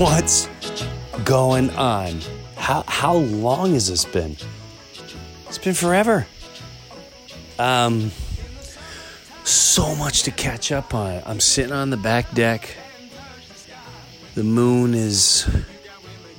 What's 0.00 0.48
going 1.26 1.68
on? 1.76 2.20
How 2.56 2.84
how 2.86 3.16
long 3.16 3.74
has 3.74 3.86
this 3.86 4.06
been? 4.06 4.34
It's 5.46 5.58
been 5.58 5.74
forever. 5.74 6.26
Um 7.58 8.10
so 9.44 9.94
much 9.94 10.22
to 10.22 10.30
catch 10.30 10.72
up 10.72 10.94
on. 10.94 11.22
I'm 11.26 11.38
sitting 11.38 11.72
on 11.74 11.90
the 11.90 11.98
back 11.98 12.32
deck. 12.32 12.74
The 14.36 14.42
moon 14.42 14.94
is 14.94 15.46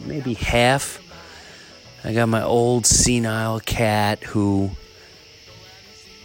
maybe 0.07 0.33
half. 0.33 0.99
I 2.03 2.13
got 2.13 2.29
my 2.29 2.41
old 2.41 2.87
senile 2.87 3.59
cat 3.59 4.23
who 4.23 4.71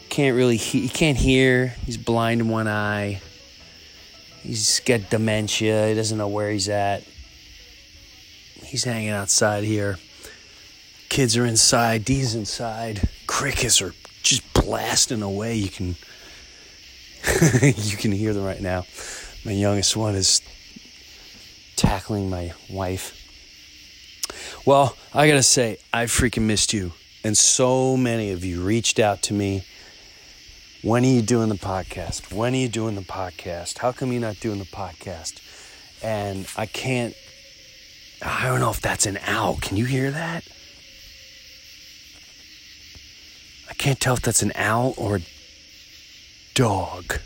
can't 0.08 0.34
really 0.34 0.56
he, 0.56 0.80
he 0.80 0.88
can't 0.88 1.18
hear. 1.18 1.74
He's 1.84 1.98
blind 1.98 2.40
in 2.40 2.48
one 2.48 2.66
eye. 2.66 3.20
He's 4.40 4.80
got 4.80 5.10
dementia. 5.10 5.88
He 5.88 5.94
doesn't 5.94 6.16
know 6.16 6.28
where 6.28 6.50
he's 6.50 6.70
at. 6.70 7.04
He's 8.66 8.84
hanging 8.84 9.10
outside 9.10 9.64
here. 9.64 9.98
Kids 11.08 11.36
are 11.36 11.46
inside. 11.46 12.04
D's 12.04 12.34
inside. 12.34 13.08
Crickets 13.26 13.80
are 13.80 13.94
just 14.22 14.52
blasting 14.52 15.22
away. 15.22 15.54
You 15.54 15.68
can 15.68 15.96
you 17.62 17.96
can 17.96 18.12
hear 18.12 18.32
them 18.32 18.44
right 18.44 18.60
now. 18.60 18.84
My 19.44 19.52
youngest 19.52 19.96
one 19.96 20.14
is 20.14 20.40
tackling 21.76 22.28
my 22.28 22.52
wife. 22.68 23.22
Well, 24.64 24.96
I 25.14 25.28
gotta 25.28 25.42
say, 25.42 25.78
I 25.92 26.04
freaking 26.04 26.42
missed 26.42 26.72
you. 26.72 26.92
And 27.22 27.36
so 27.36 27.96
many 27.96 28.32
of 28.32 28.44
you 28.44 28.62
reached 28.62 28.98
out 28.98 29.22
to 29.22 29.34
me 29.34 29.64
when 30.82 31.04
are 31.04 31.08
you 31.08 31.22
doing 31.22 31.48
the 31.48 31.56
podcast? 31.56 32.32
When 32.32 32.54
are 32.54 32.58
you 32.58 32.68
doing 32.68 32.94
the 32.94 33.00
podcast? 33.00 33.78
How 33.78 33.92
come 33.92 34.12
you're 34.12 34.20
not 34.20 34.38
doing 34.38 34.58
the 34.58 34.64
podcast? 34.64 35.40
And 36.02 36.46
I 36.56 36.66
can't, 36.66 37.14
I 38.22 38.46
don't 38.46 38.60
know 38.60 38.70
if 38.70 38.80
that's 38.80 39.06
an 39.06 39.18
owl. 39.26 39.56
Can 39.60 39.76
you 39.76 39.84
hear 39.84 40.10
that? 40.10 40.44
I 43.68 43.74
can't 43.74 44.00
tell 44.00 44.14
if 44.14 44.22
that's 44.22 44.42
an 44.42 44.52
owl 44.54 44.94
or 44.96 45.16
a 45.16 45.22
dog. 46.54 47.18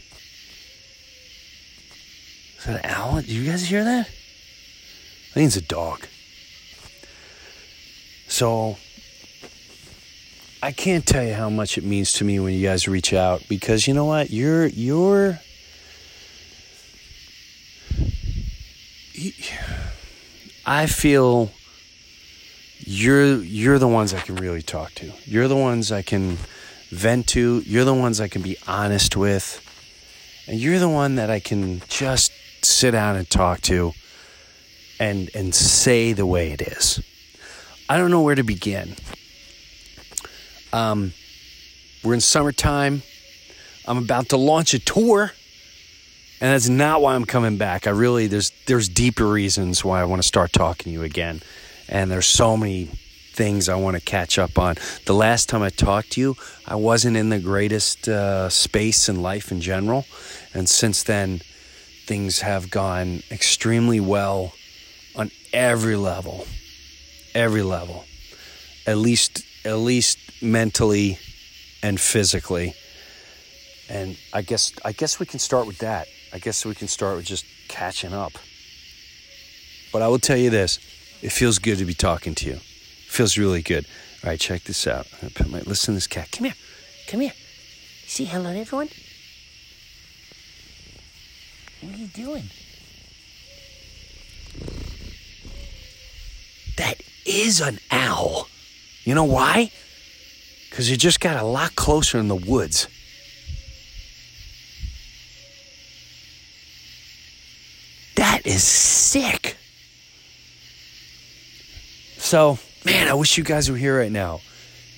Is 2.59 2.65
that 2.65 2.85
an 2.85 2.91
owl? 2.91 3.23
Do 3.23 3.33
you 3.33 3.51
guys 3.51 3.65
hear 3.65 3.85
that? 3.85 4.07
I 4.07 5.33
think 5.33 5.47
it's 5.47 5.57
a 5.57 5.63
dog. 5.63 6.07
So 8.27 8.77
I 10.63 10.73
can't 10.73 11.07
tell 11.07 11.25
you 11.25 11.35
how 11.35 11.49
much 11.49 11.79
it 11.79 11.85
means 11.85 12.13
to 12.15 12.25
me 12.25 12.39
when 12.41 12.53
you 12.53 12.67
guys 12.67 12.87
reach 12.89 13.13
out 13.13 13.43
because 13.49 13.87
you 13.87 13.95
know 13.95 14.05
what? 14.05 14.31
You're 14.31 14.67
you're 14.67 15.41
I 20.71 20.87
feel 20.87 21.51
you're 22.79 23.43
you're 23.43 23.81
the 23.81 23.89
ones 23.89 24.15
I 24.15 24.21
can 24.21 24.37
really 24.37 24.63
talk 24.63 24.95
to. 24.95 25.11
You're 25.25 25.49
the 25.49 25.57
ones 25.57 25.91
I 25.91 26.03
can 26.03 26.39
vent 26.91 27.27
to. 27.31 27.59
You're 27.67 27.85
the 27.85 27.93
ones 27.93 28.21
I 28.21 28.29
can 28.29 28.41
be 28.41 28.57
honest 28.69 29.17
with. 29.17 29.61
And 30.47 30.61
you're 30.61 30.79
the 30.79 30.89
one 30.89 31.17
that 31.17 31.29
I 31.29 31.41
can 31.41 31.83
just 31.89 32.31
sit 32.63 32.93
down 32.93 33.17
and 33.17 33.29
talk 33.29 33.63
to 33.63 33.95
and 35.01 35.29
and 35.35 35.53
say 35.53 36.13
the 36.13 36.25
way 36.25 36.53
it 36.53 36.63
is. 36.63 37.01
I 37.89 37.97
don't 37.97 38.13
know 38.13 38.23
where 38.23 38.37
to 38.37 38.45
begin. 38.45 38.95
Um, 40.73 41.15
we're 42.05 42.15
in 42.15 42.21
summertime. 42.21 43.03
I'm 43.89 43.99
about 43.99 44.29
to 44.29 44.37
launch 44.37 44.73
a 44.73 44.79
tour, 44.79 45.33
and 46.41 46.53
that's 46.53 46.69
not 46.69 47.03
why 47.03 47.15
I'm 47.15 47.27
coming 47.27 47.59
back. 47.59 47.87
I 47.87 47.91
really 47.91 48.27
there's 48.27 48.51
there's 48.67 48.89
deeper 48.89 49.27
reasons 49.27 49.85
why 49.85 50.01
I 50.01 50.05
want 50.05 50.23
to 50.23 50.27
start 50.27 50.53
talking 50.53 50.85
to 50.85 50.91
you 50.91 51.03
again, 51.03 51.43
and 51.89 52.11
there's 52.11 52.27
so 52.27 52.57
many 52.57 52.87
things 53.33 53.69
I 53.69 53.77
want 53.77 53.97
to 53.97 54.03
catch 54.03 54.39
up 54.39 54.59
on. 54.59 54.77
The 55.07 55.15
last 55.15 55.49
time 55.49 55.63
I 55.63 55.71
talked 55.71 56.13
to 56.13 56.21
you, 56.21 56.37
I 56.67 56.75
wasn't 56.77 57.17
in 57.17 57.29
the 57.29 57.39
greatest 57.39 58.09
uh, 58.09 58.49
space 58.49 59.09
in 59.09 59.23
life 59.23 59.53
in 59.53 59.61
general, 59.61 60.07
and 60.55 60.69
since 60.69 61.03
then, 61.03 61.43
things 62.07 62.41
have 62.41 62.71
gone 62.71 63.23
extremely 63.31 64.01
well 64.01 64.53
on 65.15 65.31
every 65.53 65.97
level, 65.97 66.47
every 67.35 67.63
level. 67.63 68.05
At 68.87 68.97
least 68.97 69.45
at 69.65 69.77
least 69.77 70.19
mentally 70.43 71.19
and 71.83 72.01
physically. 72.01 72.75
And 73.89 74.17
I 74.33 74.43
guess 74.43 74.73
I 74.85 74.93
guess 74.93 75.21
we 75.21 75.27
can 75.27 75.39
start 75.39 75.67
with 75.67 75.79
that. 75.79 76.09
I 76.33 76.39
guess 76.39 76.65
we 76.65 76.75
can 76.75 76.89
start 76.89 77.17
with 77.17 77.27
just 77.27 77.45
catching 77.69 78.13
up. 78.13 78.33
But 79.93 80.03
I 80.03 80.09
will 80.09 80.19
tell 80.19 80.37
you 80.37 80.51
this, 80.51 80.79
it 81.23 81.33
feels 81.33 81.59
good 81.59 81.79
to 81.79 81.85
be 81.85 81.95
talking 81.95 82.35
to 82.37 82.47
you. 82.47 82.55
It 82.55 82.61
feels 83.09 83.37
really 83.37 83.63
good. 83.63 83.87
All 84.23 84.31
right, 84.31 84.39
check 84.39 84.63
this 84.65 84.87
out. 84.87 85.07
My 85.51 85.61
listen 85.61 85.93
to 85.93 85.97
this 85.97 86.07
cat. 86.07 86.31
Come 86.31 86.45
here. 86.45 86.55
Come 87.09 87.21
here. 87.21 87.33
See, 88.07 88.25
hello 88.25 88.51
everyone. 88.51 88.89
What 91.81 91.95
are 91.95 91.97
you 91.97 92.07
doing? 92.09 92.45
That 96.77 97.01
is 97.27 97.61
an 97.61 97.79
owl. 97.91 98.49
You 99.05 99.15
know 99.15 99.25
why? 99.25 99.71
Because 100.69 100.91
you 100.91 100.97
just 100.97 101.21
got 101.21 101.37
a 101.37 101.45
lot 101.45 101.75
closer 101.75 102.19
in 102.19 102.29
the 102.29 102.37
woods. 102.37 102.87
That 108.43 108.47
is 108.47 108.65
sick. 108.65 109.57
So, 112.17 112.59
man, 112.87 113.07
I 113.09 113.13
wish 113.13 113.37
you 113.37 113.45
guys 113.45 113.71
were 113.71 113.77
here 113.77 113.99
right 113.99 114.11
now. 114.11 114.41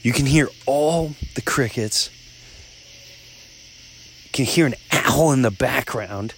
You 0.02 0.12
can 0.12 0.26
hear 0.26 0.48
all 0.64 1.14
the 1.34 1.42
crickets. 1.42 2.08
You 4.26 4.30
can 4.32 4.44
hear 4.44 4.66
an 4.66 4.74
owl 4.92 5.32
in 5.32 5.42
the 5.42 5.50
background. 5.50 6.34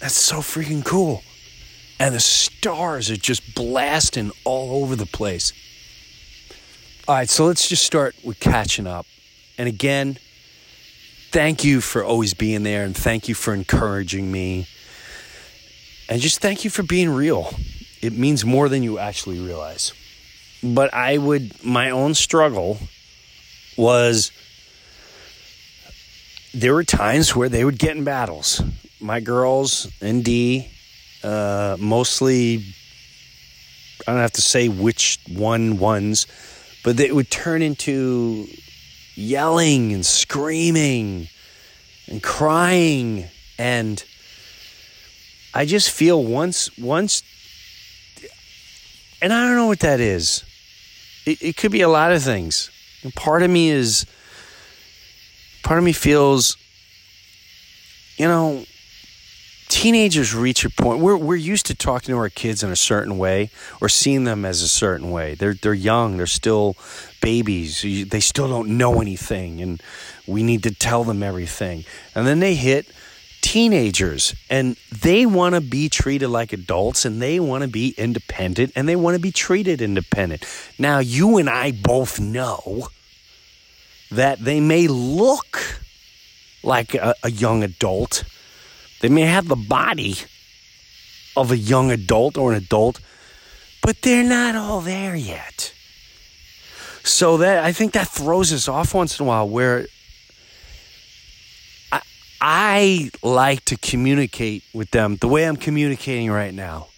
That's 0.00 0.16
so 0.16 0.38
freaking 0.38 0.84
cool. 0.84 1.22
And 2.00 2.12
the 2.12 2.20
stars 2.20 3.12
are 3.12 3.16
just 3.16 3.54
blasting 3.54 4.32
all 4.44 4.82
over 4.82 4.96
the 4.96 5.06
place. 5.06 5.52
All 7.06 7.14
right, 7.14 7.30
so 7.30 7.46
let's 7.46 7.68
just 7.68 7.84
start 7.84 8.16
with 8.24 8.40
catching 8.40 8.88
up. 8.88 9.06
And 9.56 9.68
again, 9.68 10.18
thank 11.32 11.64
you 11.64 11.80
for 11.80 12.04
always 12.04 12.34
being 12.34 12.62
there 12.62 12.84
and 12.84 12.96
thank 12.96 13.28
you 13.28 13.34
for 13.34 13.52
encouraging 13.54 14.30
me. 14.30 14.66
And 16.08 16.20
just 16.20 16.40
thank 16.40 16.64
you 16.64 16.70
for 16.70 16.82
being 16.82 17.10
real. 17.10 17.54
It 18.00 18.12
means 18.12 18.44
more 18.44 18.68
than 18.68 18.82
you 18.82 18.98
actually 18.98 19.40
realize. 19.40 19.92
But 20.62 20.92
I 20.94 21.18
would, 21.18 21.64
my 21.64 21.90
own 21.90 22.14
struggle 22.14 22.78
was 23.76 24.30
there 26.54 26.74
were 26.74 26.84
times 26.84 27.34
where 27.34 27.48
they 27.48 27.64
would 27.64 27.78
get 27.78 27.96
in 27.96 28.04
battles. 28.04 28.62
My 29.00 29.20
girls 29.20 29.90
and 30.00 30.24
Dee, 30.24 30.68
uh, 31.24 31.76
mostly, 31.80 32.64
I 34.06 34.12
don't 34.12 34.20
have 34.20 34.32
to 34.32 34.42
say 34.42 34.68
which 34.68 35.18
one 35.28 35.78
ones 35.78 36.26
but 36.82 36.98
it 36.98 37.14
would 37.14 37.30
turn 37.30 37.62
into 37.62 38.46
yelling 39.14 39.92
and 39.92 40.04
screaming 40.04 41.28
and 42.08 42.22
crying 42.22 43.28
and 43.58 44.04
I 45.54 45.66
just 45.66 45.90
feel 45.90 46.22
once 46.22 46.76
once 46.78 47.22
and 49.20 49.32
I 49.32 49.46
don't 49.46 49.56
know 49.56 49.66
what 49.66 49.80
that 49.80 50.00
is. 50.00 50.42
It, 51.24 51.40
it 51.42 51.56
could 51.56 51.70
be 51.70 51.82
a 51.82 51.88
lot 51.88 52.10
of 52.10 52.22
things. 52.22 52.70
And 53.04 53.14
part 53.14 53.42
of 53.42 53.50
me 53.50 53.70
is 53.70 54.04
part 55.62 55.78
of 55.78 55.84
me 55.84 55.92
feels 55.92 56.56
you 58.16 58.26
know 58.26 58.64
teenagers 59.72 60.34
reach 60.34 60.66
a 60.66 60.70
point 60.70 61.00
we're 61.00 61.16
we're 61.16 61.34
used 61.34 61.64
to 61.64 61.74
talking 61.74 62.12
to 62.12 62.18
our 62.18 62.28
kids 62.28 62.62
in 62.62 62.70
a 62.70 62.76
certain 62.76 63.16
way 63.16 63.50
or 63.80 63.88
seeing 63.88 64.24
them 64.24 64.44
as 64.44 64.60
a 64.60 64.68
certain 64.68 65.10
way. 65.10 65.34
They're 65.34 65.54
they're 65.54 65.72
young, 65.72 66.18
they're 66.18 66.26
still 66.26 66.76
babies. 67.22 67.80
They 67.80 68.20
still 68.20 68.48
don't 68.48 68.76
know 68.76 69.00
anything 69.00 69.62
and 69.62 69.82
we 70.26 70.42
need 70.42 70.62
to 70.64 70.74
tell 70.74 71.04
them 71.04 71.22
everything. 71.22 71.86
And 72.14 72.26
then 72.26 72.40
they 72.40 72.54
hit 72.54 72.86
teenagers 73.40 74.34
and 74.50 74.76
they 74.92 75.24
want 75.24 75.54
to 75.54 75.62
be 75.62 75.88
treated 75.88 76.28
like 76.28 76.52
adults 76.52 77.06
and 77.06 77.22
they 77.22 77.40
want 77.40 77.62
to 77.62 77.68
be 77.68 77.94
independent 77.96 78.72
and 78.76 78.86
they 78.86 78.94
want 78.94 79.14
to 79.14 79.22
be 79.22 79.32
treated 79.32 79.80
independent. 79.80 80.44
Now, 80.78 80.98
you 80.98 81.38
and 81.38 81.48
I 81.48 81.72
both 81.72 82.20
know 82.20 82.88
that 84.10 84.38
they 84.38 84.60
may 84.60 84.86
look 84.86 85.80
like 86.62 86.94
a, 86.94 87.14
a 87.22 87.30
young 87.30 87.62
adult 87.62 88.24
they 89.02 89.08
may 89.08 89.22
have 89.22 89.48
the 89.48 89.56
body 89.56 90.16
of 91.36 91.50
a 91.50 91.58
young 91.58 91.90
adult 91.90 92.38
or 92.38 92.52
an 92.52 92.58
adult, 92.58 93.00
but 93.82 94.00
they're 94.00 94.24
not 94.24 94.54
all 94.54 94.80
there 94.80 95.16
yet. 95.16 95.74
So 97.04 97.38
that 97.38 97.64
I 97.64 97.72
think 97.72 97.92
that 97.92 98.06
throws 98.06 98.52
us 98.52 98.68
off 98.68 98.94
once 98.94 99.18
in 99.18 99.26
a 99.26 99.28
while 99.28 99.48
where 99.48 99.86
I, 102.40 103.10
like 103.22 103.64
to 103.66 103.76
communicate 103.76 104.64
with 104.72 104.90
them 104.90 105.16
the 105.16 105.28
way 105.28 105.46
I'm 105.46 105.56
communicating 105.56 106.30
right 106.30 106.54
now. 106.54 106.88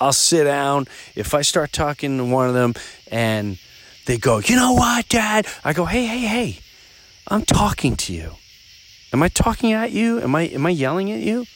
I'll 0.00 0.12
sit 0.12 0.44
down. 0.44 0.86
If 1.14 1.34
I 1.34 1.42
start 1.42 1.72
talking 1.72 2.18
to 2.18 2.24
one 2.24 2.48
of 2.48 2.54
them 2.54 2.74
and 3.08 3.58
they 4.06 4.18
go, 4.18 4.38
you 4.38 4.56
know 4.56 4.72
what, 4.72 5.08
Dad? 5.08 5.46
I 5.64 5.72
go, 5.72 5.84
hey, 5.84 6.04
hey, 6.04 6.18
hey, 6.20 6.58
I'm 7.28 7.42
talking 7.42 7.94
to 7.96 8.12
you. 8.12 8.32
Am 9.12 9.22
I 9.22 9.28
talking 9.28 9.72
at 9.72 9.92
you? 9.92 10.20
Am 10.20 10.34
I 10.34 10.42
am 10.42 10.66
I 10.66 10.70
yelling 10.70 11.10
at 11.10 11.20
you? 11.20 11.46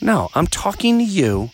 No, 0.00 0.28
I'm 0.34 0.46
talking 0.46 0.98
to 0.98 1.04
you 1.04 1.50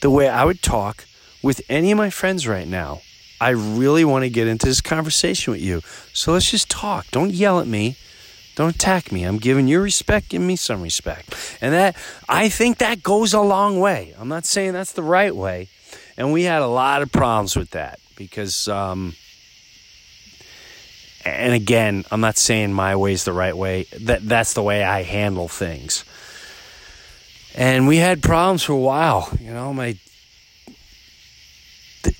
the 0.00 0.10
way 0.10 0.28
I 0.28 0.44
would 0.44 0.62
talk 0.62 1.06
with 1.42 1.60
any 1.68 1.92
of 1.92 1.98
my 1.98 2.10
friends 2.10 2.48
right 2.48 2.66
now. 2.66 3.00
I 3.40 3.50
really 3.50 4.04
want 4.04 4.24
to 4.24 4.30
get 4.30 4.48
into 4.48 4.66
this 4.66 4.80
conversation 4.80 5.52
with 5.52 5.60
you. 5.60 5.82
So 6.12 6.32
let's 6.32 6.50
just 6.50 6.70
talk. 6.70 7.06
Don't 7.10 7.30
yell 7.30 7.60
at 7.60 7.66
me. 7.66 7.96
Don't 8.56 8.74
attack 8.74 9.10
me. 9.10 9.24
I'm 9.24 9.38
giving 9.38 9.66
you 9.66 9.80
respect. 9.80 10.28
Give 10.28 10.40
me 10.40 10.56
some 10.56 10.80
respect. 10.80 11.34
And 11.60 11.74
that, 11.74 11.96
I 12.28 12.48
think 12.48 12.78
that 12.78 13.02
goes 13.02 13.34
a 13.34 13.40
long 13.40 13.80
way. 13.80 14.14
I'm 14.18 14.28
not 14.28 14.46
saying 14.46 14.72
that's 14.72 14.92
the 14.92 15.02
right 15.02 15.34
way. 15.34 15.68
And 16.16 16.32
we 16.32 16.44
had 16.44 16.62
a 16.62 16.68
lot 16.68 17.02
of 17.02 17.10
problems 17.10 17.56
with 17.56 17.70
that 17.70 17.98
because, 18.16 18.68
um, 18.68 19.14
and 21.24 21.54
again, 21.54 22.04
I'm 22.10 22.20
not 22.20 22.36
saying 22.36 22.72
my 22.72 22.96
way 22.96 23.12
is 23.12 23.24
the 23.24 23.32
right 23.32 23.56
way. 23.56 23.86
That 24.00 24.28
that's 24.28 24.54
the 24.54 24.62
way 24.62 24.82
I 24.84 25.02
handle 25.02 25.48
things. 25.48 26.04
And 27.54 27.86
we 27.86 27.98
had 27.98 28.22
problems 28.22 28.64
for 28.64 28.72
a 28.72 28.78
while. 28.78 29.30
You 29.40 29.52
know, 29.52 29.72
my 29.72 29.96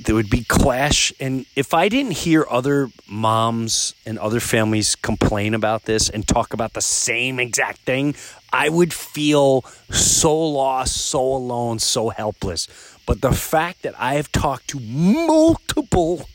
there 0.01 0.15
would 0.15 0.31
be 0.31 0.43
clash 0.45 1.13
and 1.21 1.45
if 1.57 1.75
i 1.75 1.89
didn't 1.89 2.13
hear 2.13 2.47
other 2.51 2.89
moms 3.07 3.95
and 4.07 4.19
other 4.19 4.41
families 4.41 4.97
complain 4.97 5.53
about 5.53 5.85
this 5.85 6.09
and 6.09 6.27
talk 6.27 6.55
about 6.55 6.73
the 6.73 6.81
same 6.81 7.39
exact 7.39 7.81
thing 7.81 8.15
i 8.53 8.69
would 8.69 8.95
feel 8.95 9.63
so 9.91 10.35
lost 10.35 10.97
so 10.97 11.21
alone 11.21 11.79
so 11.79 12.09
helpless 12.09 12.67
but 13.05 13.21
the 13.21 13.33
fact 13.33 13.83
that 13.83 13.95
i 13.99 14.15
have 14.15 14.33
talked 14.33 14.69
to 14.69 14.81
multiple 14.81 16.27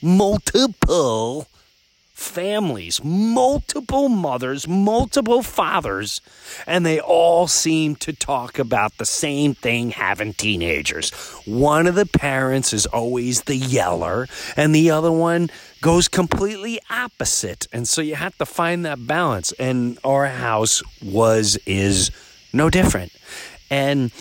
multiple 0.00 1.48
families, 2.12 3.02
multiple 3.02 4.08
mothers, 4.08 4.68
multiple 4.68 5.42
fathers, 5.42 6.20
and 6.66 6.84
they 6.84 7.00
all 7.00 7.46
seem 7.46 7.96
to 7.96 8.12
talk 8.12 8.58
about 8.58 8.96
the 8.98 9.06
same 9.06 9.54
thing 9.54 9.90
having 9.90 10.34
teenagers. 10.34 11.10
One 11.46 11.86
of 11.86 11.94
the 11.94 12.06
parents 12.06 12.72
is 12.72 12.86
always 12.86 13.42
the 13.42 13.56
yeller, 13.56 14.28
and 14.56 14.74
the 14.74 14.90
other 14.90 15.10
one 15.10 15.50
goes 15.80 16.06
completely 16.06 16.78
opposite. 16.90 17.66
And 17.72 17.88
so 17.88 18.02
you 18.02 18.14
have 18.14 18.36
to 18.38 18.46
find 18.46 18.84
that 18.84 19.06
balance. 19.06 19.52
And 19.52 19.98
our 20.04 20.26
house 20.26 20.82
was, 21.02 21.58
is 21.66 22.10
no 22.52 22.70
different. 22.70 23.10
And 23.68 24.12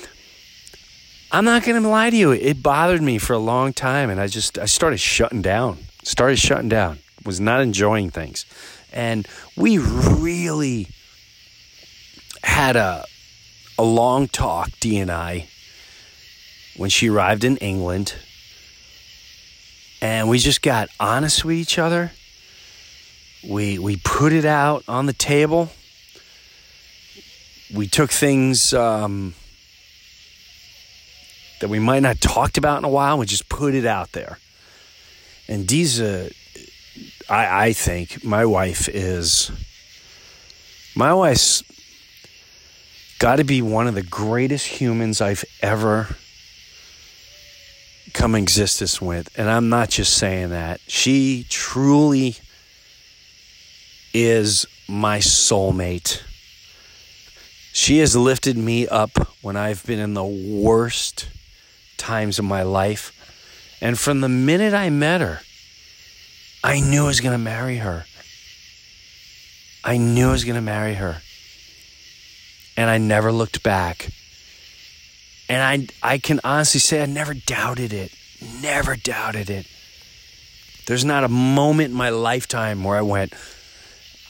I'm 1.32 1.46
not 1.46 1.64
going 1.64 1.82
to 1.82 1.88
lie 1.88 2.10
to 2.10 2.16
you, 2.16 2.32
it 2.32 2.64
bothered 2.64 3.02
me 3.02 3.18
for 3.18 3.34
a 3.34 3.40
long 3.40 3.74
time, 3.74 4.10
and 4.10 4.20
I 4.20 4.28
just, 4.28 4.58
I 4.58 4.66
started 4.66 5.00
shutting 5.00 5.42
down, 5.42 5.78
started 6.04 6.40
shutting 6.40 6.70
down 6.70 7.00
was 7.26 7.40
not 7.40 7.62
enjoying 7.62 8.10
things. 8.10 8.46
And 8.92 9.28
we 9.56 9.78
really 9.78 10.88
had 12.44 12.76
a 12.76 13.06
a 13.78 13.84
long 13.84 14.28
talk, 14.28 14.70
D 14.80 15.00
and 15.00 15.10
I, 15.10 15.48
when 16.78 16.90
she 16.90 17.10
arrived 17.10 17.44
in 17.44 17.58
England. 17.58 18.16
And 20.02 20.30
we 20.30 20.40
just 20.40 20.62
got 20.62 20.90
honest 21.00 21.46
with 21.46 21.56
each 21.56 21.78
other. 21.78 22.12
We 23.48 23.80
we 23.80 23.98
put 23.98 24.34
it 24.34 24.46
out 24.46 24.84
on 24.88 25.06
the 25.06 25.14
table. 25.14 25.70
We 27.74 27.88
took 27.88 28.12
things 28.12 28.74
um, 28.74 29.34
that 31.62 31.70
we 31.70 31.80
might 31.80 32.02
not 32.02 32.20
talked 32.20 32.58
about 32.58 32.80
in 32.80 32.84
a 32.84 32.90
while. 32.90 33.18
We 33.18 33.26
just 33.26 33.48
put 33.48 33.74
it 33.74 33.86
out 33.86 34.12
there. 34.12 34.40
And 35.48 35.66
Dee's 35.66 36.00
a 36.02 36.32
I, 37.32 37.68
I 37.68 37.74
think 37.74 38.26
my 38.26 38.46
wife 38.46 38.90
is 38.90 39.52
my 40.94 41.14
wife's 41.14 41.64
got 43.20 43.38
to 43.38 43.46
be 43.46 43.62
one 43.62 43.88
of 43.88 43.96
the 43.96 44.04
greatest 44.04 44.68
humans 44.68 45.22
I've 45.22 45.46
ever 45.62 46.18
come 48.12 48.36
existence 48.36 49.02
with. 49.02 49.30
And 49.40 49.50
I'm 49.50 49.70
not 49.70 49.90
just 49.90 50.18
saying 50.18 50.50
that. 50.50 50.82
She 50.88 51.46
truly 51.48 52.36
is 54.14 54.66
my 54.90 55.20
soulmate. 55.20 56.24
She 57.72 58.00
has 58.00 58.14
lifted 58.14 58.58
me 58.58 58.90
up 58.90 59.30
when 59.42 59.56
I've 59.56 59.86
been 59.86 60.00
in 60.00 60.16
the 60.16 60.26
worst 60.26 61.30
times 61.96 62.40
of 62.40 62.44
my 62.44 62.64
life. 62.64 63.14
And 63.80 63.98
from 63.98 64.20
the 64.20 64.28
minute 64.28 64.74
I 64.74 64.90
met 64.90 65.22
her, 65.22 65.40
I 66.64 66.80
knew 66.80 67.04
I 67.04 67.08
was 67.08 67.22
going 67.22 67.34
to 67.34 67.44
marry 67.44 67.78
her. 67.78 68.06
I 69.84 69.98
knew 69.98 70.30
I 70.30 70.32
was 70.32 70.44
going 70.44 70.56
to 70.56 70.62
marry 70.62 70.94
her. 70.94 71.22
And 72.78 72.90
I 72.90 72.98
never 72.98 73.32
looked 73.32 73.64
back. 73.64 74.10
And 75.50 75.90
I, 76.02 76.14
I 76.14 76.18
can 76.18 76.40
honestly 76.44 76.80
say 76.80 77.02
I 77.02 77.08
never 77.08 77.34
doubted 77.34 77.94
it. 77.94 78.14
Never 78.62 78.96
doubted 78.96 79.50
it. 79.50 79.68
There's 80.86 81.06
not 81.06 81.24
a 81.24 81.30
moment 81.30 81.92
in 81.92 81.96
my 81.96 82.10
lifetime 82.10 82.84
where 82.84 82.98
I 82.98 83.02
went, 83.02 83.34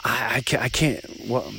I, 0.04 0.38
I, 0.38 0.42
can't, 0.42 0.64
I 0.64 0.70
can't. 0.70 1.06
Well, 1.28 1.52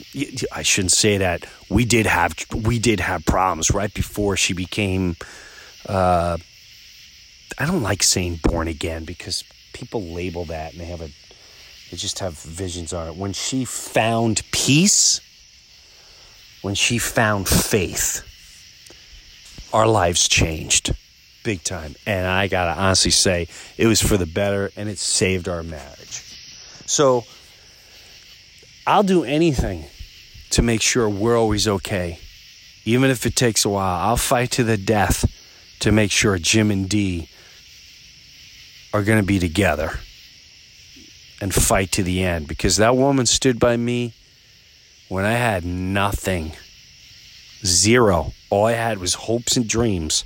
I 0.52 0.62
shouldn't 0.62 0.92
say 0.92 1.18
that. 1.18 1.46
We 1.68 1.84
did 1.84 2.06
have 2.06 2.34
we 2.52 2.78
did 2.78 3.00
have 3.00 3.24
problems 3.24 3.70
right 3.70 3.92
before 3.92 4.36
she 4.36 4.52
became. 4.52 5.16
Uh, 5.86 6.38
I 7.58 7.66
don't 7.66 7.82
like 7.82 8.02
saying 8.02 8.40
born 8.42 8.68
again 8.68 9.04
because 9.04 9.44
people 9.72 10.02
label 10.02 10.44
that 10.46 10.72
and 10.72 10.80
they 10.80 10.86
have 10.86 11.00
a 11.00 11.08
they 11.90 11.98
just 11.98 12.20
have 12.20 12.32
visions 12.34 12.94
on 12.94 13.08
it. 13.08 13.16
When 13.16 13.34
she 13.34 13.66
found 13.66 14.42
peace, 14.50 15.20
when 16.62 16.74
she 16.74 16.96
found 16.96 17.46
faith, 17.46 18.22
our 19.74 19.86
lives 19.86 20.26
changed 20.26 20.94
big 21.42 21.62
time. 21.62 21.94
And 22.06 22.26
I 22.26 22.48
got 22.48 22.74
to 22.74 22.80
honestly 22.80 23.10
say, 23.10 23.48
it 23.76 23.86
was 23.86 24.00
for 24.00 24.16
the 24.16 24.26
better 24.26 24.70
and 24.74 24.88
it 24.88 24.98
saved 24.98 25.48
our 25.48 25.62
marriage. 25.62 26.22
So 26.86 27.24
I'll 28.86 29.02
do 29.02 29.24
anything 29.24 29.84
to 30.50 30.62
make 30.62 30.82
sure 30.82 31.08
we're 31.08 31.38
always 31.38 31.68
okay. 31.68 32.18
Even 32.84 33.10
if 33.10 33.26
it 33.26 33.36
takes 33.36 33.64
a 33.64 33.68
while, 33.68 34.08
I'll 34.08 34.16
fight 34.16 34.50
to 34.52 34.64
the 34.64 34.76
death 34.76 35.24
to 35.80 35.92
make 35.92 36.10
sure 36.10 36.38
Jim 36.38 36.70
and 36.70 36.88
Dee 36.88 37.28
are 38.92 39.02
going 39.02 39.20
to 39.20 39.26
be 39.26 39.38
together 39.38 39.98
and 41.40 41.54
fight 41.54 41.90
to 41.92 42.02
the 42.02 42.22
end 42.22 42.46
because 42.46 42.76
that 42.76 42.96
woman 42.96 43.26
stood 43.26 43.58
by 43.58 43.76
me 43.76 44.14
when 45.08 45.24
I 45.24 45.32
had 45.32 45.64
nothing. 45.64 46.52
Zero. 47.64 48.32
All 48.50 48.66
I 48.66 48.72
had 48.72 48.98
was 48.98 49.14
hopes 49.14 49.56
and 49.56 49.68
dreams. 49.68 50.24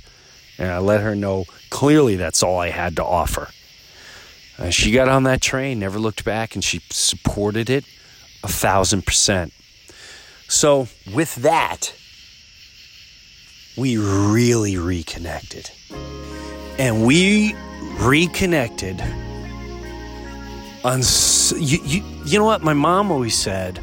And 0.57 0.71
I 0.71 0.79
let 0.79 1.01
her 1.01 1.15
know 1.15 1.45
clearly 1.69 2.15
that's 2.15 2.41
all 2.41 2.59
I 2.59 2.69
had 2.69 2.95
to 2.95 3.03
offer. 3.03 3.49
Uh, 4.57 4.69
she 4.71 4.91
got 4.91 5.07
on 5.07 5.23
that 5.23 5.41
train, 5.41 5.79
never 5.79 5.99
looked 5.99 6.25
back, 6.25 6.55
and 6.55 6.63
she 6.63 6.81
supported 6.89 7.69
it 7.69 7.85
a 8.43 8.47
thousand 8.47 9.05
percent. 9.05 9.53
So, 10.47 10.87
with 11.13 11.35
that, 11.35 11.93
we 13.77 13.97
really 13.97 14.77
reconnected. 14.77 15.69
And 16.79 17.05
we 17.05 17.55
reconnected. 17.99 19.01
On 20.83 21.01
you, 21.55 21.79
you, 21.83 22.03
you 22.25 22.39
know 22.39 22.45
what? 22.45 22.63
My 22.63 22.73
mom 22.73 23.11
always 23.11 23.35
said 23.35 23.79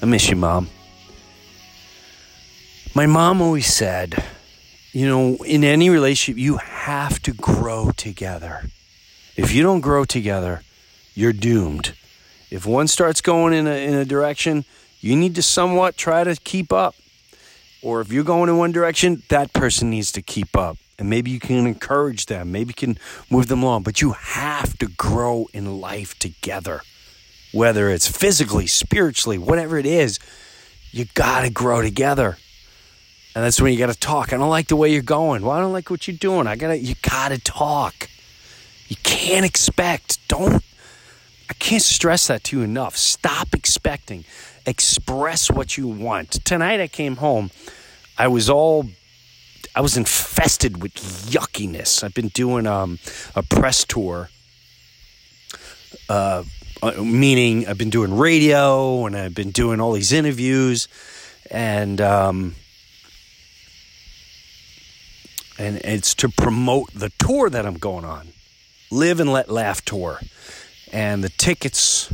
i 0.00 0.06
miss 0.06 0.28
you 0.28 0.36
mom. 0.36 0.68
My 2.94 3.06
mom 3.06 3.42
always 3.42 3.66
said 3.66 4.24
you 4.92 5.06
know 5.06 5.36
in 5.44 5.64
any 5.64 5.90
relationship 5.90 6.40
you 6.40 6.56
have 6.56 7.20
to 7.22 7.32
grow 7.32 7.90
together. 7.96 8.70
If 9.36 9.52
you 9.52 9.62
don't 9.62 9.80
grow 9.80 10.04
together 10.04 10.62
you're 11.14 11.32
doomed. 11.32 11.94
If 12.50 12.64
one 12.64 12.88
starts 12.88 13.20
going 13.20 13.52
in 13.52 13.66
a, 13.66 13.86
in 13.86 13.94
a 13.94 14.04
direction 14.04 14.64
you 15.00 15.16
need 15.16 15.34
to 15.34 15.42
somewhat 15.42 15.96
try 15.96 16.24
to 16.24 16.34
keep 16.36 16.72
up. 16.72 16.94
Or 17.82 18.00
if 18.00 18.10
you're 18.10 18.24
going 18.24 18.48
in 18.48 18.56
one 18.56 18.72
direction 18.72 19.22
that 19.28 19.52
person 19.52 19.90
needs 19.90 20.10
to 20.12 20.22
keep 20.22 20.56
up 20.56 20.78
and 20.98 21.08
maybe 21.08 21.30
you 21.30 21.38
can 21.38 21.66
encourage 21.66 22.26
them, 22.26 22.50
maybe 22.50 22.68
you 22.68 22.74
can 22.74 22.98
move 23.30 23.46
them 23.48 23.62
along, 23.62 23.84
but 23.84 24.00
you 24.00 24.12
have 24.12 24.76
to 24.78 24.86
grow 24.86 25.48
in 25.52 25.80
life 25.80 26.18
together. 26.18 26.82
Whether 27.52 27.88
it's 27.90 28.08
physically, 28.08 28.66
spiritually, 28.66 29.38
whatever 29.38 29.78
it 29.78 29.86
is, 29.86 30.18
you 30.90 31.06
got 31.14 31.42
to 31.42 31.50
grow 31.50 31.80
together. 31.80 32.36
And 33.34 33.44
that's 33.44 33.60
when 33.60 33.72
you 33.72 33.78
got 33.78 33.92
to 33.92 33.98
talk. 33.98 34.32
I 34.32 34.36
don't 34.36 34.50
like 34.50 34.68
the 34.68 34.76
way 34.76 34.92
you're 34.92 35.02
going. 35.02 35.42
Well, 35.42 35.52
I 35.52 35.60
don't 35.60 35.72
like 35.72 35.90
what 35.90 36.08
you're 36.08 36.16
doing. 36.16 36.46
I 36.46 36.56
got 36.56 36.68
to 36.68 36.78
you 36.78 36.94
got 37.02 37.28
to 37.28 37.38
talk. 37.38 38.08
You 38.88 38.96
can't 39.02 39.46
expect. 39.46 40.26
Don't 40.28 40.62
I 41.48 41.54
can't 41.54 41.82
stress 41.82 42.26
that 42.26 42.44
to 42.44 42.58
you 42.58 42.62
enough. 42.64 42.96
Stop 42.96 43.54
expecting. 43.54 44.24
Express 44.66 45.50
what 45.50 45.78
you 45.78 45.86
want. 45.86 46.32
Tonight 46.44 46.80
I 46.80 46.88
came 46.88 47.16
home. 47.16 47.50
I 48.18 48.28
was 48.28 48.50
all 48.50 48.88
I 49.78 49.80
was 49.80 49.96
infested 49.96 50.82
with 50.82 50.94
yuckiness. 51.30 52.02
I've 52.02 52.12
been 52.12 52.30
doing 52.30 52.66
um, 52.66 52.98
a 53.36 53.44
press 53.44 53.84
tour, 53.84 54.28
uh, 56.08 56.42
uh, 56.82 56.90
meaning 57.00 57.68
I've 57.68 57.78
been 57.78 57.88
doing 57.88 58.18
radio 58.18 59.06
and 59.06 59.16
I've 59.16 59.36
been 59.36 59.52
doing 59.52 59.80
all 59.80 59.92
these 59.92 60.10
interviews, 60.10 60.88
and 61.48 62.00
um, 62.00 62.56
and 65.60 65.76
it's 65.84 66.12
to 66.16 66.28
promote 66.28 66.92
the 66.92 67.12
tour 67.16 67.48
that 67.48 67.64
I'm 67.64 67.78
going 67.78 68.04
on, 68.04 68.30
Live 68.90 69.20
and 69.20 69.32
Let 69.32 69.48
Laugh 69.48 69.84
tour, 69.84 70.18
and 70.92 71.22
the 71.22 71.28
tickets 71.28 72.12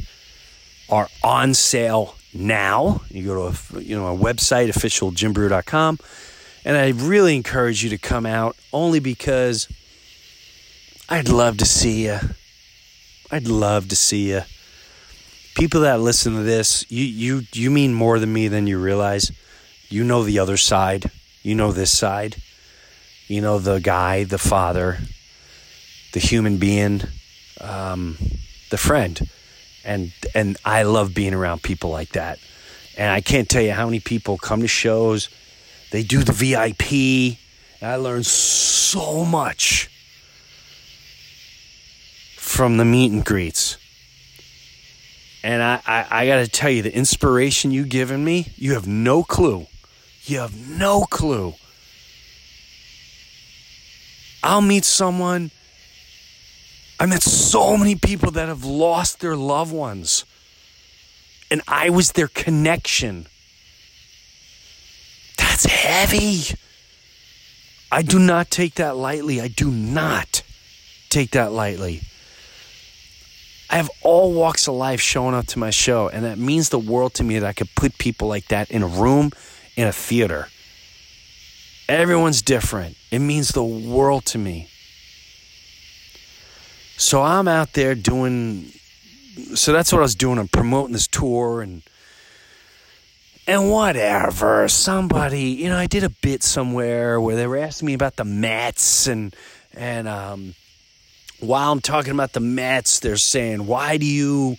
are 0.90 1.08
on 1.22 1.54
sale 1.54 2.16
now. 2.34 3.00
You 3.08 3.24
go 3.24 3.50
to 3.50 3.78
a, 3.78 3.80
you 3.80 3.96
know 3.96 4.14
a 4.14 4.18
website 4.18 4.68
officialjimbreuer.com 4.68 5.98
and 6.64 6.76
I 6.76 6.90
really 6.90 7.36
encourage 7.36 7.84
you 7.84 7.90
to 7.90 7.98
come 7.98 8.24
out 8.24 8.56
only 8.72 8.98
because 8.98 9.68
I'd 11.08 11.28
love 11.28 11.58
to 11.58 11.66
see 11.66 12.06
you. 12.06 12.18
I'd 13.30 13.46
love 13.46 13.88
to 13.88 13.96
see 13.96 14.30
you. 14.30 14.42
People 15.54 15.82
that 15.82 16.00
listen 16.00 16.34
to 16.34 16.42
this, 16.42 16.90
you 16.90 17.04
you 17.04 17.42
you 17.52 17.70
mean 17.70 17.92
more 17.92 18.18
than 18.18 18.32
me 18.32 18.48
than 18.48 18.66
you 18.66 18.80
realize. 18.80 19.30
You 19.88 20.02
know 20.02 20.24
the 20.24 20.38
other 20.38 20.56
side. 20.56 21.10
You 21.42 21.54
know 21.54 21.72
this 21.72 21.96
side. 21.96 22.36
You 23.28 23.40
know 23.40 23.58
the 23.58 23.78
guy, 23.78 24.24
the 24.24 24.38
father, 24.38 24.98
the 26.12 26.20
human 26.20 26.56
being, 26.56 27.02
um, 27.60 28.16
the 28.70 28.78
friend, 28.78 29.20
and 29.84 30.12
and 30.34 30.56
I 30.64 30.82
love 30.82 31.14
being 31.14 31.34
around 31.34 31.62
people 31.62 31.90
like 31.90 32.10
that. 32.10 32.38
And 32.96 33.10
I 33.10 33.20
can't 33.20 33.48
tell 33.48 33.62
you 33.62 33.72
how 33.72 33.86
many 33.86 34.00
people 34.00 34.38
come 34.38 34.60
to 34.60 34.68
shows 34.68 35.28
they 35.94 36.02
do 36.02 36.24
the 36.24 36.32
VIP. 36.32 37.38
I 37.80 37.94
learned 37.94 38.26
so 38.26 39.24
much 39.24 39.88
from 42.36 42.78
the 42.78 42.84
meet 42.84 43.12
and 43.12 43.24
greets. 43.24 43.76
And 45.44 45.62
I, 45.62 45.80
I, 45.86 46.06
I 46.10 46.26
got 46.26 46.38
to 46.38 46.48
tell 46.48 46.68
you, 46.68 46.82
the 46.82 46.92
inspiration 46.92 47.70
you 47.70 47.84
given 47.84 48.24
me, 48.24 48.48
you 48.56 48.72
have 48.74 48.88
no 48.88 49.22
clue. 49.22 49.68
You 50.24 50.40
have 50.40 50.68
no 50.68 51.04
clue. 51.04 51.54
I'll 54.42 54.62
meet 54.62 54.84
someone. 54.84 55.52
I 56.98 57.06
met 57.06 57.22
so 57.22 57.76
many 57.76 57.94
people 57.94 58.32
that 58.32 58.48
have 58.48 58.64
lost 58.64 59.20
their 59.20 59.36
loved 59.36 59.72
ones. 59.72 60.24
And 61.52 61.62
I 61.68 61.88
was 61.88 62.10
their 62.10 62.26
connection. 62.26 63.28
That's 65.54 65.66
heavy. 65.66 66.58
I 67.92 68.02
do 68.02 68.18
not 68.18 68.50
take 68.50 68.74
that 68.74 68.96
lightly. 68.96 69.40
I 69.40 69.46
do 69.46 69.70
not 69.70 70.42
take 71.10 71.30
that 71.30 71.52
lightly. 71.52 72.02
I 73.70 73.76
have 73.76 73.88
all 74.02 74.32
walks 74.32 74.66
of 74.66 74.74
life 74.74 75.00
showing 75.00 75.32
up 75.32 75.46
to 75.46 75.60
my 75.60 75.70
show, 75.70 76.08
and 76.08 76.24
that 76.24 76.38
means 76.38 76.70
the 76.70 76.78
world 76.80 77.14
to 77.14 77.22
me 77.22 77.38
that 77.38 77.46
I 77.46 77.52
could 77.52 77.72
put 77.76 77.98
people 77.98 78.26
like 78.26 78.48
that 78.48 78.68
in 78.72 78.82
a 78.82 78.88
room, 78.88 79.30
in 79.76 79.86
a 79.86 79.92
theater. 79.92 80.48
Everyone's 81.88 82.42
different. 82.42 82.96
It 83.12 83.20
means 83.20 83.50
the 83.50 83.62
world 83.62 84.24
to 84.26 84.38
me. 84.38 84.68
So 86.96 87.22
I'm 87.22 87.46
out 87.46 87.74
there 87.74 87.94
doing, 87.94 88.72
so 89.54 89.72
that's 89.72 89.92
what 89.92 90.00
I 90.00 90.02
was 90.02 90.16
doing. 90.16 90.40
I'm 90.40 90.48
promoting 90.48 90.94
this 90.94 91.06
tour 91.06 91.62
and 91.62 91.82
and 93.46 93.70
whatever. 93.70 94.68
Somebody, 94.68 95.42
you 95.42 95.68
know, 95.68 95.76
I 95.76 95.86
did 95.86 96.04
a 96.04 96.10
bit 96.10 96.42
somewhere 96.42 97.20
where 97.20 97.36
they 97.36 97.46
were 97.46 97.58
asking 97.58 97.86
me 97.86 97.94
about 97.94 98.16
the 98.16 98.24
Mets, 98.24 99.06
and 99.06 99.34
and 99.74 100.08
um, 100.08 100.54
while 101.40 101.72
I'm 101.72 101.80
talking 101.80 102.12
about 102.12 102.32
the 102.32 102.40
Mets, 102.40 103.00
they're 103.00 103.16
saying, 103.16 103.66
"Why 103.66 103.96
do 103.96 104.06
you?" 104.06 104.56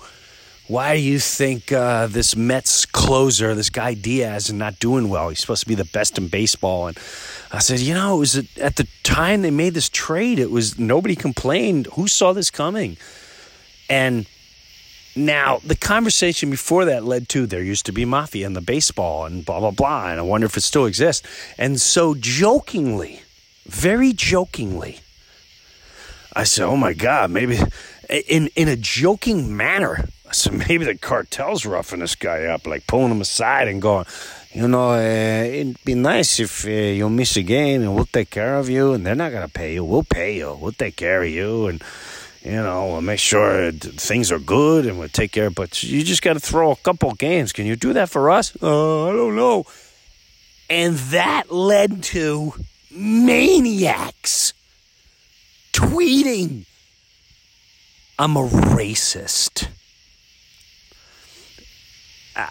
Why 0.68 0.96
do 0.96 1.02
you 1.04 1.20
think 1.20 1.72
uh, 1.72 2.08
this 2.08 2.36
Mets 2.36 2.88
closer, 2.88 3.54
this 3.54 3.70
guy 3.70 3.94
Diaz, 3.94 4.48
is 4.48 4.54
not 4.54 4.80
doing 4.80 5.10
well? 5.10 5.30
He's 5.30 5.40
supposed 5.40 5.62
to 5.62 5.68
be 5.68 5.76
the 5.76 5.86
best 5.86 6.18
in 6.18 6.28
baseball. 6.28 6.88
And 6.88 6.98
I 7.52 7.60
said, 7.60 7.82
you 7.82 7.94
know, 7.94 8.16
it 8.16 8.20
was 8.20 8.58
at 8.58 8.76
the 8.76 8.88
time 9.04 9.44
they 9.44 9.52
made 9.52 9.76
this 9.76 9.90
trade. 9.90 10.40
It 10.40 10.50
was 10.50 10.80
nobody 10.80 11.16
complained. 11.16 11.86
Who 11.94 12.08
saw 12.08 12.34
this 12.34 12.50
coming? 12.50 12.98
And 13.92 14.26
now, 15.16 15.60
the 15.64 15.76
conversation 15.76 16.50
before 16.50 16.86
that 16.86 17.06
led 17.06 17.30
to 17.30 17.46
there 17.46 17.64
used 17.64 17.86
to 17.86 17.94
be 17.94 18.04
mafia 18.04 18.46
in 18.46 18.54
the 18.54 18.62
baseball 18.62 19.26
and 19.26 19.46
blah, 19.46 19.62
blah, 19.62 19.72
blah. 19.72 20.10
And 20.10 20.20
I 20.20 20.24
wonder 20.24 20.46
if 20.46 20.58
it 20.58 20.62
still 20.62 20.86
exists. 20.86 21.26
And 21.58 21.80
so, 21.80 22.16
jokingly, 22.16 23.22
very 23.66 24.12
jokingly, 24.12 25.00
I 26.34 26.44
said, 26.44 26.66
oh 26.66 26.76
my 26.76 26.92
God, 26.92 27.32
maybe 27.32 27.58
in, 28.10 28.50
in 28.58 28.68
a 28.68 28.76
joking 28.76 29.56
manner, 29.56 30.10
I 30.28 30.34
said, 30.34 30.54
maybe 30.68 30.84
the 30.84 30.98
cartel's 30.98 31.66
roughing 31.66 32.02
this 32.02 32.16
guy 32.16 32.44
up, 32.46 32.68
like 32.68 32.86
pulling 32.86 33.12
him 33.12 33.22
aside 33.22 33.70
and 33.70 33.82
going, 33.82 34.06
you 34.52 34.68
know, 34.68 34.92
uh, 34.92 35.44
it'd 35.44 35.82
be 35.86 35.96
nice 35.96 36.42
if 36.42 36.66
uh, 36.66 36.70
you 36.70 37.10
miss 37.10 37.38
a 37.38 37.44
game 37.44 37.82
and 37.84 37.96
we'll 37.96 38.06
take 38.06 38.32
care 38.32 38.58
of 38.58 38.70
you 38.70 38.92
and 38.92 39.06
they're 39.06 39.16
not 39.16 39.32
going 39.32 39.48
to 39.48 39.52
pay 39.52 39.76
you. 39.76 39.86
We'll 39.86 40.04
pay 40.04 40.38
you. 40.38 40.58
We'll 40.60 40.74
take 40.74 40.98
care 40.98 41.24
of 41.24 41.30
you. 41.30 41.68
And, 41.68 41.82
you 42.46 42.52
know, 42.52 42.88
we'll 42.92 43.02
make 43.02 43.20
sure 43.20 43.72
things 43.72 44.32
are 44.32 44.38
good 44.38 44.86
and 44.86 45.00
we'll 45.00 45.10
take 45.10 45.32
care. 45.32 45.50
But 45.50 45.82
you 45.82 46.04
just 46.04 46.22
got 46.22 46.34
to 46.34 46.40
throw 46.40 46.72
a 46.72 46.76
couple 46.76 47.12
games. 47.14 47.52
Can 47.52 47.66
you 47.66 47.76
do 47.76 47.94
that 47.94 48.10
for 48.10 48.30
us? 48.30 48.56
Uh, 48.62 49.10
I 49.10 49.12
don't 49.14 49.36
know. 49.36 49.66
And 50.70 50.96
that 50.96 51.52
led 51.52 52.04
to 52.04 52.54
maniacs 52.92 54.54
tweeting, 55.74 56.66
I'm 58.20 58.38
a 58.38 58.48
racist. 58.48 59.68
Uh, 62.36 62.50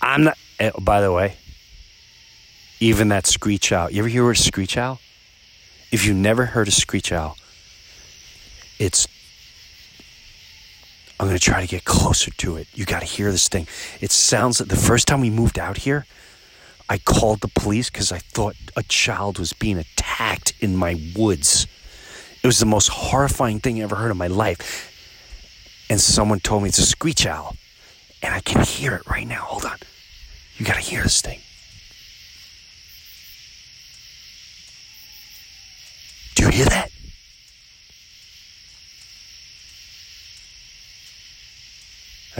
I'm 0.00 0.24
not, 0.24 0.38
uh, 0.60 0.70
by 0.80 1.00
the 1.00 1.10
way, 1.10 1.34
even 2.78 3.08
that 3.08 3.26
screech 3.26 3.72
owl. 3.72 3.90
You 3.90 3.98
ever 4.00 4.08
hear 4.08 4.30
a 4.30 4.36
screech 4.36 4.76
owl? 4.76 5.00
If 5.90 6.06
you 6.06 6.14
never 6.14 6.46
heard 6.46 6.68
a 6.68 6.72
screech 6.72 7.12
owl, 7.12 7.36
it's 8.82 9.06
I'm 11.20 11.28
going 11.28 11.38
to 11.38 11.44
try 11.44 11.60
to 11.60 11.68
get 11.68 11.84
closer 11.84 12.32
to 12.32 12.56
it. 12.56 12.66
You 12.74 12.84
got 12.84 12.98
to 12.98 13.06
hear 13.06 13.30
this 13.30 13.46
thing. 13.46 13.68
It 14.00 14.10
sounds 14.10 14.58
like 14.58 14.68
the 14.68 14.76
first 14.76 15.06
time 15.06 15.20
we 15.20 15.30
moved 15.30 15.56
out 15.56 15.76
here, 15.76 16.04
I 16.88 16.98
called 16.98 17.42
the 17.42 17.48
police 17.48 17.90
because 17.90 18.10
I 18.10 18.18
thought 18.18 18.56
a 18.76 18.82
child 18.82 19.38
was 19.38 19.52
being 19.52 19.78
attacked 19.78 20.54
in 20.58 20.76
my 20.76 21.00
woods. 21.14 21.68
It 22.42 22.46
was 22.48 22.58
the 22.58 22.66
most 22.66 22.88
horrifying 22.88 23.60
thing 23.60 23.78
I 23.78 23.84
ever 23.84 23.94
heard 23.94 24.10
in 24.10 24.16
my 24.16 24.26
life. 24.26 24.88
And 25.88 26.00
someone 26.00 26.40
told 26.40 26.64
me 26.64 26.70
it's 26.70 26.78
a 26.78 26.86
screech 26.86 27.24
owl. 27.24 27.54
And 28.20 28.34
I 28.34 28.40
can 28.40 28.64
hear 28.64 28.94
it 28.94 29.06
right 29.08 29.26
now. 29.26 29.42
Hold 29.42 29.64
on. 29.64 29.78
You 30.56 30.66
got 30.66 30.74
to 30.74 30.80
hear 30.80 31.04
this 31.04 31.20
thing. 31.20 31.38
Do 36.34 36.46
you 36.46 36.48
hear 36.50 36.66
that? 36.66 36.90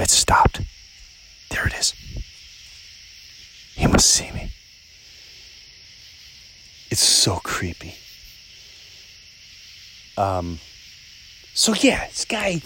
It 0.03 0.11
stopped. 0.11 0.61
There 1.51 1.65
it 1.65 1.75
is. 1.75 1.95
He 3.77 3.87
must 3.87 4.11
see 4.11 4.33
me. 4.33 4.51
It's 6.91 7.01
so 7.01 7.37
creepy. 7.37 7.95
Um, 10.19 10.59
so 11.55 11.73
yeah, 11.73 12.09
this 12.09 12.25
guy, 12.25 12.63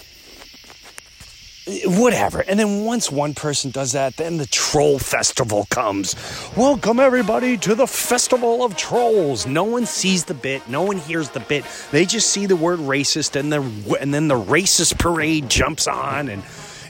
whatever. 1.85 2.40
And 2.40 2.59
then 2.59 2.85
once 2.85 3.12
one 3.12 3.35
person 3.35 3.71
does 3.71 3.93
that, 3.93 4.16
then 4.16 4.38
the 4.38 4.47
troll 4.47 4.99
festival 4.99 5.66
comes. 5.69 6.16
Welcome 6.57 6.99
everybody 6.99 7.59
to 7.59 7.75
the 7.75 7.87
festival 7.87 8.64
of 8.64 8.78
trolls. 8.78 9.47
No 9.47 9.64
one 9.64 9.85
sees 9.85 10.25
the 10.25 10.35
bit, 10.35 10.66
no 10.71 10.81
one 10.81 10.97
hears 10.97 11.28
the 11.28 11.40
bit. 11.40 11.66
They 11.90 12.07
just 12.07 12.31
see 12.31 12.47
the 12.47 12.57
word 12.57 12.78
racist, 12.78 13.38
and 13.38 13.52
the 13.52 13.61
and 14.00 14.14
then 14.14 14.26
the 14.26 14.40
racist 14.40 14.99
parade 14.99 15.50
jumps 15.50 15.87
on 15.87 16.31
and 16.31 16.43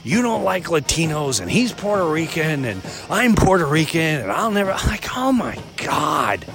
you 0.07 0.21
don't 0.21 0.45
like 0.45 0.65
Latinos 0.65 1.41
and 1.41 1.51
he's 1.51 1.73
Puerto 1.73 2.07
Rican 2.07 2.63
and 2.63 2.81
I'm 3.09 3.35
Puerto 3.35 3.65
Rican 3.65 4.21
and 4.21 4.31
I'll 4.31 4.51
never 4.51 4.71
like 4.71 5.05
oh 5.17 5.33
my 5.33 5.61
god. 5.75 6.45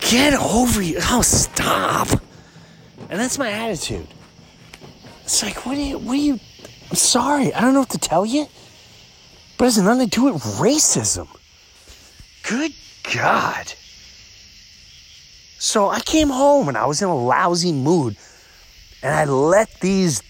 Get 0.00 0.34
over 0.34 0.80
you. 0.80 0.98
Oh 1.02 1.22
stop. 1.22 2.08
And 3.10 3.18
that's 3.18 3.38
my 3.38 3.50
attitude. 3.50 4.06
It's 5.24 5.42
like 5.42 5.66
what 5.66 5.74
do 5.74 5.80
you 5.82 5.98
what 5.98 6.12
do 6.12 6.20
you 6.20 6.40
I'm 6.90 6.96
sorry, 6.96 7.52
I 7.52 7.60
don't 7.60 7.74
know 7.74 7.80
what 7.80 7.90
to 7.90 7.98
tell 7.98 8.24
you. 8.24 8.46
But 9.58 9.64
it 9.64 9.74
has 9.74 9.78
nothing 9.78 10.08
to 10.08 10.20
do 10.20 10.24
with 10.26 10.42
racism. 10.60 11.26
Good 12.48 12.72
God. 13.12 13.72
So 15.58 15.88
I 15.88 15.98
came 16.00 16.28
home 16.28 16.68
and 16.68 16.76
I 16.76 16.86
was 16.86 17.02
in 17.02 17.08
a 17.08 17.16
lousy 17.16 17.72
mood 17.72 18.16
and 19.02 19.12
I 19.12 19.24
let 19.24 19.80
these 19.80 20.22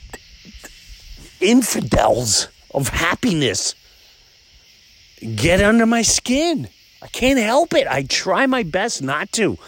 infidels 1.47 2.49
of 2.75 2.89
happiness 2.89 3.75
get 5.35 5.61
under 5.61 5.87
my 5.87 6.03
skin. 6.03 6.69
I 7.03 7.07
can't 7.09 7.39
help 7.39 7.75
it. 7.75 7.87
I 7.87 8.03
try 8.03 8.47
my 8.47 8.63
best 8.63 9.03
not 9.03 9.33
to. 9.33 9.59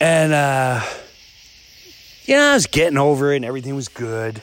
And, 0.00 0.32
uh, 0.32 0.80
yeah, 2.24 2.50
I 2.50 2.54
was 2.54 2.66
getting 2.66 2.98
over 2.98 3.32
it 3.32 3.36
and 3.36 3.44
everything 3.44 3.74
was 3.74 3.88
good. 3.88 4.42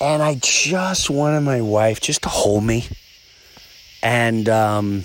And 0.00 0.22
I 0.22 0.36
just 0.36 1.10
wanted 1.10 1.42
my 1.42 1.60
wife 1.60 2.00
just 2.00 2.22
to 2.22 2.28
hold 2.28 2.64
me. 2.64 2.86
And 4.02 4.48
um, 4.48 5.02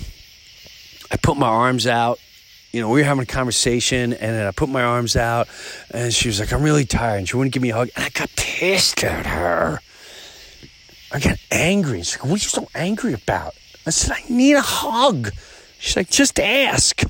I 1.10 1.16
put 1.16 1.36
my 1.36 1.48
arms 1.48 1.86
out. 1.86 2.18
You 2.76 2.82
know, 2.82 2.90
we 2.90 3.00
were 3.00 3.06
having 3.06 3.22
a 3.22 3.26
conversation, 3.26 4.12
and 4.12 4.36
then 4.36 4.46
I 4.46 4.50
put 4.50 4.68
my 4.68 4.82
arms 4.82 5.16
out, 5.16 5.48
and 5.92 6.12
she 6.12 6.28
was 6.28 6.38
like, 6.38 6.52
I'm 6.52 6.62
really 6.62 6.84
tired. 6.84 7.16
And 7.16 7.26
she 7.26 7.34
wouldn't 7.34 7.54
give 7.54 7.62
me 7.62 7.70
a 7.70 7.74
hug. 7.74 7.88
And 7.96 8.04
I 8.04 8.10
got 8.10 8.28
pissed 8.36 9.02
at 9.02 9.24
her. 9.24 9.80
I 11.10 11.18
got 11.18 11.38
angry. 11.50 12.02
She's 12.02 12.18
like, 12.18 12.24
What 12.24 12.32
are 12.32 12.34
you 12.34 12.38
so 12.40 12.68
angry 12.74 13.14
about? 13.14 13.54
I 13.86 13.90
said, 13.90 14.18
I 14.18 14.30
need 14.30 14.56
a 14.56 14.60
hug. 14.60 15.30
She's 15.78 15.96
like, 15.96 16.10
Just 16.10 16.38
ask. 16.38 17.02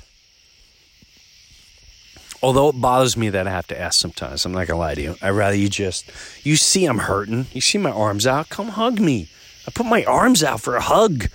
Although 2.45 2.69
it 2.69 2.81
bothers 2.81 3.17
me 3.17 3.31
that 3.31 3.49
I 3.49 3.51
have 3.51 3.67
to 3.67 3.81
ask 3.81 3.99
sometimes, 3.99 4.45
I'm 4.45 4.53
not 4.53 4.69
gonna 4.69 4.79
lie 4.79 4.95
to 4.95 5.03
you. 5.03 5.17
I'd 5.21 5.31
rather 5.31 5.57
you 5.57 5.69
just, 5.69 6.09
you 6.47 6.55
see 6.55 6.85
I'm 6.85 6.99
hurting. 6.99 7.49
You 7.53 7.61
see 7.61 7.79
my 7.79 7.91
arms 7.91 8.25
out. 8.25 8.51
Come 8.51 8.69
hug 8.69 9.01
me. 9.01 9.29
I 9.67 9.73
put 9.73 9.87
my 9.87 10.05
arms 10.05 10.45
out 10.45 10.61
for 10.61 10.77
a 10.77 10.81
hug. 10.81 11.27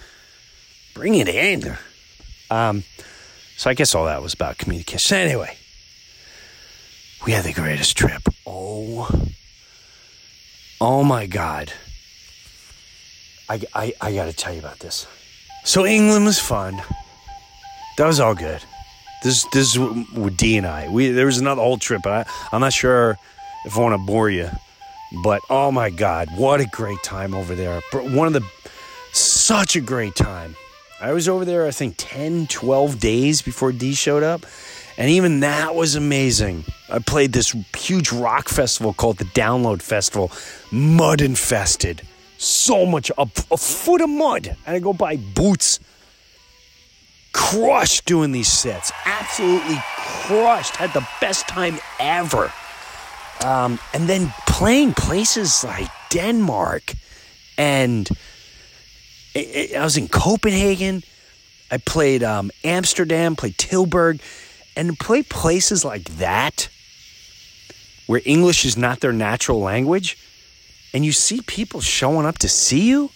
Bring 0.94 1.16
it 1.16 1.28
in. 1.28 1.78
Um, 2.50 2.86
so 3.62 3.70
I 3.70 3.76
guess 3.76 3.94
all 3.94 4.06
that 4.06 4.24
was 4.24 4.34
about 4.34 4.58
communication. 4.58 5.18
Anyway, 5.18 5.56
we 7.24 7.32
had 7.32 7.46
the 7.46 7.54
greatest 7.54 7.96
trip. 7.96 8.24
Oh, 8.44 9.08
oh 10.82 11.04
my 11.04 11.28
God. 11.28 11.72
I, 13.48 13.62
I, 13.76 13.94
I 14.02 14.16
got 14.16 14.26
to 14.26 14.34
tell 14.34 14.52
you 14.52 14.58
about 14.58 14.80
this. 14.80 15.06
So 15.64 15.86
England 15.86 16.26
was 16.26 16.40
fun. 16.40 16.82
That 18.00 18.08
was 18.08 18.20
all 18.20 18.34
good. 18.34 18.64
This 19.22 19.44
this 19.54 19.76
is 19.76 19.78
with 19.78 20.38
D 20.38 20.58
and 20.58 20.66
I. 20.66 20.90
We 20.90 21.12
there 21.12 21.28
was 21.28 21.38
another 21.38 21.62
whole 21.62 21.78
trip, 21.78 22.08
I, 22.08 22.26
I'm 22.52 22.62
not 22.62 22.74
sure 22.74 23.20
if 23.66 23.78
I 23.78 23.80
want 23.80 23.94
to 23.94 24.04
bore 24.04 24.32
you. 24.32 24.50
But 25.24 25.44
oh 25.52 25.72
my 25.72 25.92
God, 25.92 26.30
what 26.36 26.62
a 26.62 26.66
great 26.66 27.04
time 27.04 27.36
over 27.36 27.54
there! 27.54 27.80
One 27.94 28.26
of 28.26 28.34
the 28.34 28.44
such 29.14 29.76
a 29.76 29.82
great 29.82 30.16
time. 30.16 30.56
I 31.02 31.14
was 31.14 31.28
over 31.28 31.46
there, 31.46 31.66
I 31.66 31.72
think 31.72 31.96
10, 31.98 32.46
12 32.46 33.00
days 33.00 33.42
before 33.42 33.72
D 33.72 33.96
showed 33.96 34.22
up. 34.22 34.46
And 34.98 35.10
even 35.10 35.40
that 35.40 35.74
was 35.74 35.96
amazing. 35.96 36.64
I 36.92 37.00
played 37.00 37.34
this 37.34 37.56
huge 37.76 38.12
rock 38.12 38.48
festival 38.48 38.94
called 38.94 39.18
the 39.18 39.26
Download 39.26 39.82
Festival, 39.82 40.32
mud 40.72 41.22
infested. 41.22 42.04
So 42.38 42.86
much, 42.86 43.10
a, 43.18 43.24
a 43.24 43.58
foot 43.58 44.02
of 44.02 44.10
mud. 44.10 44.56
And 44.68 44.76
I 44.76 44.80
go 44.80 44.94
buy 44.94 45.16
boots 45.16 45.80
crushed 47.34 48.06
doing 48.06 48.32
these 48.32 48.52
sets. 48.52 48.92
Absolutely 49.06 49.78
crushed. 49.98 50.76
Had 50.76 50.94
the 50.94 51.08
best 51.20 51.48
time 51.48 51.80
ever. 52.00 52.54
Um, 53.44 53.80
and 53.96 54.08
then 54.08 54.32
playing 54.48 54.94
places 54.94 55.64
like 55.64 55.90
Denmark 56.12 56.94
and 57.58 58.08
I 59.36 59.84
was 59.84 59.98
in 59.98 60.08
Copenhagen. 60.08 61.04
I 61.70 61.78
played 61.78 62.24
um, 62.24 62.52
Amsterdam, 62.64 63.36
played 63.36 63.58
Tilburg, 63.58 64.22
and 64.76 64.90
to 64.90 64.96
play 64.96 65.24
places 65.24 65.86
like 65.86 66.04
that 66.18 66.70
where 68.08 68.22
English 68.26 68.66
is 68.66 68.76
not 68.76 69.00
their 69.00 69.14
natural 69.14 69.62
language, 69.62 70.18
and 70.94 71.06
you 71.06 71.14
see 71.14 71.42
people 71.42 71.80
showing 71.80 72.26
up 72.26 72.40
to 72.40 72.50
see 72.50 72.90
you 72.90 73.10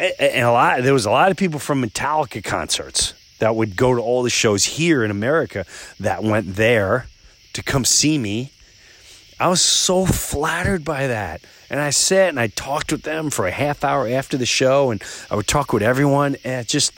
and 0.00 0.44
a 0.44 0.52
lot 0.52 0.82
there 0.82 0.92
was 0.92 1.06
a 1.06 1.10
lot 1.10 1.30
of 1.30 1.36
people 1.36 1.58
from 1.58 1.82
Metallica 1.82 2.42
concerts 2.42 3.14
that 3.38 3.54
would 3.54 3.76
go 3.76 3.94
to 3.94 4.00
all 4.00 4.22
the 4.22 4.30
shows 4.30 4.64
here 4.64 5.04
in 5.04 5.10
America 5.10 5.64
that 6.00 6.22
went 6.22 6.56
there 6.56 7.06
to 7.52 7.62
come 7.62 7.84
see 7.84 8.18
me. 8.18 8.52
I 9.40 9.48
was 9.48 9.60
so 9.60 10.04
flattered 10.04 10.84
by 10.84 11.06
that. 11.06 11.42
And 11.70 11.80
I 11.80 11.90
sat 11.90 12.30
and 12.30 12.40
I 12.40 12.48
talked 12.48 12.90
with 12.92 13.02
them 13.02 13.30
for 13.30 13.46
a 13.46 13.50
half 13.50 13.84
hour 13.84 14.08
after 14.08 14.36
the 14.36 14.46
show 14.46 14.90
and 14.90 15.02
I 15.30 15.36
would 15.36 15.46
talk 15.46 15.72
with 15.72 15.82
everyone 15.82 16.36
and 16.44 16.60
it 16.62 16.68
just 16.68 16.92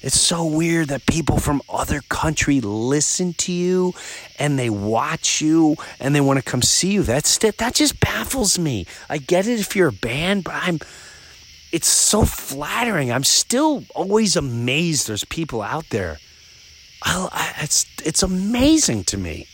it's 0.00 0.18
so 0.18 0.44
weird 0.44 0.88
that 0.88 1.06
people 1.06 1.38
from 1.38 1.62
other 1.68 2.00
country 2.08 2.60
listen 2.60 3.34
to 3.34 3.52
you 3.52 3.94
and 4.36 4.58
they 4.58 4.68
watch 4.68 5.40
you 5.40 5.76
and 6.00 6.12
they 6.12 6.20
want 6.20 6.38
to 6.38 6.44
come 6.44 6.60
see 6.62 6.92
you. 6.92 7.02
That's 7.04 7.38
that 7.38 7.74
just 7.74 8.00
baffles 8.00 8.58
me. 8.58 8.86
I 9.08 9.18
get 9.18 9.46
it 9.46 9.60
if 9.60 9.76
you're 9.76 9.88
a 9.88 9.92
band, 9.92 10.44
but 10.44 10.54
I'm 10.54 10.80
it's 11.72 11.88
so 11.88 12.24
flattering. 12.24 13.12
I'm 13.12 13.24
still 13.24 13.84
always 13.94 14.36
amazed 14.36 15.08
there's 15.08 15.24
people 15.24 15.62
out 15.62 15.88
there. 15.90 16.18
I, 17.04 17.28
I, 17.32 17.64
it's, 17.64 17.86
it's 18.04 18.22
amazing 18.22 19.04
to 19.04 19.16
me. 19.16 19.46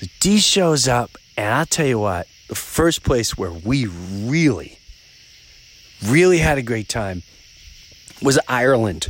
The 0.00 0.10
D 0.20 0.38
shows 0.38 0.88
up, 0.88 1.16
and 1.36 1.52
I'll 1.52 1.66
tell 1.66 1.86
you 1.86 1.98
what, 1.98 2.26
the 2.48 2.54
first 2.54 3.02
place 3.02 3.36
where 3.36 3.52
we 3.52 3.86
really, 3.86 4.78
really 6.04 6.38
had 6.38 6.58
a 6.58 6.62
great 6.62 6.88
time 6.88 7.22
was 8.22 8.38
Ireland. 8.48 9.08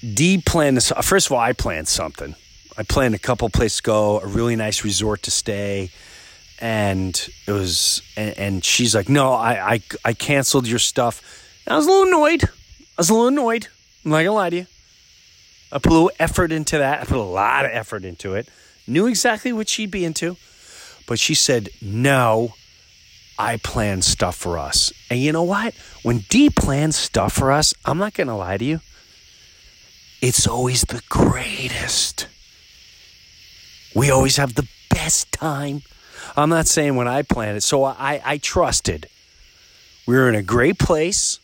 D 0.00 0.42
planned 0.44 0.76
this. 0.76 0.92
First 1.02 1.26
of 1.26 1.32
all, 1.32 1.38
I 1.38 1.52
planned 1.52 1.88
something. 1.88 2.34
I 2.76 2.82
planned 2.82 3.14
a 3.14 3.18
couple 3.18 3.48
places 3.48 3.78
to 3.78 3.82
go, 3.84 4.20
a 4.20 4.26
really 4.26 4.56
nice 4.56 4.84
resort 4.84 5.22
to 5.22 5.30
stay 5.30 5.90
and 6.60 7.28
it 7.46 7.52
was 7.52 8.02
and, 8.16 8.38
and 8.38 8.64
she's 8.64 8.94
like 8.94 9.08
no 9.08 9.32
I, 9.32 9.74
I 9.74 9.82
i 10.04 10.12
canceled 10.12 10.66
your 10.66 10.78
stuff 10.78 11.50
and 11.66 11.74
i 11.74 11.76
was 11.76 11.86
a 11.86 11.90
little 11.90 12.08
annoyed 12.08 12.44
i 12.44 12.48
was 12.98 13.10
a 13.10 13.12
little 13.12 13.28
annoyed 13.28 13.68
i'm 14.04 14.12
not 14.12 14.18
gonna 14.18 14.32
lie 14.32 14.50
to 14.50 14.56
you 14.56 14.66
i 15.72 15.78
put 15.78 15.90
a 15.90 15.94
little 15.94 16.12
effort 16.18 16.52
into 16.52 16.78
that 16.78 17.00
i 17.00 17.04
put 17.04 17.18
a 17.18 17.22
lot 17.22 17.64
of 17.64 17.72
effort 17.72 18.04
into 18.04 18.34
it 18.34 18.48
knew 18.86 19.06
exactly 19.06 19.52
what 19.52 19.68
she'd 19.68 19.90
be 19.90 20.04
into 20.04 20.36
but 21.06 21.18
she 21.18 21.34
said 21.34 21.68
no 21.80 22.54
i 23.38 23.56
plan 23.58 24.02
stuff 24.02 24.36
for 24.36 24.58
us 24.58 24.92
and 25.10 25.20
you 25.20 25.32
know 25.32 25.42
what 25.42 25.74
when 26.02 26.18
d 26.28 26.50
plans 26.50 26.96
stuff 26.96 27.32
for 27.32 27.50
us 27.50 27.74
i'm 27.84 27.98
not 27.98 28.14
gonna 28.14 28.36
lie 28.36 28.56
to 28.56 28.64
you 28.64 28.80
it's 30.20 30.46
always 30.46 30.82
the 30.82 31.02
greatest 31.08 32.28
we 33.94 34.10
always 34.10 34.36
have 34.36 34.54
the 34.54 34.68
best 34.90 35.30
time 35.32 35.82
I'm 36.36 36.48
not 36.48 36.66
saying 36.66 36.96
when 36.96 37.08
I 37.08 37.22
planned 37.22 37.56
it. 37.56 37.62
So 37.62 37.84
I, 37.84 38.20
I 38.24 38.38
trusted. 38.38 39.08
We 40.06 40.14
were 40.14 40.28
in 40.28 40.34
a 40.34 40.42
great 40.42 40.78
place. 40.78 41.38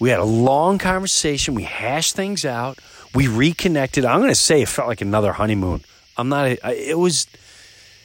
We 0.00 0.10
had 0.10 0.20
a 0.20 0.24
long 0.24 0.78
conversation. 0.78 1.54
We 1.54 1.64
hashed 1.64 2.14
things 2.14 2.44
out. 2.44 2.78
We 3.16 3.26
reconnected. 3.26 4.04
I'm 4.04 4.20
going 4.20 4.30
to 4.30 4.34
say 4.34 4.62
it 4.62 4.68
felt 4.68 4.88
like 4.88 5.00
another 5.00 5.32
honeymoon. 5.32 5.82
I'm 6.16 6.28
not. 6.28 6.46
It 6.46 6.98
was. 6.98 7.26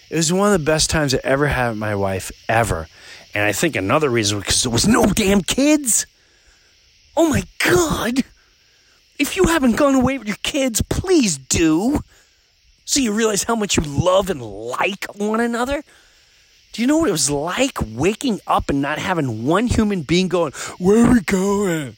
It 0.09 0.15
was 0.15 0.33
one 0.33 0.53
of 0.53 0.59
the 0.59 0.65
best 0.65 0.89
times 0.89 1.13
I 1.13 1.19
ever 1.23 1.47
had 1.47 1.69
with 1.69 1.77
my 1.77 1.95
wife 1.95 2.31
ever. 2.49 2.87
And 3.33 3.43
I 3.43 3.51
think 3.51 3.75
another 3.75 4.09
reason 4.09 4.37
was 4.37 4.45
because 4.45 4.63
there 4.63 4.71
was 4.71 4.87
no 4.87 5.05
damn 5.05 5.41
kids. 5.41 6.07
Oh 7.15 7.29
my 7.29 7.43
god! 7.59 8.23
If 9.19 9.35
you 9.35 9.43
haven't 9.45 9.75
gone 9.75 9.95
away 9.95 10.17
with 10.17 10.27
your 10.27 10.37
kids, 10.43 10.81
please 10.89 11.37
do 11.37 12.01
so 12.91 12.99
you 12.99 13.13
realize 13.13 13.43
how 13.43 13.55
much 13.55 13.77
you 13.77 13.83
love 13.83 14.29
and 14.29 14.41
like 14.41 15.05
one 15.15 15.39
another? 15.39 15.83
Do 16.73 16.81
you 16.81 16.87
know 16.87 16.97
what 16.97 17.07
it 17.09 17.13
was 17.13 17.29
like 17.29 17.77
waking 17.81 18.41
up 18.47 18.69
and 18.69 18.81
not 18.81 18.97
having 18.97 19.45
one 19.45 19.67
human 19.67 20.01
being 20.01 20.27
going, 20.27 20.51
Where 20.77 21.05
are 21.05 21.13
we 21.13 21.21
going? 21.21 21.95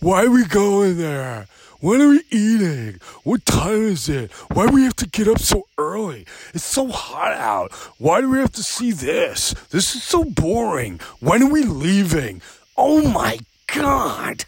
Why 0.00 0.24
are 0.24 0.30
we 0.30 0.44
going 0.44 0.98
there? 0.98 1.48
When 1.86 2.02
are 2.02 2.08
we 2.08 2.22
eating? 2.32 2.98
What 3.22 3.46
time 3.46 3.84
is 3.84 4.08
it? 4.08 4.32
Why 4.50 4.66
do 4.66 4.74
we 4.74 4.82
have 4.82 4.96
to 4.96 5.06
get 5.06 5.28
up 5.28 5.38
so 5.38 5.68
early? 5.78 6.26
It's 6.52 6.64
so 6.64 6.88
hot 6.88 7.32
out. 7.34 7.72
Why 7.98 8.20
do 8.20 8.28
we 8.28 8.38
have 8.38 8.50
to 8.54 8.62
see 8.64 8.90
this? 8.90 9.54
This 9.70 9.94
is 9.94 10.02
so 10.02 10.24
boring. 10.24 10.98
When 11.20 11.44
are 11.44 11.48
we 11.48 11.62
leaving? 11.62 12.42
Oh 12.76 13.08
my 13.08 13.38
God. 13.72 14.46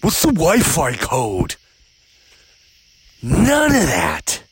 What's 0.00 0.22
the 0.22 0.32
Wi 0.32 0.60
Fi 0.60 0.96
code? 0.96 1.56
None 3.22 3.76
of 3.76 3.86
that. 3.88 4.42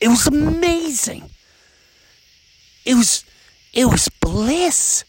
It 0.00 0.08
was 0.08 0.26
amazing. 0.26 1.28
It 2.86 2.94
was 2.94 3.26
it 3.74 3.84
was 3.84 4.08
bliss. 4.22 5.04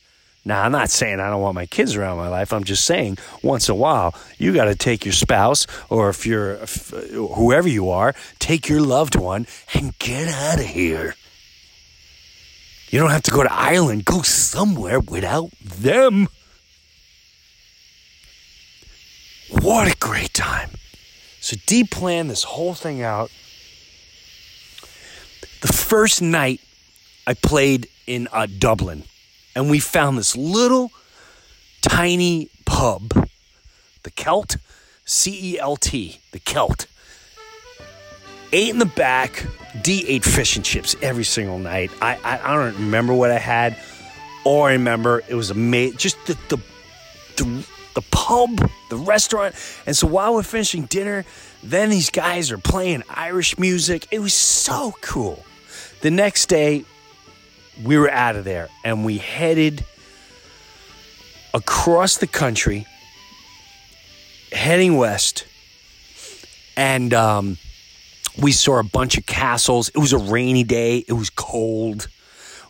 Now, 0.50 0.64
I'm 0.64 0.72
not 0.72 0.90
saying 0.90 1.20
I 1.20 1.30
don't 1.30 1.44
want 1.44 1.54
my 1.54 1.68
kids 1.68 1.96
around 1.96 2.18
my 2.18 2.28
life. 2.28 2.52
I'm 2.54 2.64
just 2.64 2.84
saying 2.84 3.20
once 3.44 3.70
in 3.70 3.74
a 3.74 3.76
while, 3.76 4.16
you 4.40 4.52
got 4.52 4.66
to 4.66 4.74
take 4.74 5.06
your 5.06 5.14
spouse 5.14 5.68
or 5.92 6.10
if 6.10 6.26
you're 6.26 6.54
if, 6.54 6.90
whoever 6.90 7.70
you 7.70 7.92
are, 7.92 8.16
take 8.40 8.68
your 8.68 8.82
loved 8.82 9.16
one 9.16 9.46
and 9.76 9.96
get 10.00 10.28
out 10.28 10.60
of 10.60 10.66
here. 10.66 11.14
You 12.90 12.98
don't 12.98 13.12
have 13.12 13.22
to 13.24 13.32
go 13.32 13.44
to 13.44 13.54
Ireland, 13.54 14.06
go 14.06 14.24
somewhere 14.24 15.00
without 15.00 15.52
them. 15.62 16.28
What 19.52 19.88
a 19.88 19.96
great 19.98 20.34
time. 20.34 20.72
So 21.42 21.58
D 21.68 21.84
plan 21.84 22.28
this 22.28 22.42
whole 22.42 22.74
thing 22.74 23.04
out. 23.04 23.30
The 25.62 25.72
first 25.72 26.24
night 26.24 26.60
I 27.28 27.36
played 27.36 27.88
in 28.08 28.28
uh, 28.32 28.48
Dublin, 28.48 29.04
and 29.56 29.70
we 29.70 29.80
found 29.80 30.18
this 30.18 30.36
little 30.36 30.92
tiny 31.82 32.50
pub, 32.66 33.10
the 34.04 34.12
Celt, 34.12 34.58
C 35.06 35.54
E 35.54 35.60
L 35.60 35.76
T, 35.76 36.20
the 36.32 36.40
Celt. 36.40 36.88
Ate 38.52 38.70
in 38.70 38.80
the 38.80 38.86
back. 38.86 39.46
D 39.84 40.04
ate 40.08 40.26
fish 40.26 40.56
and 40.56 40.66
chips 40.66 40.96
every 41.02 41.24
single 41.24 41.60
night. 41.60 41.92
I, 42.02 42.16
I, 42.24 42.40
I 42.44 42.56
don't 42.56 42.74
remember 42.74 43.14
what 43.14 43.30
I 43.30 43.38
had. 43.38 43.78
All 44.44 44.64
I 44.64 44.72
remember 44.72 45.22
it 45.28 45.36
was 45.36 45.52
amazing. 45.52 45.98
Just 45.98 46.18
the, 46.26 46.36
the 46.50 46.58
the 47.38 47.66
the 47.94 48.02
pub, 48.10 48.68
the 48.90 48.98
restaurant. 48.98 49.54
And 49.86 49.96
so 49.96 50.08
while 50.08 50.34
we're 50.34 50.44
finishing 50.44 50.86
dinner, 50.86 51.24
then 51.62 51.90
these 51.90 52.10
guys 52.10 52.52
are 52.52 52.58
playing 52.58 53.04
Irish 53.10 53.60
music. 53.60 54.08
It 54.10 54.20
was 54.20 54.34
so 54.34 54.96
cool. 55.02 55.46
The 56.02 56.10
next 56.10 56.48
day, 56.48 56.86
we 57.84 57.98
were 57.98 58.12
out 58.12 58.36
of 58.36 58.44
there 58.44 58.70
and 58.84 59.06
we 59.06 59.18
headed 59.18 59.86
across 61.54 62.18
the 62.18 62.28
country, 62.28 62.86
heading 64.52 64.98
west. 64.98 65.46
And 66.76 67.14
um, 67.14 67.58
we 68.42 68.52
saw 68.52 68.80
a 68.80 68.84
bunch 68.84 69.18
of 69.18 69.26
castles. 69.26 69.90
It 69.90 69.98
was 69.98 70.14
a 70.14 70.18
rainy 70.18 70.64
day, 70.64 71.04
it 71.08 71.14
was 71.14 71.30
cold. 71.30 72.08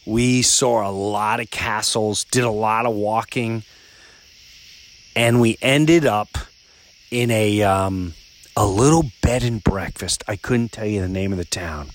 We 0.06 0.42
saw 0.42 0.90
a 0.90 0.92
lot 0.92 1.40
of 1.40 1.52
castles, 1.52 2.24
did 2.24 2.44
a 2.44 2.50
lot 2.50 2.88
of 2.88 2.96
walking, 2.96 3.64
and 5.16 5.40
we 5.40 5.58
ended 5.62 6.06
up 6.06 6.30
in 7.12 7.30
a 7.30 7.62
um, 7.62 8.14
a 8.56 8.66
little 8.66 9.04
bed 9.22 9.44
and 9.44 9.64
breakfast. 9.64 10.24
I 10.28 10.36
couldn't 10.36 10.72
tell 10.72 10.86
you 10.86 11.02
the 11.02 11.10
name 11.10 11.32
of 11.32 11.38
the 11.38 11.46
town. 11.46 11.90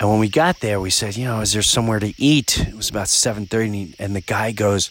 And 0.00 0.08
when 0.08 0.20
we 0.20 0.28
got 0.28 0.60
there, 0.60 0.80
we 0.80 0.90
said, 0.90 1.16
you 1.16 1.24
know, 1.24 1.40
is 1.40 1.52
there 1.52 1.62
somewhere 1.62 1.98
to 1.98 2.14
eat? 2.16 2.60
It 2.60 2.74
was 2.74 2.88
about 2.88 3.08
seven 3.08 3.46
thirty, 3.46 3.94
and 3.98 4.14
the 4.14 4.20
guy 4.20 4.52
goes, 4.52 4.90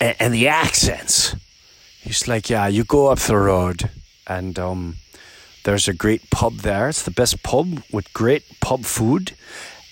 and, 0.00 0.14
and 0.20 0.34
the 0.34 0.46
accents. 0.46 1.34
He's 2.00 2.28
like, 2.28 2.48
yeah, 2.48 2.68
you 2.68 2.84
go 2.84 3.08
up 3.08 3.18
the 3.18 3.36
road, 3.36 3.90
and 4.26 4.58
um, 4.58 4.96
there's 5.64 5.88
a 5.88 5.92
great 5.92 6.30
pub 6.30 6.58
there. 6.58 6.88
It's 6.88 7.02
the 7.02 7.10
best 7.10 7.42
pub 7.42 7.82
with 7.92 8.12
great 8.12 8.44
pub 8.60 8.84
food. 8.84 9.34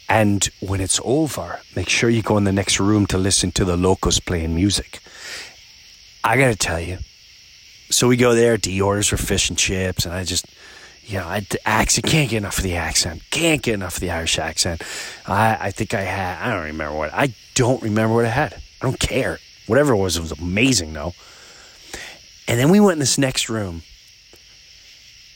And 0.08 0.48
when 0.60 0.80
it's 0.80 1.00
over, 1.04 1.60
make 1.76 1.90
sure 1.90 2.08
you 2.08 2.22
go 2.22 2.38
in 2.38 2.44
the 2.44 2.52
next 2.52 2.80
room 2.80 3.04
to 3.06 3.18
listen 3.18 3.52
to 3.52 3.64
the 3.64 3.76
locals 3.76 4.20
playing 4.20 4.54
music. 4.54 5.00
I 6.24 6.38
gotta 6.38 6.56
tell 6.56 6.80
you. 6.80 6.98
So 7.90 8.08
we 8.08 8.16
go 8.16 8.34
there. 8.34 8.56
D 8.56 8.80
orders 8.80 9.08
for 9.08 9.18
fish 9.18 9.50
and 9.50 9.58
chips, 9.58 10.06
and 10.06 10.14
I 10.14 10.24
just, 10.24 10.46
know, 11.16 11.24
I 11.26 11.46
accent 11.64 12.06
can't 12.06 12.28
get 12.28 12.36
enough 12.36 12.58
of 12.58 12.64
the 12.64 12.76
accent. 12.76 13.22
Can't 13.30 13.62
get 13.62 13.72
enough 13.72 13.94
of 13.94 14.00
the 14.00 14.10
Irish 14.10 14.38
accent. 14.38 14.82
I, 15.26 15.56
I 15.58 15.70
think 15.70 15.94
I 15.94 16.02
had. 16.02 16.42
I 16.42 16.54
don't 16.54 16.64
remember 16.66 16.96
what. 16.96 17.14
I 17.14 17.32
don't 17.54 17.82
remember 17.82 18.14
what 18.14 18.26
I 18.26 18.28
had. 18.28 18.54
I 18.54 18.84
don't 18.84 19.00
care. 19.00 19.38
Whatever 19.66 19.94
it 19.94 19.96
was, 19.96 20.18
it 20.18 20.20
was 20.20 20.32
amazing 20.32 20.92
though. 20.92 21.14
And 22.46 22.58
then 22.58 22.70
we 22.70 22.78
went 22.80 22.94
in 22.94 23.00
this 23.00 23.18
next 23.18 23.48
room, 23.48 23.82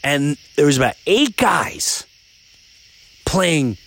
and 0.04 0.37
there 0.56 0.66
was 0.66 0.76
about 0.76 0.94
eight 1.06 1.37
guys 1.37 2.06
playing 3.24 3.78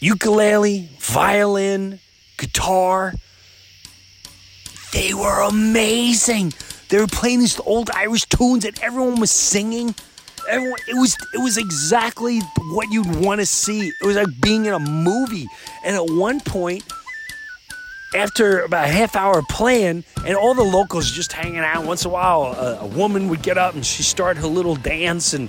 ukulele, 0.00 0.88
violin, 0.98 2.00
guitar. 2.36 3.14
They 4.92 5.14
were 5.14 5.42
amazing. 5.42 6.52
They 6.88 6.98
were 6.98 7.06
playing 7.06 7.40
these 7.40 7.58
old 7.60 7.90
Irish 7.90 8.26
tunes 8.26 8.64
and 8.64 8.78
everyone 8.80 9.20
was 9.20 9.30
singing. 9.30 9.94
Everyone, 10.48 10.78
it 10.88 10.94
was 10.94 11.16
it 11.34 11.42
was 11.42 11.56
exactly 11.56 12.40
what 12.72 12.90
you'd 12.90 13.16
want 13.16 13.40
to 13.40 13.46
see. 13.46 13.88
It 13.88 14.06
was 14.06 14.16
like 14.16 14.28
being 14.40 14.66
in 14.66 14.74
a 14.74 14.78
movie. 14.78 15.46
And 15.84 15.96
at 15.96 16.10
one 16.10 16.40
point, 16.40 16.84
after 18.14 18.60
about 18.60 18.84
a 18.84 18.92
half 18.92 19.16
hour 19.16 19.42
playing, 19.48 20.04
and 20.24 20.36
all 20.36 20.54
the 20.54 20.62
locals 20.62 21.10
just 21.10 21.32
hanging 21.32 21.58
out. 21.58 21.84
Once 21.84 22.04
in 22.04 22.10
a 22.10 22.14
while, 22.14 22.54
a, 22.56 22.80
a 22.80 22.86
woman 22.86 23.28
would 23.28 23.42
get 23.42 23.58
up 23.58 23.74
and 23.74 23.84
she 23.84 24.02
started 24.02 24.40
her 24.40 24.46
little 24.46 24.76
dance, 24.76 25.34
and 25.34 25.48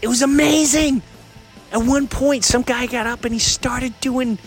it 0.00 0.08
was 0.08 0.22
amazing. 0.22 1.02
At 1.72 1.82
one 1.82 2.08
point, 2.08 2.44
some 2.44 2.62
guy 2.62 2.86
got 2.86 3.06
up 3.06 3.24
and 3.24 3.32
he 3.32 3.40
started 3.40 3.98
doing. 4.00 4.38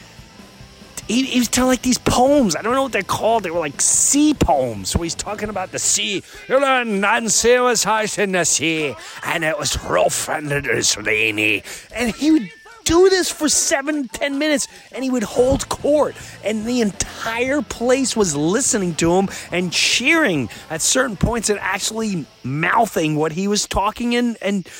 He, 1.07 1.23
he 1.23 1.39
was 1.39 1.47
telling 1.47 1.69
like 1.69 1.81
these 1.81 1.97
poems. 1.97 2.55
I 2.55 2.61
don't 2.61 2.73
know 2.73 2.83
what 2.83 2.91
they're 2.91 3.03
called. 3.03 3.43
They 3.43 3.51
were 3.51 3.59
like 3.59 3.79
sea 3.81 4.33
poems. 4.33 4.89
So 4.89 4.99
he's 4.99 5.15
talking 5.15 5.49
about 5.49 5.71
the 5.71 5.79
sea. 5.79 6.23
Nancy 6.49 7.59
was 7.59 7.83
high 7.83 8.07
in 8.17 8.31
the 8.31 8.45
sea, 8.45 8.95
and 9.25 9.43
it 9.43 9.57
was 9.57 9.81
rough 9.83 10.29
and 10.29 10.51
it 10.51 10.67
was 10.67 10.97
rainy. 10.97 11.63
And 11.95 12.13
he 12.15 12.31
would 12.31 12.49
do 12.83 13.09
this 13.09 13.31
for 13.31 13.49
seven, 13.49 14.07
ten 14.09 14.37
minutes, 14.37 14.67
and 14.91 15.03
he 15.03 15.09
would 15.09 15.23
hold 15.23 15.69
court, 15.69 16.15
and 16.43 16.65
the 16.65 16.81
entire 16.81 17.61
place 17.61 18.15
was 18.15 18.35
listening 18.35 18.93
to 18.95 19.13
him 19.13 19.29
and 19.51 19.71
cheering 19.71 20.49
at 20.69 20.81
certain 20.81 21.15
points 21.15 21.49
and 21.49 21.59
actually 21.59 22.25
mouthing 22.43 23.15
what 23.15 23.31
he 23.31 23.47
was 23.47 23.67
talking 23.67 24.13
in 24.13 24.35
and 24.41 24.67
it 24.67 24.71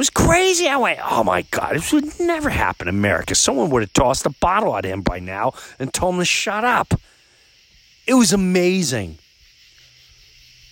was 0.00 0.08
crazy. 0.08 0.66
I 0.66 0.78
went, 0.78 0.98
oh 1.04 1.22
my 1.22 1.42
God, 1.50 1.74
this 1.74 1.92
would 1.92 2.18
never 2.18 2.48
happen 2.48 2.88
in 2.88 2.94
America. 2.94 3.34
Someone 3.34 3.68
would 3.68 3.82
have 3.82 3.92
tossed 3.92 4.24
a 4.24 4.30
bottle 4.30 4.74
at 4.74 4.86
him 4.86 5.02
by 5.02 5.18
now 5.18 5.52
and 5.78 5.92
told 5.92 6.14
him 6.14 6.20
to 6.20 6.24
shut 6.24 6.64
up. 6.64 6.94
It 8.06 8.14
was 8.14 8.32
amazing. 8.32 9.18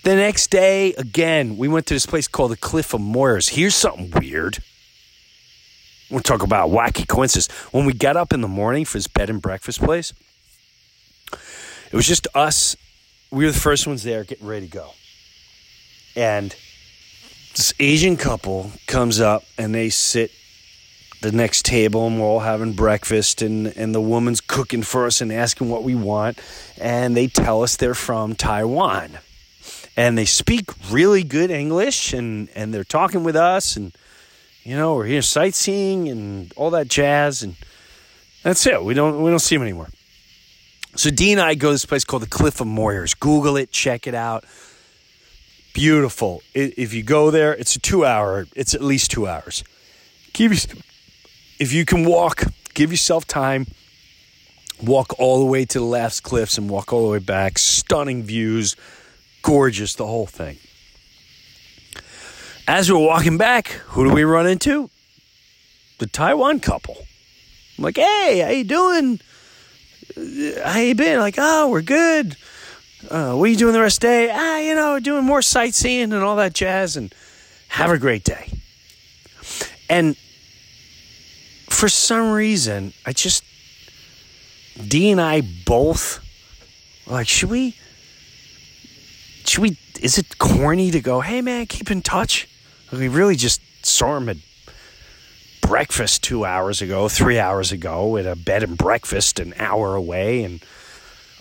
The 0.05 0.17
next 0.17 0.51
day, 0.51 0.95
again, 0.95 1.59
we 1.59 1.69
went 1.69 1.85
to 1.89 1.95
this 1.95 2.07
place 2.07 2.27
called 2.27 2.53
the 2.53 2.57
Cliffs 2.57 2.95
of 2.95 3.03
Moher. 3.03 3.39
Here's 3.43 3.75
something 3.75 4.11
weird. 4.19 4.61
We'll 6.11 6.21
talk 6.21 6.43
about 6.43 6.71
wacky 6.71 7.07
coincidences. 7.07 7.55
When 7.71 7.85
we 7.85 7.93
got 7.93 8.17
up 8.17 8.33
in 8.33 8.41
the 8.41 8.49
morning 8.49 8.87
for 8.87 8.97
this 8.97 9.09
bed 9.09 9.29
and 9.29 9.43
breakfast 9.43 9.81
place, 9.81 10.15
it 11.31 11.95
was 11.95 12.07
just 12.07 12.27
us. 12.35 12.79
We 13.31 13.45
were 13.45 13.53
the 13.53 13.61
first 13.61 13.87
ones 13.87 14.05
there 14.05 14.25
getting 14.25 14.47
ready 14.47 14.69
to 14.69 14.73
go. 14.73 14.93
And 16.17 16.57
this 17.59 17.75
Asian 17.81 18.17
couple 18.17 18.71
comes 18.87 19.21
up 19.21 19.43
and 19.59 19.75
they 19.75 19.89
sit 19.91 20.31
the 21.23 21.33
next 21.33 21.65
table 21.65 22.07
and 22.07 22.21
we're 22.21 22.25
all 22.25 22.39
having 22.39 22.73
breakfast 22.73 23.43
and, 23.43 23.67
and 23.77 23.93
the 23.93 24.01
woman's 24.01 24.41
cooking 24.41 24.85
for 24.85 25.07
us 25.07 25.21
and 25.21 25.33
asking 25.33 25.69
what 25.69 25.83
we 25.83 25.97
want. 25.97 26.39
And 26.81 27.17
they 27.17 27.27
tell 27.27 27.65
us 27.65 27.75
they're 27.75 27.95
from 27.95 28.37
Taiwan. 28.37 29.19
And 29.97 30.17
they 30.17 30.25
speak 30.25 30.71
really 30.89 31.25
good 31.25 31.51
English 31.51 32.13
and, 32.13 32.49
and 32.55 32.73
they're 32.73 32.85
talking 32.85 33.25
with 33.25 33.35
us 33.35 33.77
and 33.77 33.93
you 34.63 34.77
know 34.77 34.95
we're 34.95 35.07
here 35.07 35.23
sightseeing 35.23 36.09
and 36.09 36.53
all 36.55 36.71
that 36.71 36.87
jazz. 36.87 37.43
And 37.43 37.57
that's 38.45 38.65
it. 38.69 38.85
We 38.85 38.95
don't 38.95 39.21
we 39.21 39.31
don't 39.31 39.41
see 39.41 39.57
them 39.57 39.65
anymore. 39.65 39.89
So 40.95 41.11
Dean 41.11 41.39
and 41.39 41.49
I 41.49 41.57
go 41.57 41.71
to 41.71 41.75
this 41.75 41.87
place 41.87 42.05
called 42.05 42.23
the 42.23 42.29
Cliffs 42.29 42.61
of 42.61 42.69
Moher. 42.69 43.05
Google 43.19 43.57
it 43.57 43.73
check 43.73 44.07
it 44.07 44.15
out 44.15 44.45
beautiful. 45.79 46.43
If 46.55 46.93
you 46.93 47.05
go 47.05 47.31
there, 47.31 47.55
it's 47.55 47.77
a 47.77 47.79
two 47.79 48.05
hour, 48.05 48.49
it's 48.57 48.75
at 48.75 48.83
least 48.83 49.13
two 49.13 49.29
hours. 49.29 49.63
Give 50.33 50.53
you, 50.53 50.59
if 51.61 51.73
you 51.73 51.85
can 51.85 52.05
walk, 52.05 52.43
give 52.75 52.91
yourself 52.91 53.29
time. 53.29 53.69
Walk 54.83 55.15
all 55.21 55.39
the 55.39 55.45
way 55.45 55.65
to 55.65 55.79
the 55.79 55.85
last 55.85 56.25
cliffs 56.25 56.59
and 56.59 56.69
walk 56.69 56.93
all 56.93 57.07
the 57.07 57.13
way 57.13 57.21
back. 57.21 57.59
Stunning 57.59 58.25
views, 58.25 58.75
gorgeous, 59.43 59.95
the 59.95 60.07
whole 60.07 60.27
thing. 60.27 60.59
As 62.67 62.91
we're 62.91 62.99
walking 62.99 63.39
back, 63.39 63.69
who 63.69 64.05
do 64.05 64.13
we 64.13 64.25
run 64.25 64.49
into? 64.49 64.91
The 65.99 66.07
Taiwan 66.07 66.59
couple. 66.59 67.07
I'm 67.77 67.85
like, 67.85 67.97
hey, 67.97 68.41
how 68.41 68.51
you 68.51 68.65
doing? 68.65 69.21
How 70.65 70.81
you 70.81 70.97
been? 70.97 71.21
Like, 71.21 71.37
oh, 71.39 71.71
we're 71.71 71.83
good 71.83 72.37
uh, 73.11 73.35
what 73.35 73.45
are 73.45 73.49
you 73.49 73.57
doing 73.57 73.73
the 73.73 73.81
rest 73.81 73.99
of 73.99 74.01
the 74.03 74.07
day? 74.09 74.31
Ah, 74.33 74.59
you 74.59 74.75
know, 74.75 74.99
doing 74.99 75.25
more 75.25 75.43
sightseeing 75.43 76.13
and 76.13 76.23
all 76.23 76.37
that 76.37 76.55
jazz, 76.55 76.97
and 76.97 77.15
have 77.69 77.91
a 77.91 77.99
great 77.99 78.25
day. 78.25 78.51
And 79.89 80.17
for 81.69 81.89
some 81.89 82.33
reason, 82.33 82.93
I 83.07 83.13
just, 83.13 83.45
D 84.87 85.11
and 85.11 85.21
I 85.21 85.43
both, 85.65 86.21
like, 87.07 87.29
should 87.29 87.51
we, 87.51 87.77
should 89.45 89.63
we, 89.63 89.79
is 90.01 90.19
it 90.19 90.39
corny 90.39 90.91
to 90.91 91.01
go, 91.01 91.21
hey 91.21 91.41
man, 91.41 91.67
keep 91.67 91.91
in 91.91 92.03
touch? 92.03 92.49
We 92.93 93.09
really 93.09 93.37
just 93.37 93.61
saw 93.85 94.17
him 94.17 94.29
at 94.29 94.39
breakfast 95.61 96.23
two 96.23 96.45
hours 96.45 96.81
ago, 96.81 97.09
three 97.09 97.39
hours 97.39 97.73
ago, 97.73 98.17
at 98.17 98.27
a 98.27 98.35
bed 98.35 98.63
and 98.63 98.77
breakfast 98.77 99.39
an 99.39 99.55
hour 99.59 99.95
away, 99.95 100.43
and 100.43 100.63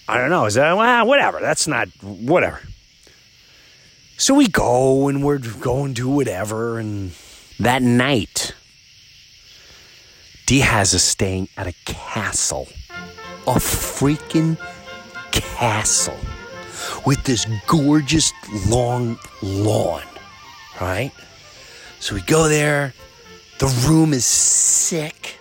I 0.08 0.18
don't 0.18 0.30
know. 0.30 0.46
Is 0.46 0.54
that 0.54 0.76
well, 0.78 1.06
whatever? 1.06 1.40
That's 1.40 1.68
not 1.68 1.90
whatever. 2.02 2.62
So 4.18 4.34
we 4.34 4.48
go 4.48 5.10
and 5.10 5.24
we're 5.24 5.38
going 5.38 5.94
to 5.96 6.10
whatever, 6.10 6.80
and 6.80 7.12
that 7.60 7.82
night, 7.82 8.56
D 10.46 10.62
has 10.62 10.96
us 10.96 11.04
staying 11.04 11.50
at 11.58 11.68
a 11.68 11.74
castle, 11.86 12.68
a 13.46 13.60
freaking 13.60 14.58
castle 15.32 16.18
with 17.06 17.24
this 17.26 17.46
gorgeous 17.68 18.34
long 18.68 19.20
lawn, 19.44 20.04
right? 20.82 21.12
So 22.00 22.16
we 22.16 22.22
go 22.22 22.48
there, 22.48 22.94
The 23.60 23.68
room 23.88 24.14
is 24.14 24.26
sick. 24.26 25.38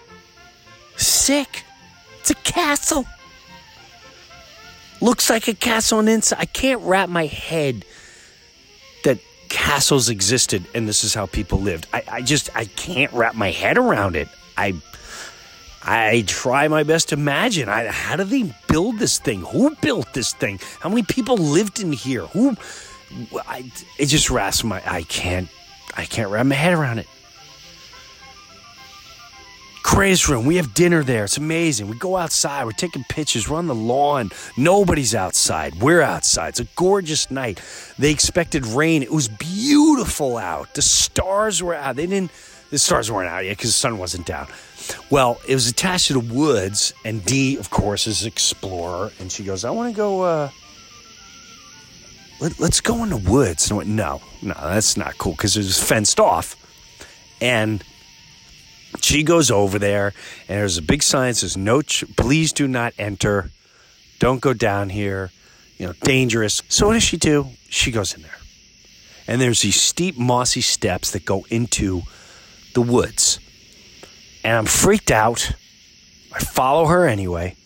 Sick. 0.96 1.64
It's 2.20 2.30
a 2.30 2.34
castle. 2.34 3.06
Looks 5.00 5.28
like 5.30 5.48
a 5.48 5.54
castle 5.54 5.98
on 5.98 6.08
inside. 6.08 6.38
I 6.40 6.46
can't 6.46 6.80
wrap 6.82 7.08
my 7.08 7.26
head 7.26 7.84
that 9.04 9.18
castles 9.48 10.08
existed 10.08 10.64
and 10.74 10.88
this 10.88 11.04
is 11.04 11.14
how 11.14 11.26
people 11.26 11.60
lived. 11.60 11.86
I, 11.92 12.02
I 12.10 12.22
just 12.22 12.50
I 12.56 12.64
can't 12.64 13.12
wrap 13.12 13.34
my 13.34 13.50
head 13.50 13.78
around 13.78 14.16
it. 14.16 14.28
I 14.56 14.74
I 15.82 16.24
try 16.26 16.66
my 16.66 16.82
best 16.82 17.10
to 17.10 17.14
imagine. 17.14 17.68
I, 17.68 17.86
how 17.86 18.16
did 18.16 18.28
they 18.28 18.52
build 18.68 18.98
this 18.98 19.20
thing? 19.20 19.42
Who 19.42 19.74
built 19.76 20.12
this 20.14 20.32
thing? 20.32 20.58
How 20.80 20.88
many 20.88 21.04
people 21.04 21.36
lived 21.36 21.80
in 21.80 21.92
here? 21.92 22.26
Who? 22.26 22.56
I, 23.46 23.70
it 23.96 24.06
just 24.06 24.28
rasps 24.28 24.64
my. 24.64 24.82
I 24.84 25.02
can't. 25.04 25.48
I 25.96 26.04
can't 26.04 26.28
wrap 26.30 26.44
my 26.46 26.56
head 26.56 26.74
around 26.74 26.98
it. 26.98 27.06
Craze 29.86 30.28
room. 30.28 30.44
We 30.44 30.56
have 30.56 30.74
dinner 30.74 31.04
there. 31.04 31.24
It's 31.24 31.36
amazing. 31.36 31.86
We 31.86 31.96
go 31.96 32.16
outside. 32.16 32.64
We're 32.64 32.72
taking 32.72 33.04
pictures. 33.04 33.48
We're 33.48 33.56
on 33.56 33.68
the 33.68 33.74
lawn. 33.74 34.30
Nobody's 34.56 35.14
outside. 35.14 35.76
We're 35.80 36.02
outside. 36.02 36.48
It's 36.48 36.60
a 36.60 36.66
gorgeous 36.74 37.30
night. 37.30 37.62
They 37.96 38.10
expected 38.10 38.66
rain. 38.66 39.04
It 39.04 39.12
was 39.12 39.28
beautiful 39.28 40.38
out. 40.38 40.74
The 40.74 40.82
stars 40.82 41.62
were 41.62 41.76
out. 41.76 41.94
They 41.94 42.08
didn't. 42.08 42.32
The 42.70 42.80
stars 42.80 43.12
weren't 43.12 43.30
out 43.30 43.44
yet 43.44 43.56
because 43.56 43.70
the 43.70 43.78
sun 43.78 43.96
wasn't 43.96 44.26
down. 44.26 44.48
Well, 45.08 45.40
it 45.48 45.54
was 45.54 45.68
attached 45.68 46.08
to 46.08 46.14
the 46.14 46.34
woods, 46.34 46.92
and 47.04 47.24
Dee, 47.24 47.56
of 47.56 47.70
course, 47.70 48.08
is 48.08 48.22
an 48.22 48.28
explorer, 48.28 49.12
and 49.20 49.30
she 49.30 49.44
goes, 49.44 49.64
"I 49.64 49.70
want 49.70 49.94
to 49.94 49.96
go. 49.96 50.22
Uh, 50.22 50.50
let, 52.40 52.60
us 52.60 52.80
go 52.80 53.04
in 53.04 53.10
the 53.10 53.16
woods." 53.16 53.70
And 53.70 53.74
I 53.74 53.76
went, 53.76 53.88
"No, 53.90 54.20
no, 54.42 54.54
that's 54.54 54.96
not 54.96 55.16
cool 55.16 55.32
because 55.32 55.56
it 55.56 55.60
was 55.60 55.80
fenced 55.80 56.18
off." 56.18 56.56
And 57.40 57.84
she 59.00 59.22
goes 59.22 59.50
over 59.50 59.78
there, 59.78 60.12
and 60.48 60.58
there's 60.58 60.78
a 60.78 60.82
big 60.82 61.02
sign 61.02 61.30
that 61.30 61.36
says, 61.36 61.56
"No, 61.56 61.82
ch- 61.82 62.04
please 62.16 62.52
do 62.52 62.68
not 62.68 62.94
enter. 62.98 63.50
Don't 64.18 64.40
go 64.40 64.52
down 64.52 64.90
here. 64.90 65.30
You 65.78 65.86
know, 65.86 65.94
dangerous." 66.02 66.62
So 66.68 66.88
what 66.88 66.94
does 66.94 67.02
she 67.02 67.16
do? 67.16 67.48
She 67.68 67.90
goes 67.90 68.14
in 68.14 68.22
there, 68.22 68.38
and 69.26 69.40
there's 69.40 69.62
these 69.62 69.80
steep, 69.80 70.16
mossy 70.18 70.60
steps 70.60 71.10
that 71.12 71.24
go 71.24 71.46
into 71.50 72.02
the 72.74 72.82
woods, 72.82 73.40
and 74.44 74.56
I'm 74.56 74.66
freaked 74.66 75.10
out. 75.10 75.52
I 76.32 76.40
follow 76.40 76.86
her 76.86 77.06
anyway. 77.06 77.56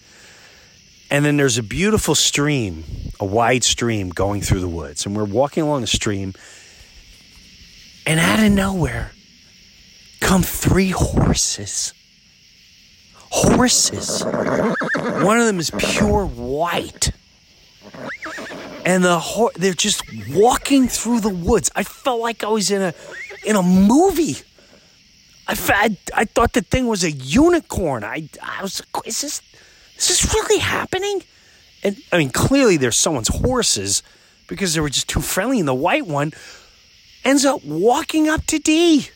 And 1.11 1.25
then 1.25 1.37
there's 1.37 1.59
a 1.59 1.63
beautiful 1.63 2.15
stream, 2.15 2.85
a 3.19 3.25
wide 3.25 3.65
stream 3.65 4.11
going 4.11 4.43
through 4.43 4.61
the 4.61 4.69
woods. 4.69 5.05
And 5.07 5.17
we're 5.17 5.25
walking 5.25 5.65
along 5.65 5.81
the 5.81 5.89
stream. 5.89 6.35
And 8.07 8.21
out 8.21 8.39
of 8.39 8.53
nowhere, 8.53 9.11
come 10.21 10.43
three 10.43 10.91
horses. 10.91 11.93
Horses. 13.33 14.25
One 14.25 15.39
of 15.39 15.47
them 15.47 15.59
is 15.59 15.71
pure 15.79 16.27
white. 16.27 17.13
And 18.85 19.05
the 19.05 19.19
ho- 19.19 19.51
they're 19.55 19.75
just 19.75 20.03
walking 20.31 20.89
through 20.89 21.21
the 21.21 21.29
woods. 21.29 21.71
I 21.77 21.83
felt 21.83 22.21
like 22.21 22.43
I 22.43 22.49
was 22.49 22.71
in 22.71 22.83
a 22.83 22.95
in 23.45 23.57
a 23.57 23.63
movie. 23.63 24.37
I, 25.47 25.57
I, 25.69 25.97
I 26.15 26.25
thought 26.25 26.53
the 26.53 26.63
thing 26.63 26.87
was 26.87 27.05
a 27.05 27.11
unicorn. 27.11 28.05
I, 28.05 28.29
I 28.43 28.63
was 28.63 28.83
is 29.05 29.21
this 29.21 29.43
is 29.97 30.09
this 30.09 30.35
really 30.35 30.59
happening? 30.59 31.23
And 31.83 31.97
I 32.13 32.19
mean, 32.19 32.31
clearly 32.31 32.77
there's 32.77 32.97
someone's 32.97 33.29
horses 33.29 34.03
because 34.49 34.75
they 34.75 34.81
were 34.81 34.91
just 34.91 35.09
too 35.09 35.21
friendly. 35.21 35.59
And 35.59 35.69
the 35.69 35.75
white 35.75 36.07
one 36.07 36.33
ends 37.25 37.45
up 37.45 37.65
walking 37.65 38.29
up 38.29 38.45
to 38.47 38.59
Dee. 38.59 39.11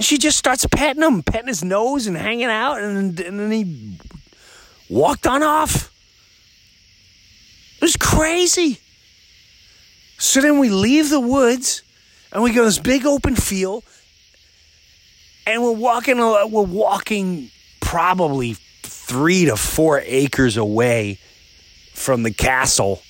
She 0.00 0.18
just 0.18 0.38
starts 0.38 0.64
petting 0.66 1.02
him, 1.02 1.22
petting 1.22 1.48
his 1.48 1.64
nose 1.64 2.06
and 2.06 2.16
hanging 2.16 2.46
out, 2.46 2.80
and, 2.80 3.18
and 3.18 3.40
then 3.40 3.50
he 3.50 3.98
walked 4.88 5.26
on 5.26 5.42
off. 5.42 5.92
It 7.76 7.82
was 7.82 7.96
crazy. 7.96 8.80
So 10.18 10.40
then 10.40 10.58
we 10.58 10.68
leave 10.68 11.10
the 11.10 11.20
woods 11.20 11.82
and 12.32 12.42
we 12.42 12.52
go 12.52 12.60
to 12.62 12.66
this 12.66 12.78
big 12.78 13.06
open 13.06 13.36
field, 13.36 13.84
and 15.46 15.62
we're 15.62 15.72
walking. 15.72 16.18
We're 16.18 16.62
walking 16.62 17.50
probably 17.80 18.54
three 18.82 19.46
to 19.46 19.56
four 19.56 20.00
acres 20.04 20.56
away 20.56 21.18
from 21.94 22.22
the 22.22 22.32
castle. 22.32 23.02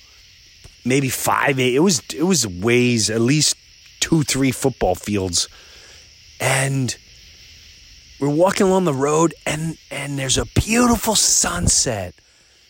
Maybe 0.85 1.09
five. 1.09 1.59
It 1.59 1.83
was 1.83 2.01
it 2.15 2.23
was 2.23 2.47
ways 2.47 3.09
at 3.09 3.19
least 3.19 3.57
two, 3.99 4.23
three 4.23 4.51
football 4.51 4.95
fields 4.95 5.49
and 6.39 6.95
we're 8.19 8.29
walking 8.29 8.67
along 8.67 8.85
the 8.85 8.93
road 8.93 9.33
and 9.45 9.77
and 9.91 10.17
there's 10.19 10.37
a 10.37 10.45
beautiful 10.45 11.15
sunset 11.15 12.13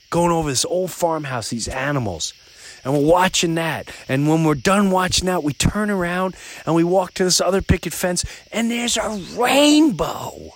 going 0.10 0.32
over 0.32 0.50
this 0.50 0.66
old 0.66 0.92
farmhouse 0.92 1.50
these 1.50 1.68
animals. 1.68 2.34
And 2.86 2.94
we're 2.94 3.06
watching 3.06 3.56
that. 3.56 3.90
And 4.08 4.30
when 4.30 4.46
we're 4.46 4.56
done 4.56 4.90
watching 4.90 5.26
that 5.26 5.44
we 5.44 5.54
turn 5.54 5.90
around 5.90 6.36
and 6.66 6.76
we 6.76 6.84
walk 6.84 7.14
to 7.16 7.24
this 7.24 7.42
other 7.42 7.62
picket 7.62 7.94
fence 7.94 8.24
and 8.52 8.72
there's 8.72 8.98
a 8.98 9.22
rainbow. 9.38 10.54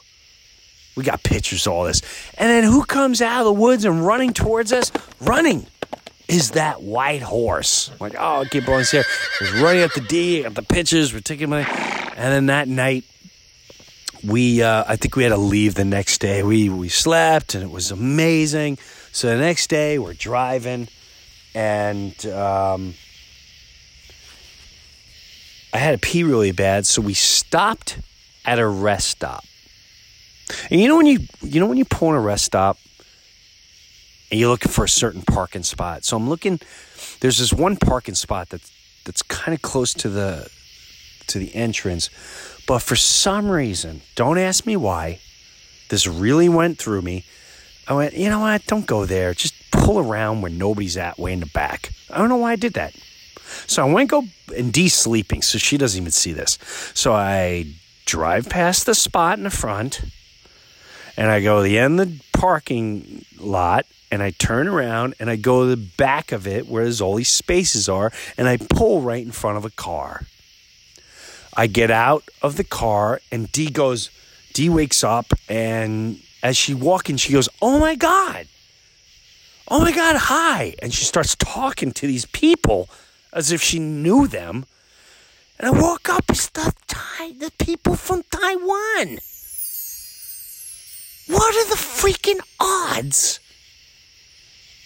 We 0.95 1.03
got 1.03 1.23
pictures 1.23 1.65
of 1.65 1.73
all 1.73 1.83
this. 1.85 2.01
And 2.37 2.49
then 2.49 2.63
who 2.63 2.85
comes 2.85 3.21
out 3.21 3.39
of 3.39 3.45
the 3.45 3.53
woods 3.53 3.83
and 3.83 4.05
running 4.05 4.31
towards 4.31 4.71
us? 4.71 4.91
Running 5.19 5.65
is 6.27 6.51
that 6.51 6.81
white 6.81 7.21
horse. 7.21 7.89
I'm 7.89 7.97
like, 7.99 8.15
oh, 8.17 8.45
keep 8.49 8.67
on 8.69 8.83
here. 8.83 9.03
he's 9.39 9.51
running 9.53 9.83
up 9.83 9.93
the 9.93 10.01
D, 10.01 10.43
got 10.43 10.53
the 10.53 10.61
pictures, 10.61 11.13
we're 11.13 11.19
taking 11.19 11.49
my 11.49 11.63
and 12.15 12.33
then 12.33 12.45
that 12.47 12.67
night 12.67 13.05
we 14.23 14.61
uh, 14.61 14.85
I 14.87 14.95
think 14.95 15.15
we 15.15 15.23
had 15.23 15.29
to 15.29 15.37
leave 15.37 15.75
the 15.75 15.85
next 15.85 16.19
day. 16.19 16.43
We 16.43 16.69
we 16.69 16.89
slept 16.89 17.55
and 17.55 17.63
it 17.63 17.71
was 17.71 17.91
amazing. 17.91 18.77
So 19.11 19.27
the 19.27 19.37
next 19.37 19.67
day 19.67 19.99
we're 19.99 20.13
driving 20.13 20.87
and 21.53 22.25
um, 22.27 22.95
I 25.73 25.77
had 25.77 25.91
to 25.91 25.97
pee 25.97 26.23
really 26.23 26.51
bad, 26.51 26.85
so 26.85 27.01
we 27.01 27.13
stopped 27.13 27.99
at 28.45 28.59
a 28.59 28.67
rest 28.67 29.09
stop. 29.09 29.43
And 30.69 30.79
you 30.79 30.87
know 30.87 30.97
when 30.97 31.05
you 31.05 31.19
you 31.41 31.59
know 31.59 31.67
when 31.67 31.77
you 31.77 31.85
pull 31.85 32.09
in 32.09 32.15
a 32.15 32.21
rest 32.21 32.45
stop 32.45 32.77
and 34.31 34.39
you're 34.39 34.49
looking 34.49 34.71
for 34.71 34.85
a 34.85 34.89
certain 34.89 35.21
parking 35.21 35.63
spot. 35.63 36.05
So 36.05 36.17
I'm 36.17 36.29
looking. 36.29 36.59
There's 37.19 37.37
this 37.37 37.53
one 37.53 37.77
parking 37.77 38.15
spot 38.15 38.49
that's 38.49 38.71
that's 39.05 39.21
kind 39.21 39.53
of 39.53 39.61
close 39.61 39.93
to 39.95 40.09
the 40.09 40.49
to 41.27 41.39
the 41.39 41.53
entrance, 41.55 42.09
but 42.67 42.79
for 42.79 42.95
some 42.95 43.49
reason, 43.49 44.01
don't 44.15 44.37
ask 44.37 44.65
me 44.65 44.75
why. 44.75 45.19
This 45.89 46.07
really 46.07 46.49
went 46.49 46.77
through 46.77 47.01
me. 47.01 47.25
I 47.87 47.93
went, 47.93 48.13
you 48.13 48.29
know 48.29 48.39
what? 48.39 48.65
Don't 48.65 48.85
go 48.85 49.05
there. 49.05 49.33
Just 49.33 49.53
pull 49.71 49.99
around 49.99 50.41
where 50.41 50.51
nobody's 50.51 50.95
at, 50.97 51.19
way 51.19 51.33
in 51.33 51.41
the 51.41 51.45
back. 51.47 51.91
I 52.09 52.17
don't 52.17 52.29
know 52.29 52.37
why 52.37 52.53
I 52.53 52.55
did 52.55 52.73
that. 52.73 52.95
So 53.67 53.85
I 53.85 53.91
went 53.91 54.09
go 54.09 54.23
and 54.55 54.71
D 54.71 54.87
sleeping, 54.87 55.41
so 55.41 55.57
she 55.57 55.77
doesn't 55.77 56.01
even 56.01 56.11
see 56.11 56.31
this. 56.31 56.57
So 56.93 57.13
I 57.13 57.65
drive 58.05 58.49
past 58.49 58.85
the 58.85 58.95
spot 58.95 59.37
in 59.37 59.43
the 59.43 59.49
front, 59.49 60.01
and 61.17 61.29
I 61.29 61.41
go 61.41 61.57
to 61.57 61.63
the 61.63 61.77
end 61.77 61.99
of 61.99 62.09
the 62.09 62.23
parking 62.31 63.25
lot, 63.37 63.85
and 64.13 64.21
I 64.21 64.29
turn 64.29 64.67
around 64.67 65.15
and 65.19 65.27
I 65.27 65.35
go 65.37 65.63
to 65.63 65.75
the 65.75 65.89
back 65.97 66.31
of 66.31 66.45
it 66.45 66.67
where 66.67 66.85
these 66.85 67.29
spaces 67.29 67.89
are, 67.89 68.11
and 68.37 68.47
I 68.47 68.57
pull 68.57 69.01
right 69.01 69.25
in 69.25 69.31
front 69.31 69.57
of 69.57 69.65
a 69.65 69.71
car. 69.71 70.27
I 71.55 71.67
get 71.67 71.91
out 71.91 72.23
of 72.41 72.57
the 72.57 72.63
car, 72.63 73.21
and 73.31 73.51
Dee 73.51 73.69
goes, 73.69 74.09
Dee 74.53 74.69
wakes 74.69 75.03
up, 75.03 75.33
and 75.47 76.19
as 76.41 76.57
she 76.57 76.73
walks, 76.73 76.83
walking, 76.83 77.17
she 77.17 77.33
goes, 77.33 77.49
"Oh 77.61 77.79
my 77.79 77.95
god, 77.95 78.47
oh 79.67 79.79
my 79.79 79.91
god, 79.91 80.15
hi!" 80.17 80.75
And 80.81 80.93
she 80.93 81.05
starts 81.05 81.35
talking 81.35 81.91
to 81.93 82.07
these 82.07 82.25
people 82.25 82.89
as 83.31 83.51
if 83.51 83.61
she 83.61 83.79
knew 83.79 84.27
them. 84.27 84.65
And 85.57 85.67
I 85.67 85.79
walk 85.79 86.09
up, 86.09 86.25
it's 86.29 86.49
the 86.49 86.73
Thai, 86.87 87.33
the 87.33 87.51
people 87.57 87.95
from 87.95 88.23
Taiwan. 88.29 89.19
What 91.27 91.55
are 91.55 91.69
the 91.69 91.75
freaking 91.75 92.41
odds? 92.59 93.39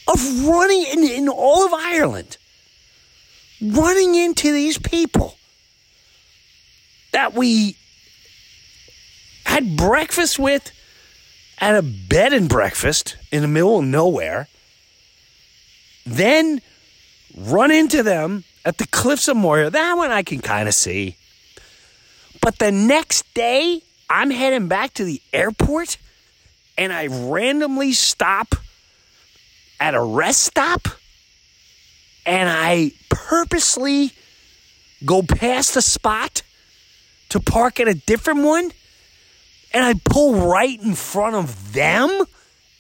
of 0.07 0.45
running 0.45 0.83
in, 0.83 1.03
in 1.03 1.29
all 1.29 1.65
of 1.65 1.73
Ireland, 1.73 2.37
running 3.61 4.15
into 4.15 4.51
these 4.51 4.77
people 4.77 5.35
that 7.11 7.33
we 7.33 7.75
had 9.45 9.75
breakfast 9.75 10.37
with 10.37 10.71
at 11.59 11.75
a 11.75 11.81
bed 11.81 12.33
and 12.33 12.47
breakfast 12.47 13.17
in 13.31 13.41
the 13.41 13.47
middle 13.47 13.79
of 13.79 13.85
nowhere, 13.85 14.47
then 16.05 16.61
run 17.35 17.71
into 17.71 18.03
them 18.03 18.43
at 18.65 18.77
the 18.77 18.87
Cliffs 18.87 19.27
of 19.27 19.37
Moher. 19.37 19.69
That 19.69 19.93
one 19.93 20.11
I 20.11 20.23
can 20.23 20.39
kind 20.39 20.67
of 20.67 20.75
see. 20.75 21.15
But 22.41 22.59
the 22.59 22.71
next 22.71 23.33
day, 23.33 23.81
I'm 24.09 24.29
heading 24.29 24.67
back 24.67 24.93
to 24.95 25.03
the 25.03 25.21
airport 25.33 25.97
and 26.77 26.93
I 26.93 27.07
randomly 27.07 27.93
stop 27.93 28.55
at 29.79 29.95
a 29.95 30.01
rest 30.01 30.43
stop 30.43 30.87
and 32.25 32.49
I 32.49 32.91
purposely 33.09 34.11
go 35.05 35.23
past 35.23 35.73
the 35.73 35.81
spot 35.81 36.41
to 37.29 37.39
park 37.39 37.79
at 37.79 37.87
a 37.87 37.93
different 37.93 38.43
one 38.43 38.71
and 39.73 39.83
I 39.83 39.95
pull 40.05 40.47
right 40.47 40.81
in 40.81 40.95
front 40.95 41.35
of 41.35 41.73
them 41.73 42.25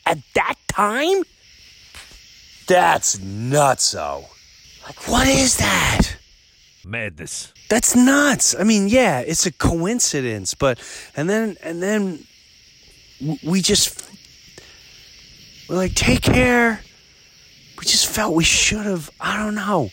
at 0.05 0.19
that 0.35 0.55
time? 0.67 1.23
That's 2.67 3.17
nutso. 3.17 4.25
Like, 4.85 5.07
what 5.07 5.27
is 5.27 5.57
that? 5.57 6.17
Madness. 6.85 7.53
That's 7.69 7.95
nuts. 7.95 8.55
I 8.57 8.63
mean, 8.63 8.87
yeah, 8.87 9.19
it's 9.19 9.45
a 9.45 9.51
coincidence, 9.51 10.53
but 10.53 10.79
and 11.15 11.29
then 11.29 11.57
and 11.61 11.83
then 11.83 12.25
we 13.43 13.61
just 13.61 14.09
we're 15.67 15.75
like, 15.75 15.95
take 15.95 16.21
care. 16.21 16.81
We 17.77 17.85
just 17.85 18.07
felt 18.07 18.33
we 18.33 18.45
should 18.45 18.85
have. 18.85 19.09
I 19.19 19.37
don't 19.37 19.55
know. 19.55 19.89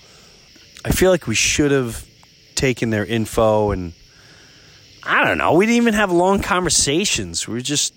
I 0.84 0.90
feel 0.90 1.10
like 1.10 1.26
we 1.26 1.34
should 1.34 1.72
have 1.72 2.06
taken 2.54 2.90
their 2.90 3.04
info 3.04 3.72
and 3.72 3.92
I 5.06 5.24
don't 5.24 5.38
know. 5.38 5.54
We 5.54 5.66
didn't 5.66 5.82
even 5.82 5.94
have 5.94 6.10
long 6.10 6.40
conversations. 6.40 7.46
We 7.46 7.54
were 7.54 7.60
just 7.60 7.92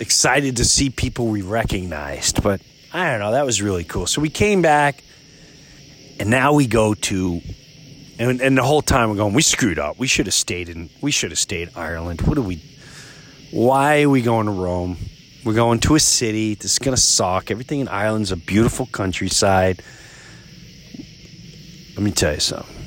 excited 0.00 0.56
to 0.56 0.64
see 0.64 0.90
people 0.90 1.28
we 1.28 1.42
recognized. 1.42 2.42
But 2.42 2.60
I 2.92 3.10
don't 3.10 3.20
know. 3.20 3.32
That 3.32 3.46
was 3.46 3.62
really 3.62 3.84
cool. 3.84 4.06
So 4.06 4.20
we 4.20 4.30
came 4.30 4.62
back, 4.62 5.04
and 6.18 6.30
now 6.30 6.54
we 6.54 6.66
go 6.66 6.94
to, 6.94 7.40
and, 8.18 8.40
and 8.40 8.58
the 8.58 8.62
whole 8.62 8.82
time 8.82 9.10
we're 9.10 9.16
going, 9.16 9.34
we 9.34 9.42
screwed 9.42 9.78
up. 9.78 9.98
We 9.98 10.08
should 10.08 10.26
have 10.26 10.34
stayed 10.34 10.68
in. 10.68 10.90
We 11.00 11.12
should 11.12 11.30
have 11.30 11.38
stayed 11.38 11.68
in 11.68 11.74
Ireland. 11.76 12.22
What 12.22 12.34
do 12.34 12.42
we? 12.42 12.62
Why 13.52 14.02
are 14.02 14.10
we 14.10 14.22
going 14.22 14.46
to 14.46 14.52
Rome? 14.52 14.96
We're 15.44 15.54
going 15.54 15.80
to 15.80 15.94
a 15.94 16.00
city. 16.00 16.54
This 16.54 16.72
is 16.72 16.78
gonna 16.78 16.96
suck. 16.96 17.50
Everything 17.50 17.80
in 17.80 17.88
Ireland's 17.88 18.30
a 18.30 18.36
beautiful 18.36 18.86
countryside. 18.86 19.82
Let 21.94 22.02
me 22.02 22.10
tell 22.10 22.34
you 22.34 22.40
something. 22.40 22.79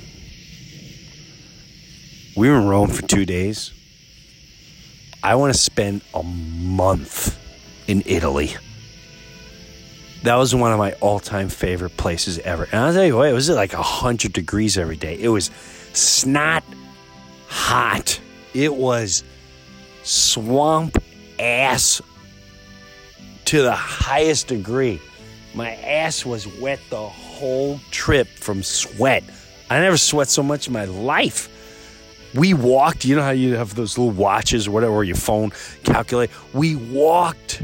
We 2.36 2.50
were 2.50 2.58
in 2.58 2.68
Rome 2.68 2.90
for 2.90 3.04
two 3.04 3.26
days. 3.26 3.72
I 5.22 5.36
want 5.36 5.54
to 5.54 5.60
spend 5.60 6.02
a 6.14 6.24
month 6.24 7.38
in 7.88 8.02
Italy. 8.06 8.56
That 10.24 10.36
was 10.36 10.56
one 10.56 10.72
of 10.72 10.80
my 10.80 10.94
all-time 10.94 11.50
favorite 11.50 11.96
places 11.96 12.40
ever. 12.40 12.64
And 12.64 12.76
I'll 12.76 12.94
tell 12.94 13.06
you 13.06 13.18
what, 13.18 13.30
it 13.30 13.34
was 13.34 13.50
like 13.50 13.74
100 13.74 14.34
degrees 14.34 14.78
every 14.78 14.96
day. 14.96 15.18
It 15.20 15.28
was 15.28 15.52
snot 15.94 16.64
hot. 17.48 18.20
It 18.54 18.74
was 18.74 19.24
swamp 20.04 20.98
ass 21.40 22.02
to 23.46 23.62
the 23.62 23.76
highest 23.76 24.48
degree. 24.48 25.00
My 25.54 25.76
ass 25.76 26.26
was 26.26 26.48
wet 26.60 26.80
the 26.90 27.08
whole 27.08 27.80
trip 27.92 28.28
from 28.28 28.64
sweat. 28.64 29.24
I 29.70 29.80
never 29.80 29.98
sweat 29.98 30.30
so 30.30 30.42
much 30.42 30.68
in 30.68 30.74
my 30.74 30.86
life. 30.86 31.50
We 32.36 32.54
walked, 32.54 33.06
you 33.06 33.16
know 33.16 33.22
how 33.22 33.32
you 33.32 33.56
have 33.56 33.76
those 33.76 33.98
little 33.98 34.14
watches 34.14 34.68
or 34.68 34.72
whatever, 34.72 34.94
or 34.94 35.04
your 35.04 35.16
phone 35.16 35.52
calculate. 35.84 36.30
We 36.54 36.76
walked 36.76 37.62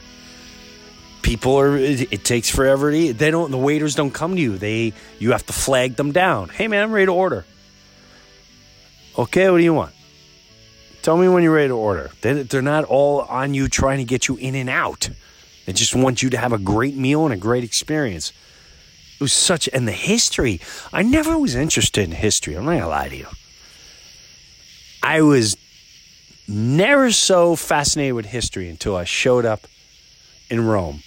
People 1.21 1.55
are 1.59 1.77
it, 1.77 2.13
it 2.13 2.23
takes 2.23 2.49
forever 2.49 2.91
to 2.91 2.97
eat. 2.97 3.11
They 3.13 3.31
don't 3.31 3.51
the 3.51 3.57
waiters 3.57 3.95
don't 3.95 4.11
come 4.11 4.35
to 4.35 4.41
you. 4.41 4.57
They 4.57 4.93
you 5.17 5.31
have 5.31 5.45
to 5.45 5.53
flag 5.53 5.95
them 5.95 6.11
down. 6.11 6.49
Hey 6.49 6.67
man, 6.67 6.83
I'm 6.83 6.91
ready 6.91 7.05
to 7.05 7.13
order. 7.13 7.45
Okay, 9.17 9.49
what 9.49 9.57
do 9.57 9.63
you 9.63 9.73
want? 9.73 9.93
Tell 11.01 11.15
me 11.15 11.27
when 11.29 11.43
you're 11.43 11.53
ready 11.53 11.69
to 11.69 11.77
order. 11.77 12.11
They, 12.21 12.43
they're 12.43 12.61
not 12.61 12.83
all 12.83 13.21
on 13.21 13.53
you 13.53 13.69
trying 13.69 13.99
to 13.99 14.03
get 14.03 14.27
you 14.27 14.35
in 14.37 14.55
and 14.55 14.69
out. 14.69 15.09
They 15.65 15.73
just 15.73 15.95
want 15.95 16.21
you 16.21 16.31
to 16.31 16.37
have 16.37 16.51
a 16.51 16.57
great 16.57 16.95
meal 16.95 17.25
and 17.25 17.33
a 17.33 17.37
great 17.37 17.63
experience. 17.63 18.33
It 19.15 19.21
was 19.21 19.33
such, 19.33 19.69
and 19.71 19.87
the 19.87 19.93
history. 19.93 20.59
I 20.91 21.01
never 21.01 21.37
was 21.37 21.55
interested 21.55 22.03
in 22.03 22.11
history. 22.11 22.55
I'm 22.55 22.65
not 22.65 22.73
gonna 22.73 22.87
lie 22.87 23.09
to 23.09 23.15
you. 23.15 23.27
I 25.01 25.21
was 25.21 25.55
never 26.47 27.11
so 27.11 27.55
fascinated 27.55 28.13
with 28.13 28.25
history 28.25 28.69
until 28.69 28.95
I 28.95 29.03
showed 29.03 29.45
up 29.45 29.67
in 30.49 30.65
Rome. 30.65 31.01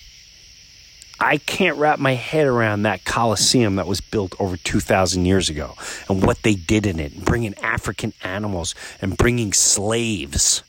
I 1.21 1.39
can't 1.39 1.77
wrap 1.79 1.99
my 1.99 2.15
head 2.15 2.47
around 2.47 2.83
that 2.83 3.05
Colosseum 3.05 3.77
that 3.77 3.89
was 3.89 4.01
built 4.01 4.35
over 4.39 4.57
2,000 4.57 5.27
years 5.27 5.49
ago 5.49 5.75
and 6.09 6.25
what 6.25 6.43
they 6.43 6.55
did 6.55 6.87
in 6.87 7.01
it, 7.01 7.25
bringing 7.25 7.55
African 7.59 8.13
animals 8.23 8.75
and 9.01 9.17
bringing 9.17 9.53
slaves 9.53 10.63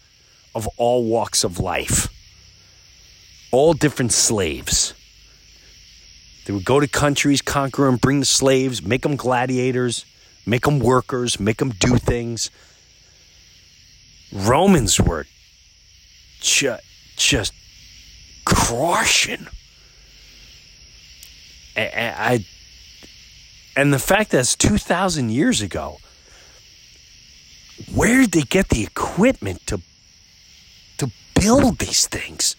of 0.56 0.68
all 0.78 1.04
walks 1.04 1.44
of 1.44 1.60
life, 1.60 2.08
all 3.52 3.74
different 3.74 4.12
slaves. 4.12 4.96
They 6.50 6.54
would 6.54 6.66
go 6.66 6.80
to 6.80 6.88
countries, 6.88 7.44
conquer 7.44 7.86
them, 7.86 7.98
bring 7.98 8.22
the 8.22 8.26
slaves, 8.26 8.82
make 8.82 9.04
them 9.04 9.16
gladiators, 9.16 10.04
make 10.48 10.64
them 10.64 10.80
workers, 10.80 11.40
make 11.40 11.58
them 11.58 11.70
do 11.70 11.98
things. 11.98 12.50
Romans 14.34 15.00
were 15.00 15.28
ju- 16.42 16.80
just 17.16 17.54
crushing. 18.46 19.46
I, 21.78 22.16
I, 22.18 22.46
and 23.76 23.94
the 23.94 24.00
fact 24.00 24.32
that 24.32 24.40
it's 24.40 24.56
2,000 24.56 25.30
years 25.30 25.62
ago, 25.62 26.00
where 27.94 28.22
did 28.22 28.32
they 28.32 28.42
get 28.42 28.70
the 28.70 28.82
equipment 28.82 29.68
to, 29.68 29.82
to 30.98 31.12
build 31.36 31.78
these 31.78 32.08
things? 32.08 32.56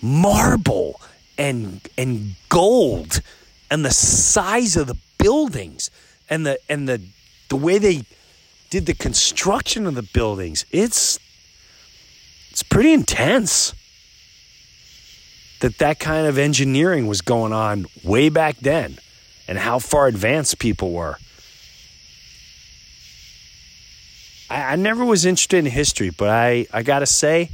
Marble 0.00 1.00
and, 1.38 1.80
and 1.96 2.34
gold 2.48 3.22
and 3.70 3.84
the 3.84 3.92
size 3.92 4.76
of 4.76 4.88
the 4.88 4.96
buildings 5.18 5.90
and 6.28 6.44
the, 6.44 6.58
and 6.68 6.88
the, 6.88 7.00
the 7.48 7.56
way 7.56 7.78
they 7.78 8.04
did 8.70 8.86
the 8.86 8.94
construction 8.94 9.86
of 9.86 9.94
the 9.94 10.02
buildings. 10.02 10.66
It's, 10.70 11.18
it's 12.50 12.62
pretty 12.62 12.92
intense 12.92 13.72
that 15.60 15.78
that 15.78 15.98
kind 15.98 16.26
of 16.26 16.38
engineering 16.38 17.06
was 17.06 17.20
going 17.20 17.52
on 17.52 17.86
way 18.04 18.28
back 18.28 18.56
then 18.58 18.98
and 19.46 19.58
how 19.58 19.78
far 19.78 20.06
advanced 20.06 20.58
people 20.58 20.92
were. 20.92 21.16
I, 24.50 24.72
I 24.72 24.76
never 24.76 25.04
was 25.04 25.24
interested 25.24 25.58
in 25.58 25.66
history, 25.66 26.10
but 26.10 26.28
I, 26.28 26.66
I 26.72 26.82
got 26.82 27.00
to 27.00 27.06
say, 27.06 27.50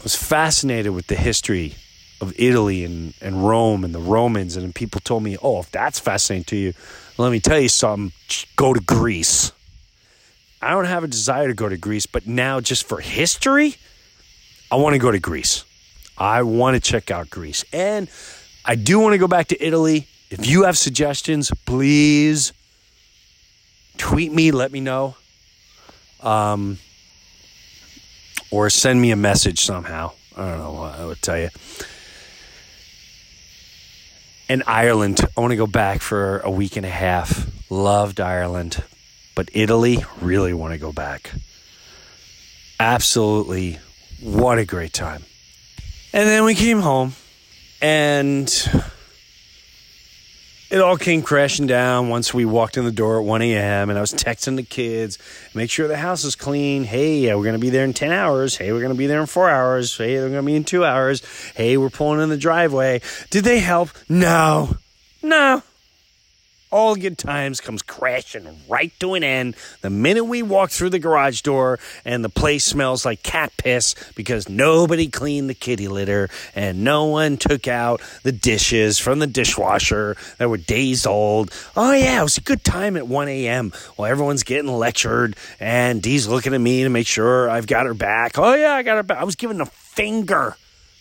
I 0.00 0.02
was 0.02 0.16
fascinated 0.16 0.92
with 0.92 1.06
the 1.06 1.16
history 1.16 1.76
of 2.20 2.32
Italy 2.38 2.84
and, 2.84 3.14
and 3.20 3.46
Rome 3.46 3.84
and 3.84 3.94
the 3.94 4.00
Romans. 4.00 4.56
And 4.56 4.74
people 4.74 5.00
told 5.00 5.22
me, 5.22 5.36
oh, 5.42 5.60
if 5.60 5.70
that's 5.70 5.98
fascinating 5.98 6.44
to 6.44 6.56
you, 6.56 6.74
let 7.18 7.32
me 7.32 7.40
tell 7.40 7.58
you 7.58 7.68
something 7.68 8.12
go 8.56 8.72
to 8.72 8.80
Greece. 8.80 9.52
I 10.62 10.70
don't 10.70 10.84
have 10.84 11.04
a 11.04 11.08
desire 11.08 11.48
to 11.48 11.54
go 11.54 11.68
to 11.68 11.76
Greece, 11.76 12.06
but 12.06 12.26
now 12.26 12.60
just 12.60 12.84
for 12.84 13.00
history, 13.00 13.76
I 14.70 14.76
want 14.76 14.94
to 14.94 14.98
go 14.98 15.10
to 15.10 15.18
Greece. 15.18 15.64
I 16.18 16.42
want 16.42 16.74
to 16.74 16.80
check 16.80 17.10
out 17.10 17.30
Greece. 17.30 17.64
And 17.72 18.08
I 18.64 18.74
do 18.74 19.00
want 19.00 19.14
to 19.14 19.18
go 19.18 19.26
back 19.26 19.48
to 19.48 19.64
Italy. 19.64 20.06
If 20.30 20.46
you 20.46 20.64
have 20.64 20.76
suggestions, 20.76 21.50
please 21.64 22.52
tweet 23.96 24.32
me, 24.32 24.50
let 24.50 24.70
me 24.70 24.80
know. 24.80 25.16
Um, 26.20 26.78
or 28.50 28.68
send 28.68 29.00
me 29.00 29.10
a 29.10 29.16
message 29.16 29.60
somehow. 29.60 30.12
I 30.36 30.48
don't 30.48 30.58
know 30.58 30.72
what 30.72 31.00
I 31.00 31.06
would 31.06 31.22
tell 31.22 31.38
you. 31.38 31.48
And 34.50 34.64
Ireland, 34.66 35.20
I 35.36 35.40
want 35.40 35.52
to 35.52 35.56
go 35.56 35.68
back 35.68 36.00
for 36.00 36.40
a 36.40 36.50
week 36.50 36.76
and 36.76 36.84
a 36.84 36.90
half. 36.90 37.48
Loved 37.70 38.18
Ireland, 38.18 38.82
But 39.36 39.48
Italy, 39.52 40.04
really 40.20 40.52
want 40.52 40.72
to 40.72 40.78
go 40.78 40.92
back. 40.92 41.30
Absolutely, 42.80 43.78
what 44.20 44.58
a 44.58 44.64
great 44.64 44.92
time. 44.92 45.22
And 46.12 46.28
then 46.28 46.42
we 46.42 46.56
came 46.56 46.80
home 46.80 47.12
and 47.80 48.50
it 50.70 50.80
all 50.80 50.96
came 50.96 51.22
crashing 51.22 51.66
down 51.66 52.08
once 52.08 52.32
we 52.32 52.44
walked 52.44 52.76
in 52.76 52.84
the 52.84 52.92
door 52.92 53.18
at 53.18 53.24
1 53.24 53.42
a.m. 53.42 53.90
and 53.90 53.98
I 53.98 54.00
was 54.00 54.12
texting 54.12 54.56
the 54.56 54.62
kids, 54.62 55.18
make 55.52 55.70
sure 55.70 55.88
the 55.88 55.96
house 55.96 56.24
is 56.24 56.36
clean. 56.36 56.84
Hey, 56.84 57.18
yeah, 57.18 57.34
we're 57.34 57.44
going 57.44 57.54
to 57.54 57.60
be 57.60 57.70
there 57.70 57.84
in 57.84 57.92
10 57.92 58.12
hours. 58.12 58.56
Hey, 58.56 58.72
we're 58.72 58.80
going 58.80 58.92
to 58.92 58.98
be 58.98 59.06
there 59.06 59.20
in 59.20 59.26
four 59.26 59.50
hours. 59.50 59.96
Hey, 59.96 60.14
they're 60.14 60.28
going 60.28 60.42
to 60.42 60.46
be 60.46 60.54
in 60.54 60.64
two 60.64 60.84
hours. 60.84 61.22
Hey, 61.54 61.76
we're 61.76 61.90
pulling 61.90 62.20
in 62.20 62.28
the 62.28 62.36
driveway. 62.36 63.00
Did 63.30 63.44
they 63.44 63.58
help? 63.58 63.90
No. 64.08 64.76
No 65.22 65.62
all 66.70 66.94
good 66.94 67.18
times 67.18 67.60
comes 67.60 67.82
crashing 67.82 68.46
right 68.68 68.92
to 69.00 69.14
an 69.14 69.24
end 69.24 69.56
the 69.80 69.90
minute 69.90 70.24
we 70.24 70.42
walk 70.42 70.70
through 70.70 70.90
the 70.90 70.98
garage 70.98 71.40
door 71.42 71.78
and 72.04 72.24
the 72.24 72.28
place 72.28 72.64
smells 72.64 73.04
like 73.04 73.22
cat 73.22 73.52
piss 73.56 73.94
because 74.14 74.48
nobody 74.48 75.08
cleaned 75.08 75.50
the 75.50 75.54
kitty 75.54 75.88
litter 75.88 76.28
and 76.54 76.84
no 76.84 77.06
one 77.06 77.36
took 77.36 77.66
out 77.66 78.00
the 78.22 78.32
dishes 78.32 78.98
from 78.98 79.18
the 79.18 79.26
dishwasher 79.26 80.16
that 80.38 80.48
were 80.48 80.56
days 80.56 81.06
old. 81.06 81.52
Oh, 81.76 81.92
yeah, 81.92 82.20
it 82.20 82.24
was 82.24 82.38
a 82.38 82.42
good 82.42 82.64
time 82.64 82.96
at 82.96 83.06
1 83.06 83.28
a.m. 83.28 83.72
while 83.96 84.10
everyone's 84.10 84.42
getting 84.42 84.70
lectured 84.70 85.36
and 85.58 86.00
Dee's 86.00 86.28
looking 86.28 86.54
at 86.54 86.60
me 86.60 86.84
to 86.84 86.88
make 86.88 87.06
sure 87.06 87.50
I've 87.50 87.66
got 87.66 87.86
her 87.86 87.94
back. 87.94 88.38
Oh, 88.38 88.54
yeah, 88.54 88.74
I 88.74 88.82
got 88.82 88.96
her 88.96 89.02
back. 89.02 89.18
I 89.18 89.24
was 89.24 89.36
giving 89.36 89.60
a 89.60 89.66
finger 89.66 90.56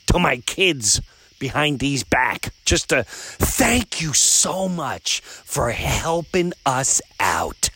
to 0.08 0.20
my 0.20 0.38
kids 0.38 1.02
behind 1.40 1.80
these 1.80 2.04
back 2.04 2.54
just 2.66 2.90
to 2.90 3.04
thank 3.04 4.02
you 4.02 4.14
so 4.14 4.68
much 4.68 5.22
for 5.22 5.72
helping 5.72 6.54
us 6.66 7.02
out. 7.20 7.70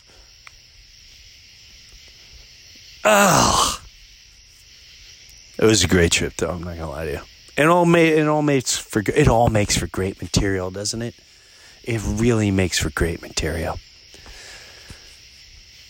Ugh. 3.04 3.80
It 5.58 5.64
was 5.64 5.84
a 5.84 5.88
great 5.88 6.12
trip, 6.12 6.34
though. 6.36 6.50
I'm 6.50 6.62
not 6.62 6.76
gonna 6.76 6.90
lie 6.90 7.04
to 7.06 7.12
you. 7.12 7.20
It 7.56 7.66
all 7.66 7.86
made 7.86 8.18
it 8.18 8.26
all 8.26 8.42
makes 8.42 8.76
for 8.76 9.02
it 9.06 9.28
all 9.28 9.48
makes 9.48 9.76
for 9.76 9.86
great 9.86 10.20
material, 10.20 10.70
doesn't 10.70 11.02
it? 11.02 11.14
It 11.84 12.00
really 12.04 12.50
makes 12.50 12.78
for 12.78 12.90
great 12.90 13.22
material. 13.22 13.78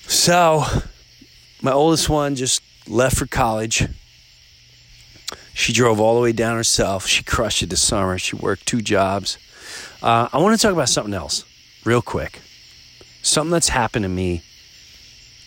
So, 0.06 0.64
my 1.62 1.72
oldest 1.72 2.08
one 2.08 2.34
just 2.34 2.62
left 2.86 3.16
for 3.16 3.26
college 3.26 3.88
she 5.54 5.72
drove 5.72 6.00
all 6.00 6.16
the 6.16 6.20
way 6.20 6.32
down 6.32 6.56
herself. 6.56 7.06
She 7.06 7.22
crushed 7.22 7.62
it 7.62 7.70
this 7.70 7.80
summer. 7.80 8.18
She 8.18 8.34
worked 8.34 8.66
two 8.66 8.82
jobs. 8.82 9.38
Uh, 10.02 10.28
I 10.32 10.38
want 10.38 10.58
to 10.58 10.60
talk 10.60 10.72
about 10.72 10.88
something 10.88 11.14
else 11.14 11.44
real 11.84 12.02
quick. 12.02 12.40
Something 13.22 13.52
that's 13.52 13.68
happened 13.68 14.02
to 14.02 14.08
me 14.08 14.42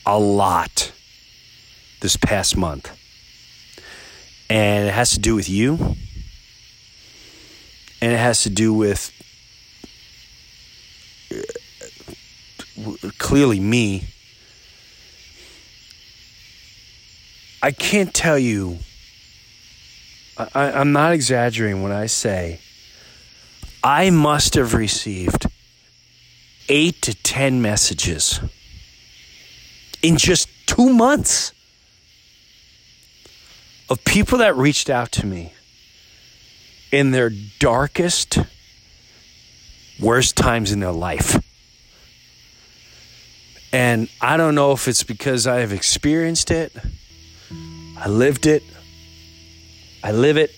a 0.06 0.18
lot 0.18 0.94
this 2.00 2.16
past 2.16 2.56
month. 2.56 2.90
And 4.50 4.88
it 4.88 4.94
has 4.94 5.12
to 5.12 5.20
do 5.20 5.36
with 5.36 5.50
you. 5.50 5.76
And 8.02 8.14
it 8.14 8.18
has 8.18 8.44
to 8.44 8.50
do 8.50 8.74
with 8.74 9.12
uh, 11.34 13.10
clearly 13.18 13.60
me. 13.60 14.06
I 17.62 17.72
can't 17.72 18.14
tell 18.14 18.40
you 18.40 18.78
I, 20.38 20.72
I'm 20.72 20.92
not 20.92 21.14
exaggerating 21.14 21.82
when 21.82 21.92
I 21.92 22.06
say 22.06 22.60
I 23.84 24.10
must 24.10 24.56
have 24.56 24.74
received 24.74 25.48
eight 26.70 27.02
to 27.04 27.16
10 27.16 27.62
messages 27.62 28.40
in 30.02 30.18
just 30.18 30.50
two 30.68 30.94
months 30.94 31.54
of 33.90 34.04
people 34.04 34.40
that 34.40 34.56
reached 34.56 34.90
out 34.90 35.12
to 35.14 35.26
me 35.26 35.54
in 36.92 37.12
their 37.12 37.32
darkest, 37.60 38.38
worst 40.00 40.36
times 40.36 40.72
in 40.72 40.80
their 40.80 40.92
life. 40.92 41.42
And 43.74 44.10
I 44.22 44.38
don't 44.38 44.56
know 44.56 44.72
if 44.72 44.88
it's 44.88 45.04
because 45.04 45.48
I 45.48 45.60
have 45.60 45.74
experienced 45.74 46.52
it, 46.52 46.76
I 47.98 48.08
lived 48.08 48.46
it, 48.46 48.64
I 50.08 50.12
live 50.12 50.38
it. 50.38 50.58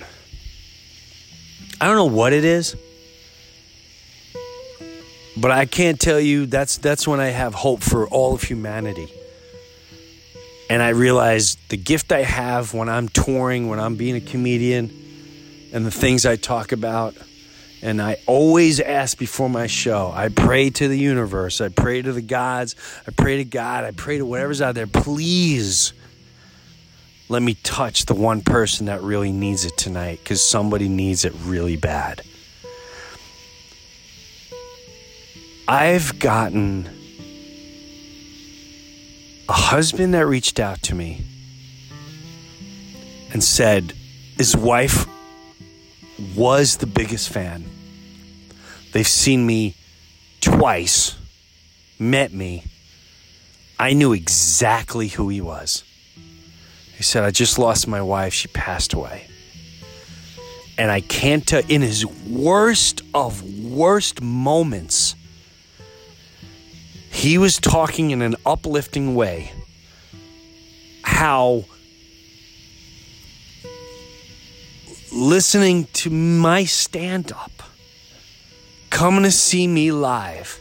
I 1.81 1.87
don't 1.87 1.95
know 1.95 2.15
what 2.15 2.33
it 2.33 2.45
is. 2.45 2.75
But 5.35 5.49
I 5.49 5.65
can't 5.65 5.99
tell 5.99 6.19
you 6.19 6.45
that's 6.45 6.77
that's 6.77 7.07
when 7.07 7.19
I 7.19 7.29
have 7.29 7.55
hope 7.55 7.81
for 7.81 8.07
all 8.07 8.35
of 8.35 8.43
humanity. 8.43 9.11
And 10.69 10.83
I 10.83 10.89
realize 10.89 11.57
the 11.69 11.77
gift 11.77 12.11
I 12.11 12.21
have 12.21 12.75
when 12.75 12.89
I'm 12.89 13.09
touring, 13.09 13.69
when 13.69 13.79
I'm 13.79 13.95
being 13.95 14.17
a 14.17 14.21
comedian, 14.21 14.91
and 15.73 15.83
the 15.83 15.89
things 15.89 16.27
I 16.27 16.35
talk 16.35 16.71
about. 16.71 17.15
And 17.81 17.99
I 17.99 18.17
always 18.27 18.79
ask 18.79 19.17
before 19.17 19.49
my 19.49 19.65
show, 19.65 20.11
I 20.13 20.29
pray 20.29 20.69
to 20.69 20.87
the 20.87 20.99
universe, 20.99 21.59
I 21.59 21.69
pray 21.69 22.03
to 22.03 22.13
the 22.13 22.21
gods, 22.21 22.75
I 23.07 23.11
pray 23.17 23.37
to 23.37 23.45
God, 23.45 23.83
I 23.83 23.91
pray 23.93 24.19
to 24.19 24.27
whatever's 24.27 24.61
out 24.61 24.75
there, 24.75 24.85
please 24.85 25.93
let 27.29 27.43
me 27.43 27.53
touch 27.63 28.05
the 28.05 28.15
one 28.15 28.41
person 28.41 28.87
that 28.87 29.03
really 29.03 29.31
needs 29.31 29.63
it 29.63 29.77
tonight 29.77 30.19
because 30.23 30.41
somebody 30.41 30.89
needs 30.89 31.23
it 31.23 31.33
really 31.43 31.77
bad. 31.77 32.23
I've 35.67 36.17
gotten 36.17 36.89
a 39.47 39.53
husband 39.53 40.15
that 40.15 40.25
reached 40.25 40.59
out 40.59 40.81
to 40.83 40.95
me 40.95 41.21
and 43.31 43.43
said 43.43 43.93
his 44.35 44.57
wife 44.57 45.05
was 46.35 46.77
the 46.77 46.87
biggest 46.87 47.29
fan. 47.29 47.63
They've 48.91 49.07
seen 49.07 49.45
me 49.45 49.75
twice, 50.41 51.15
met 51.99 52.33
me. 52.33 52.63
I 53.77 53.93
knew 53.93 54.13
exactly 54.13 55.09
who 55.09 55.29
he 55.29 55.41
was. 55.41 55.83
He 56.99 57.03
said, 57.03 57.23
I 57.23 57.31
just 57.31 57.57
lost 57.57 57.87
my 57.87 58.01
wife. 58.01 58.33
She 58.33 58.49
passed 58.49 58.91
away. 58.91 59.25
And 60.77 60.91
I 60.91 60.99
can't 60.99 61.47
tell, 61.47 61.63
in 61.69 61.81
his 61.81 62.05
worst 62.05 63.03
of 63.13 63.41
worst 63.63 64.21
moments, 64.21 65.15
he 67.09 67.37
was 67.37 67.55
talking 67.55 68.11
in 68.11 68.21
an 68.21 68.35
uplifting 68.45 69.15
way 69.15 69.49
how 71.03 71.63
listening 75.13 75.85
to 75.93 76.09
my 76.09 76.65
stand 76.65 77.31
up, 77.31 77.63
coming 78.89 79.23
to 79.23 79.31
see 79.31 79.67
me 79.67 79.93
live, 79.93 80.59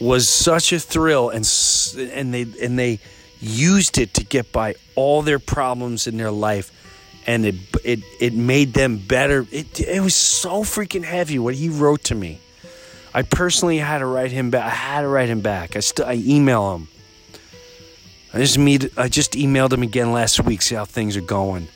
was 0.00 0.28
such 0.28 0.72
a 0.72 0.80
thrill 0.80 1.30
and 1.30 1.48
and 1.96 2.34
they 2.34 2.42
and 2.60 2.76
they 2.76 2.98
used 3.40 3.98
it 3.98 4.14
to 4.14 4.24
get 4.24 4.52
by 4.52 4.74
all 4.94 5.22
their 5.22 5.38
problems 5.38 6.06
in 6.06 6.16
their 6.16 6.30
life 6.30 6.72
and 7.26 7.44
it 7.44 7.54
it 7.84 8.00
it 8.18 8.34
made 8.34 8.72
them 8.72 8.98
better. 8.98 9.46
It 9.50 9.80
it 9.80 10.02
was 10.02 10.14
so 10.14 10.62
freaking 10.62 11.04
heavy 11.04 11.38
what 11.38 11.54
he 11.54 11.68
wrote 11.68 12.04
to 12.04 12.14
me. 12.14 12.40
I 13.12 13.22
personally 13.22 13.78
had 13.78 13.98
to 13.98 14.06
write 14.06 14.30
him 14.30 14.50
back. 14.50 14.64
I 14.64 14.74
had 14.74 15.00
to 15.02 15.08
write 15.08 15.28
him 15.28 15.40
back. 15.40 15.76
I 15.76 15.80
still 15.80 16.06
I 16.06 16.14
email 16.14 16.74
him. 16.74 16.88
I 18.32 18.38
just 18.38 18.58
meet 18.58 18.96
I 18.96 19.08
just 19.08 19.32
emailed 19.32 19.72
him 19.72 19.82
again 19.82 20.12
last 20.12 20.44
week. 20.44 20.62
See 20.62 20.74
how 20.74 20.84
things 20.84 21.16
are 21.16 21.20
going. 21.20 21.68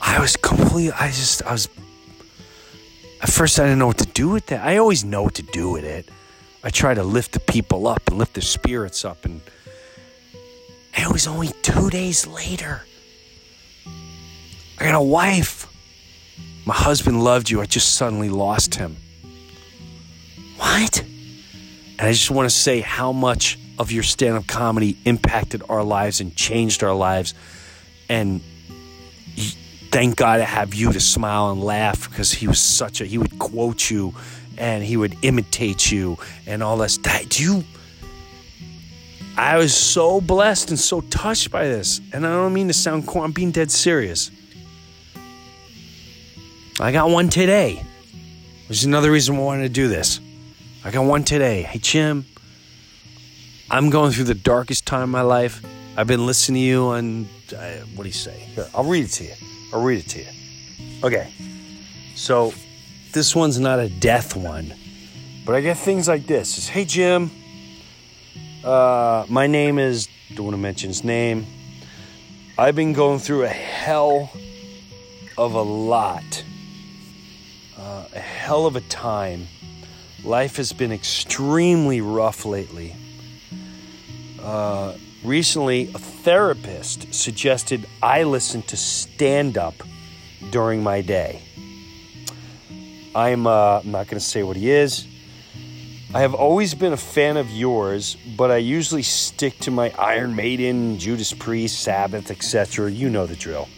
I 0.00 0.20
was 0.20 0.36
completely. 0.36 0.92
I 0.92 1.08
just 1.08 1.42
I 1.42 1.52
was. 1.52 1.68
At 3.22 3.30
first, 3.30 3.58
I 3.58 3.64
didn't 3.64 3.78
know 3.78 3.86
what 3.86 3.98
to 3.98 4.06
do 4.06 4.28
with 4.28 4.46
that. 4.46 4.64
I 4.64 4.76
always 4.76 5.02
know 5.02 5.22
what 5.22 5.34
to 5.34 5.42
do 5.42 5.70
with 5.70 5.84
it. 5.84 6.08
I 6.64 6.70
try 6.70 6.94
to 6.94 7.04
lift 7.04 7.32
the 7.32 7.40
people 7.40 7.86
up 7.86 8.08
and 8.08 8.16
lift 8.16 8.32
their 8.32 8.42
spirits 8.42 9.04
up. 9.04 9.26
And, 9.26 9.42
and 10.94 11.06
it 11.06 11.12
was 11.12 11.26
only 11.26 11.48
two 11.60 11.90
days 11.90 12.26
later. 12.26 12.80
I 14.78 14.84
got 14.84 14.94
a 14.94 15.02
wife. 15.02 15.68
My 16.64 16.74
husband 16.74 17.22
loved 17.22 17.50
you. 17.50 17.60
I 17.60 17.66
just 17.66 17.94
suddenly 17.94 18.30
lost 18.30 18.76
him. 18.76 18.96
What? 20.56 21.00
And 21.00 22.08
I 22.08 22.12
just 22.12 22.30
want 22.30 22.48
to 22.48 22.54
say 22.54 22.80
how 22.80 23.12
much 23.12 23.58
of 23.78 23.92
your 23.92 24.02
stand 24.02 24.36
up 24.36 24.46
comedy 24.46 24.96
impacted 25.04 25.62
our 25.68 25.84
lives 25.84 26.22
and 26.22 26.34
changed 26.34 26.82
our 26.82 26.94
lives. 26.94 27.34
And 28.08 28.40
thank 29.90 30.16
God 30.16 30.40
I 30.40 30.44
have 30.44 30.74
you 30.74 30.92
to 30.94 31.00
smile 31.00 31.50
and 31.50 31.62
laugh 31.62 32.08
because 32.08 32.32
he 32.32 32.48
was 32.48 32.58
such 32.58 33.02
a, 33.02 33.04
he 33.04 33.18
would 33.18 33.38
quote 33.38 33.90
you 33.90 34.14
and 34.58 34.82
he 34.84 34.96
would 34.96 35.16
imitate 35.22 35.90
you 35.90 36.18
and 36.46 36.62
all 36.62 36.76
this. 36.76 36.98
That 36.98 37.38
you, 37.38 37.64
I 39.36 39.56
was 39.56 39.74
so 39.74 40.20
blessed 40.20 40.70
and 40.70 40.78
so 40.78 41.00
touched 41.02 41.50
by 41.50 41.64
this, 41.64 42.00
and 42.12 42.26
I 42.26 42.30
don't 42.30 42.52
mean 42.52 42.68
to 42.68 42.74
sound 42.74 43.06
corny. 43.06 43.24
I'm 43.26 43.32
being 43.32 43.50
dead 43.50 43.70
serious. 43.70 44.30
I 46.80 46.90
got 46.92 47.08
one 47.10 47.28
today, 47.28 47.82
which 48.68 48.78
is 48.78 48.84
another 48.84 49.10
reason 49.10 49.36
why 49.36 49.42
I 49.42 49.46
wanted 49.46 49.62
to 49.62 49.68
do 49.68 49.88
this. 49.88 50.20
I 50.84 50.90
got 50.90 51.04
one 51.04 51.24
today. 51.24 51.62
Hey, 51.62 51.78
Jim, 51.78 52.26
I'm 53.70 53.90
going 53.90 54.12
through 54.12 54.24
the 54.24 54.34
darkest 54.34 54.84
time 54.84 55.02
of 55.02 55.08
my 55.08 55.22
life. 55.22 55.64
I've 55.96 56.08
been 56.08 56.26
listening 56.26 56.62
to 56.62 56.66
you 56.66 56.84
on, 56.86 57.28
uh, 57.56 57.76
what 57.94 58.02
do 58.02 58.08
you 58.08 58.12
say? 58.12 58.32
Here, 58.32 58.66
I'll 58.74 58.84
read 58.84 59.04
it 59.04 59.12
to 59.12 59.24
you. 59.24 59.34
I'll 59.72 59.82
read 59.82 60.00
it 60.00 60.08
to 60.10 60.18
you. 60.18 60.26
Okay. 61.04 61.32
So 62.16 62.52
this 63.14 63.34
one's 63.34 63.58
not 63.58 63.78
a 63.78 63.88
death 63.88 64.36
one, 64.36 64.74
but 65.46 65.54
I 65.54 65.62
get 65.62 65.78
things 65.78 66.06
like 66.06 66.26
this. 66.26 66.58
It's, 66.58 66.68
hey, 66.68 66.84
Jim, 66.84 67.30
uh, 68.62 69.24
my 69.30 69.46
name 69.46 69.78
is, 69.78 70.08
don't 70.34 70.44
want 70.44 70.54
to 70.54 70.60
mention 70.60 70.88
his 70.88 71.02
name. 71.02 71.46
I've 72.58 72.76
been 72.76 72.92
going 72.92 73.20
through 73.20 73.44
a 73.44 73.48
hell 73.48 74.30
of 75.38 75.54
a 75.54 75.62
lot, 75.62 76.44
uh, 77.78 78.04
a 78.14 78.20
hell 78.20 78.66
of 78.66 78.76
a 78.76 78.82
time 78.82 79.48
Life 80.24 80.56
has 80.56 80.72
been 80.72 80.90
extremely 80.90 82.00
rough 82.00 82.46
lately. 82.46 82.96
Uh, 84.42 84.94
recently, 85.22 85.90
a 85.94 85.98
therapist 85.98 87.12
suggested 87.12 87.86
I 88.02 88.22
listen 88.22 88.62
to 88.62 88.76
stand 88.76 89.58
up 89.58 89.74
during 90.50 90.82
my 90.82 91.02
day. 91.02 91.42
I'm, 93.14 93.46
uh, 93.46 93.80
I'm 93.80 93.90
not 93.90 94.08
going 94.08 94.18
to 94.18 94.24
say 94.24 94.42
what 94.42 94.56
he 94.56 94.70
is. 94.70 95.06
I 96.14 96.20
have 96.20 96.34
always 96.34 96.74
been 96.74 96.92
a 96.92 96.96
fan 96.96 97.36
of 97.36 97.50
yours, 97.50 98.16
but 98.36 98.50
I 98.50 98.58
usually 98.58 99.02
stick 99.02 99.58
to 99.60 99.72
my 99.72 99.92
Iron 99.98 100.36
Maiden, 100.36 100.98
Judas 100.98 101.32
Priest, 101.32 101.80
Sabbath, 101.80 102.30
etc. 102.30 102.90
You 102.90 103.10
know 103.10 103.26
the 103.26 103.34
drill. 103.34 103.68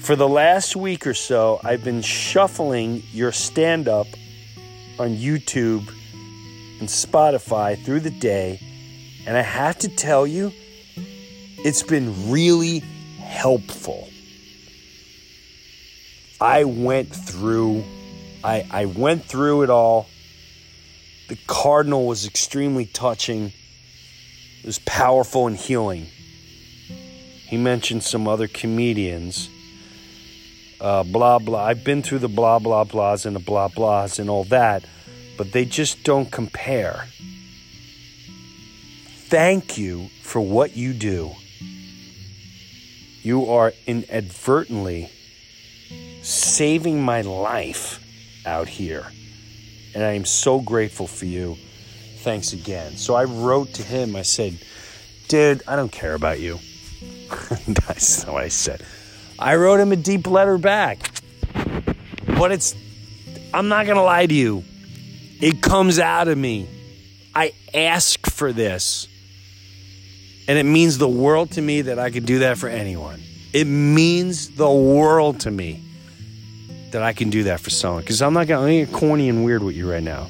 For 0.00 0.16
the 0.16 0.28
last 0.28 0.74
week 0.74 1.06
or 1.06 1.14
so, 1.14 1.60
I've 1.62 1.84
been 1.84 2.02
shuffling 2.02 3.02
your 3.12 3.32
stand 3.32 3.88
up 3.88 4.08
on 4.98 5.10
YouTube 5.16 5.88
and 6.80 6.88
Spotify 6.88 7.76
through 7.76 8.00
the 8.00 8.10
day. 8.10 8.60
And 9.26 9.36
I 9.36 9.42
have 9.42 9.78
to 9.78 9.88
tell 9.88 10.26
you, 10.26 10.52
it's 11.58 11.82
been 11.82 12.30
really 12.30 12.80
helpful. 13.18 14.08
I 16.40 16.64
went 16.64 17.14
through 17.14 17.84
I, 18.44 18.66
I 18.70 18.84
went 18.84 19.24
through 19.24 19.62
it 19.62 19.70
all. 19.70 20.06
The 21.28 21.36
Cardinal 21.46 22.06
was 22.06 22.26
extremely 22.26 22.86
touching. 22.86 23.52
It 24.60 24.66
was 24.66 24.78
powerful 24.80 25.46
and 25.48 25.56
healing. 25.56 26.06
He 27.48 27.56
mentioned 27.56 28.04
some 28.04 28.28
other 28.28 28.46
comedians 28.46 29.48
uh, 30.80 31.02
blah 31.02 31.38
blah. 31.38 31.64
I've 31.64 31.84
been 31.84 32.02
through 32.02 32.20
the 32.20 32.28
blah 32.28 32.58
blah 32.58 32.84
blahs 32.84 33.26
and 33.26 33.34
the 33.34 33.40
blah 33.40 33.68
blahs 33.68 34.18
and 34.18 34.28
all 34.28 34.44
that, 34.44 34.84
but 35.36 35.52
they 35.52 35.64
just 35.64 36.02
don't 36.04 36.30
compare. 36.30 37.06
Thank 39.28 39.76
you 39.76 40.08
for 40.22 40.40
what 40.40 40.76
you 40.76 40.92
do. 40.92 41.32
You 43.22 43.50
are 43.50 43.72
inadvertently 43.86 45.10
saving 46.26 47.00
my 47.00 47.20
life 47.20 48.02
out 48.44 48.68
here. 48.68 49.06
And 49.94 50.02
I 50.02 50.12
am 50.12 50.24
so 50.24 50.60
grateful 50.60 51.06
for 51.06 51.24
you. 51.24 51.56
Thanks 52.18 52.52
again. 52.52 52.96
So 52.96 53.14
I 53.14 53.24
wrote 53.24 53.74
to 53.74 53.82
him, 53.82 54.16
I 54.16 54.22
said, 54.22 54.58
Dude, 55.28 55.62
I 55.66 55.76
don't 55.76 55.90
care 55.90 56.14
about 56.14 56.40
you. 56.40 56.58
That's 57.68 58.24
what 58.26 58.42
I 58.42 58.48
said. 58.48 58.84
I 59.38 59.56
wrote 59.56 59.80
him 59.80 59.92
a 59.92 59.96
deep 59.96 60.26
letter 60.26 60.58
back. 60.58 60.98
But 62.26 62.52
it's, 62.52 62.74
I'm 63.54 63.68
not 63.68 63.86
going 63.86 63.96
to 63.96 64.02
lie 64.02 64.26
to 64.26 64.34
you. 64.34 64.64
It 65.40 65.62
comes 65.62 65.98
out 65.98 66.28
of 66.28 66.36
me. 66.36 66.68
I 67.34 67.52
ask 67.72 68.26
for 68.30 68.52
this. 68.52 69.08
And 70.48 70.58
it 70.58 70.64
means 70.64 70.98
the 70.98 71.08
world 71.08 71.52
to 71.52 71.62
me 71.62 71.82
that 71.82 71.98
I 71.98 72.10
could 72.10 72.26
do 72.26 72.40
that 72.40 72.58
for 72.58 72.68
anyone. 72.68 73.20
It 73.52 73.66
means 73.66 74.50
the 74.50 74.70
world 74.70 75.40
to 75.40 75.50
me 75.50 75.85
that 76.92 77.02
I 77.02 77.12
can 77.12 77.30
do 77.30 77.44
that 77.44 77.60
for 77.60 77.70
someone. 77.70 78.02
Because 78.02 78.22
I'm 78.22 78.32
not 78.32 78.46
going 78.46 78.86
to 78.86 78.86
get 78.86 78.94
corny 78.94 79.28
and 79.28 79.44
weird 79.44 79.62
with 79.62 79.76
you 79.76 79.90
right 79.90 80.02
now. 80.02 80.28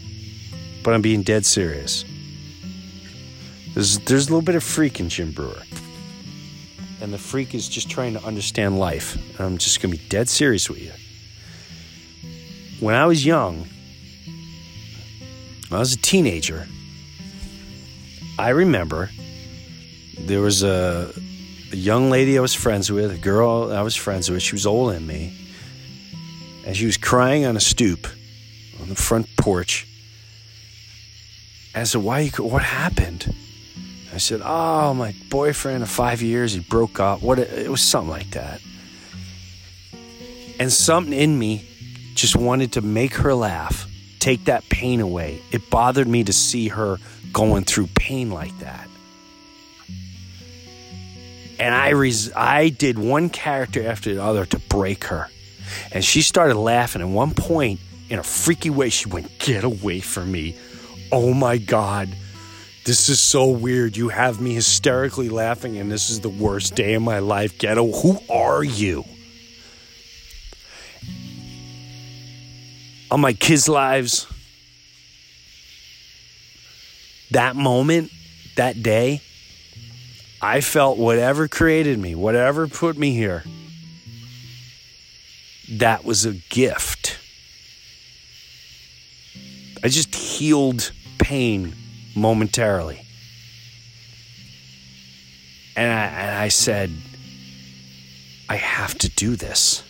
But 0.83 0.95
I'm 0.95 1.03
being 1.03 1.23
dead 1.23 1.45
serious. 1.45 2.05
There's, 3.75 3.99
there's 4.01 4.29
a 4.29 4.31
little 4.31 4.43
bit 4.43 4.55
of 4.55 4.65
freak 4.65 5.01
in 5.01 5.09
Jim 5.09 5.33
Breuer. 5.33 5.63
and 7.01 7.13
the 7.13 7.19
freak 7.19 7.55
is 7.55 7.69
just 7.69 7.91
trying 7.91 8.15
to 8.15 8.25
understand 8.25 8.79
life. 8.79 9.17
I'm 9.41 9.59
just 9.59 9.81
going 9.81 9.93
to 9.93 9.99
be 9.99 10.09
dead 10.09 10.29
serious 10.29 10.69
with 10.69 10.83
you. 10.83 10.93
When 12.81 12.95
I 12.95 13.07
was 13.07 13.25
young, 13.25 13.69
I 15.71 15.79
was 15.79 15.93
a 15.93 15.99
teenager, 15.99 16.67
I 18.39 18.51
remember 18.51 19.11
there 20.19 20.41
was 20.41 20.63
a, 20.63 21.13
a 21.73 21.77
young 21.77 22.11
lady 22.11 22.39
I 22.39 22.41
was 22.41 22.55
friends 22.55 22.91
with, 22.91 23.11
a 23.11 23.19
girl 23.19 23.73
I 23.73 23.83
was 23.83 23.97
friends 23.97 24.31
with. 24.31 24.43
She 24.43 24.55
was 24.55 24.67
older 24.67 24.95
than 24.95 25.07
me. 25.07 25.33
And 26.67 26.77
she 26.77 26.85
was 26.85 26.99
crying 26.99 27.47
on 27.47 27.57
a 27.57 27.61
stoop 27.61 28.07
on 28.83 28.91
the 28.91 28.97
front 28.97 29.29
porch. 29.39 29.87
I 31.75 31.85
said, 31.85 32.03
Why? 32.03 32.29
What 32.29 32.63
happened? 32.63 33.35
I 34.17 34.19
said, 34.19 34.41
"Oh, 34.43 34.95
my 34.95 35.15
boyfriend 35.29 35.83
of 35.83 35.91
five 35.91 36.23
years, 36.23 36.55
he 36.55 36.61
broke 36.61 36.99
up. 36.99 37.21
What? 37.21 37.39
It 37.39 37.71
was 37.71 37.83
something 37.83 38.09
like 38.09 38.31
that." 38.31 38.63
And 40.59 40.73
something 40.73 41.13
in 41.13 41.39
me 41.39 41.69
just 42.15 42.35
wanted 42.35 42.73
to 42.73 42.81
make 42.81 43.13
her 43.17 43.35
laugh, 43.35 43.87
take 44.19 44.47
that 44.47 44.67
pain 44.71 45.03
away. 45.03 45.43
It 45.53 45.69
bothered 45.69 46.09
me 46.09 46.25
to 46.25 46.33
see 46.33 46.69
her 46.69 46.97
going 47.35 47.65
through 47.65 47.89
pain 47.89 48.31
like 48.31 48.59
that. 48.61 48.89
And 51.59 51.75
I 51.75 51.91
res- 51.91 52.33
I 52.35 52.71
did 52.71 52.99
one 52.99 53.29
character 53.29 53.87
after 53.87 54.15
the 54.15 54.23
other 54.23 54.47
to 54.47 54.59
break 54.59 55.05
her. 55.05 55.29
And 55.93 56.05
she 56.05 56.23
started 56.23 56.57
laughing. 56.57 57.03
At 57.03 57.09
one 57.09 57.35
point, 57.35 57.81
in 58.09 58.19
a 58.19 58.23
freaky 58.23 58.71
way, 58.71 58.89
she 58.89 59.09
went, 59.09 59.39
Get 59.39 59.65
away 59.65 60.01
from 60.01 60.31
me. 60.31 60.57
Oh 61.13 61.35
my 61.35 61.59
God. 61.59 62.09
This 62.85 63.09
is 63.09 63.21
so 63.21 63.49
weird. 63.49 63.97
You 63.97 64.11
have 64.11 64.41
me 64.41 64.55
hysterically 64.55 65.29
laughing, 65.29 65.77
and 65.77 65.91
this 65.91 66.09
is 66.09 66.21
the 66.21 66.29
worst 66.29 66.77
day 66.77 66.95
of 66.95 67.03
my 67.03 67.19
life. 67.19 67.59
Ghetto, 67.59 67.91
who 67.91 68.19
are 68.31 68.63
you? 68.63 69.05
On 73.11 73.21
my 73.21 73.33
kids' 73.33 73.69
lives, 73.69 74.29
that 77.33 77.57
moment, 77.57 78.13
that 78.55 78.83
day, 78.85 79.21
I 80.41 80.61
felt 80.61 80.97
whatever 80.97 81.49
created 81.49 81.99
me, 81.99 82.15
whatever 82.15 82.69
put 82.69 82.97
me 82.97 83.13
here, 83.13 83.43
that 85.69 86.05
was 86.05 86.25
a 86.25 86.35
gift. 86.35 87.19
I 89.83 89.89
just 89.89 90.15
healed 90.15 90.93
pain 91.19 91.75
momentarily. 92.15 93.03
And 95.77 95.93
I, 95.93 96.05
and 96.07 96.39
I 96.39 96.49
said, 96.49 96.91
I 98.49 98.57
have 98.57 98.97
to 98.99 99.09
do 99.11 99.37
this. 99.37 99.83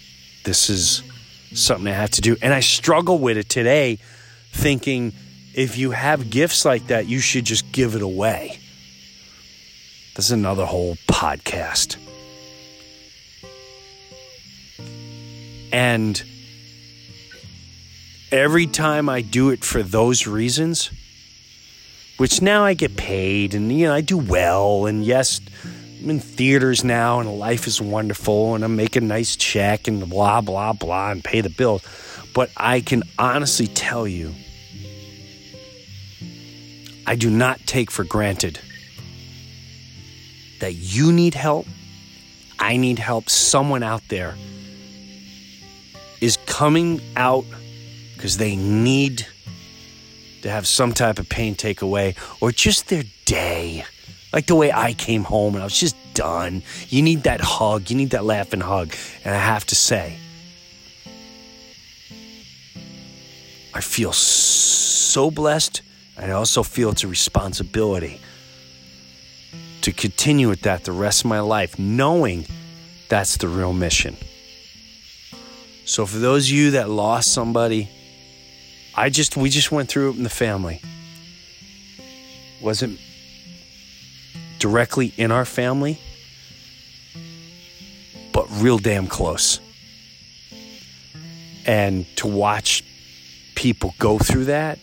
This 0.44 0.68
is 0.70 1.02
something 1.52 1.86
I 1.86 1.94
have 1.94 2.10
to 2.12 2.20
do. 2.20 2.36
And 2.42 2.52
I 2.52 2.60
struggle 2.60 3.18
with 3.18 3.36
it 3.36 3.48
today, 3.48 3.98
thinking 4.52 5.12
if 5.54 5.78
you 5.78 5.92
have 5.92 6.30
gifts 6.30 6.64
like 6.64 6.88
that, 6.88 7.06
you 7.06 7.20
should 7.20 7.44
just 7.44 7.70
give 7.72 7.94
it 7.94 8.02
away. 8.02 8.58
This 10.14 10.26
is 10.26 10.32
another 10.32 10.64
whole 10.64 10.96
podcast. 11.08 11.96
And 15.76 16.24
every 18.32 18.66
time 18.66 19.10
I 19.10 19.20
do 19.20 19.50
it 19.50 19.62
for 19.62 19.82
those 19.82 20.26
reasons, 20.26 20.90
which 22.16 22.40
now 22.40 22.64
I 22.64 22.72
get 22.72 22.96
paid 22.96 23.52
and, 23.52 23.70
you 23.70 23.88
know, 23.88 23.92
I 23.92 24.00
do 24.00 24.16
well. 24.16 24.86
And 24.86 25.04
yes, 25.04 25.38
I'm 26.00 26.08
in 26.08 26.20
theaters 26.20 26.82
now 26.82 27.20
and 27.20 27.38
life 27.38 27.66
is 27.66 27.78
wonderful 27.78 28.54
and 28.54 28.64
I'm 28.64 28.74
making 28.74 29.02
a 29.02 29.06
nice 29.06 29.36
check 29.36 29.86
and 29.86 30.08
blah, 30.08 30.40
blah, 30.40 30.72
blah 30.72 31.10
and 31.10 31.22
pay 31.22 31.42
the 31.42 31.50
bills. 31.50 31.82
But 32.32 32.50
I 32.56 32.80
can 32.80 33.02
honestly 33.18 33.66
tell 33.66 34.08
you, 34.08 34.34
I 37.06 37.16
do 37.16 37.28
not 37.28 37.60
take 37.66 37.90
for 37.90 38.02
granted 38.02 38.58
that 40.60 40.72
you 40.72 41.12
need 41.12 41.34
help. 41.34 41.66
I 42.58 42.78
need 42.78 42.98
help. 42.98 43.28
Someone 43.28 43.82
out 43.82 44.08
there 44.08 44.36
is 46.26 46.36
coming 46.44 47.00
out 47.14 47.44
because 48.14 48.36
they 48.36 48.56
need 48.56 49.26
to 50.42 50.50
have 50.50 50.66
some 50.66 50.92
type 50.92 51.20
of 51.20 51.28
pain 51.28 51.54
take 51.54 51.82
away 51.82 52.16
or 52.40 52.50
just 52.50 52.88
their 52.88 53.04
day. 53.24 53.84
Like 54.32 54.46
the 54.46 54.56
way 54.56 54.72
I 54.72 54.92
came 54.92 55.22
home 55.22 55.54
and 55.54 55.62
I 55.62 55.66
was 55.66 55.78
just 55.78 55.96
done. 56.14 56.62
You 56.88 57.02
need 57.02 57.22
that 57.22 57.40
hug, 57.40 57.90
you 57.90 57.96
need 57.96 58.10
that 58.10 58.24
laughing 58.24 58.60
hug. 58.60 58.94
And 59.24 59.34
I 59.34 59.38
have 59.38 59.64
to 59.66 59.76
say, 59.76 60.18
I 63.72 63.80
feel 63.80 64.12
so 64.12 65.30
blessed. 65.30 65.82
I 66.18 66.30
also 66.30 66.62
feel 66.62 66.90
it's 66.90 67.04
a 67.04 67.08
responsibility 67.08 68.20
to 69.82 69.92
continue 69.92 70.48
with 70.48 70.62
that 70.62 70.84
the 70.84 70.92
rest 70.92 71.24
of 71.24 71.28
my 71.28 71.40
life, 71.40 71.78
knowing 71.78 72.46
that's 73.08 73.36
the 73.36 73.46
real 73.46 73.72
mission. 73.72 74.16
So 75.86 76.04
for 76.04 76.18
those 76.18 76.48
of 76.48 76.50
you 76.50 76.72
that 76.72 76.90
lost 76.90 77.32
somebody, 77.32 77.88
I 78.92 79.08
just 79.08 79.36
we 79.36 79.48
just 79.48 79.70
went 79.70 79.88
through 79.88 80.10
it 80.10 80.16
in 80.16 80.24
the 80.24 80.28
family. 80.28 80.82
Wasn't 82.60 82.98
directly 84.58 85.14
in 85.16 85.30
our 85.30 85.44
family, 85.44 86.00
but 88.32 88.48
real 88.60 88.78
damn 88.78 89.06
close. 89.06 89.60
And 91.64 92.04
to 92.16 92.26
watch 92.26 92.82
people 93.54 93.94
go 94.00 94.18
through 94.18 94.46
that, 94.46 94.80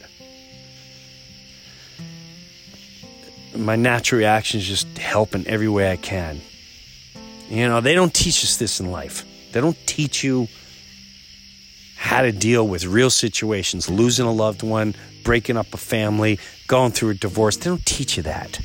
my 3.58 3.76
natural 3.76 4.20
reaction 4.20 4.62
is 4.62 4.66
just 4.66 4.98
help 4.98 5.36
in 5.36 5.46
every 5.48 5.68
way 5.68 5.92
I 5.92 5.98
can. 5.98 6.40
You 7.50 7.68
know, 7.68 7.82
they 7.82 7.94
don't 7.94 8.14
teach 8.14 8.46
us 8.46 8.56
this 8.56 8.80
in 8.80 8.90
life. 8.90 9.26
They 9.52 9.60
don't 9.60 9.78
teach 9.86 10.24
you 10.24 10.48
how 12.04 12.22
to 12.22 12.34
deal 12.34 12.68
with 12.68 12.86
real 12.86 13.10
situations, 13.10 13.90
losing 13.90 14.26
a 14.26 14.32
loved 14.32 14.62
one, 14.62 14.94
breaking 15.24 15.56
up 15.56 15.74
a 15.74 15.78
family, 15.78 16.38
going 16.68 16.92
through 16.92 17.12
a 17.12 17.14
divorce. 17.14 17.56
They 17.56 17.70
don't 17.70 17.86
teach 17.86 18.18
you 18.18 18.24
that. 18.24 18.60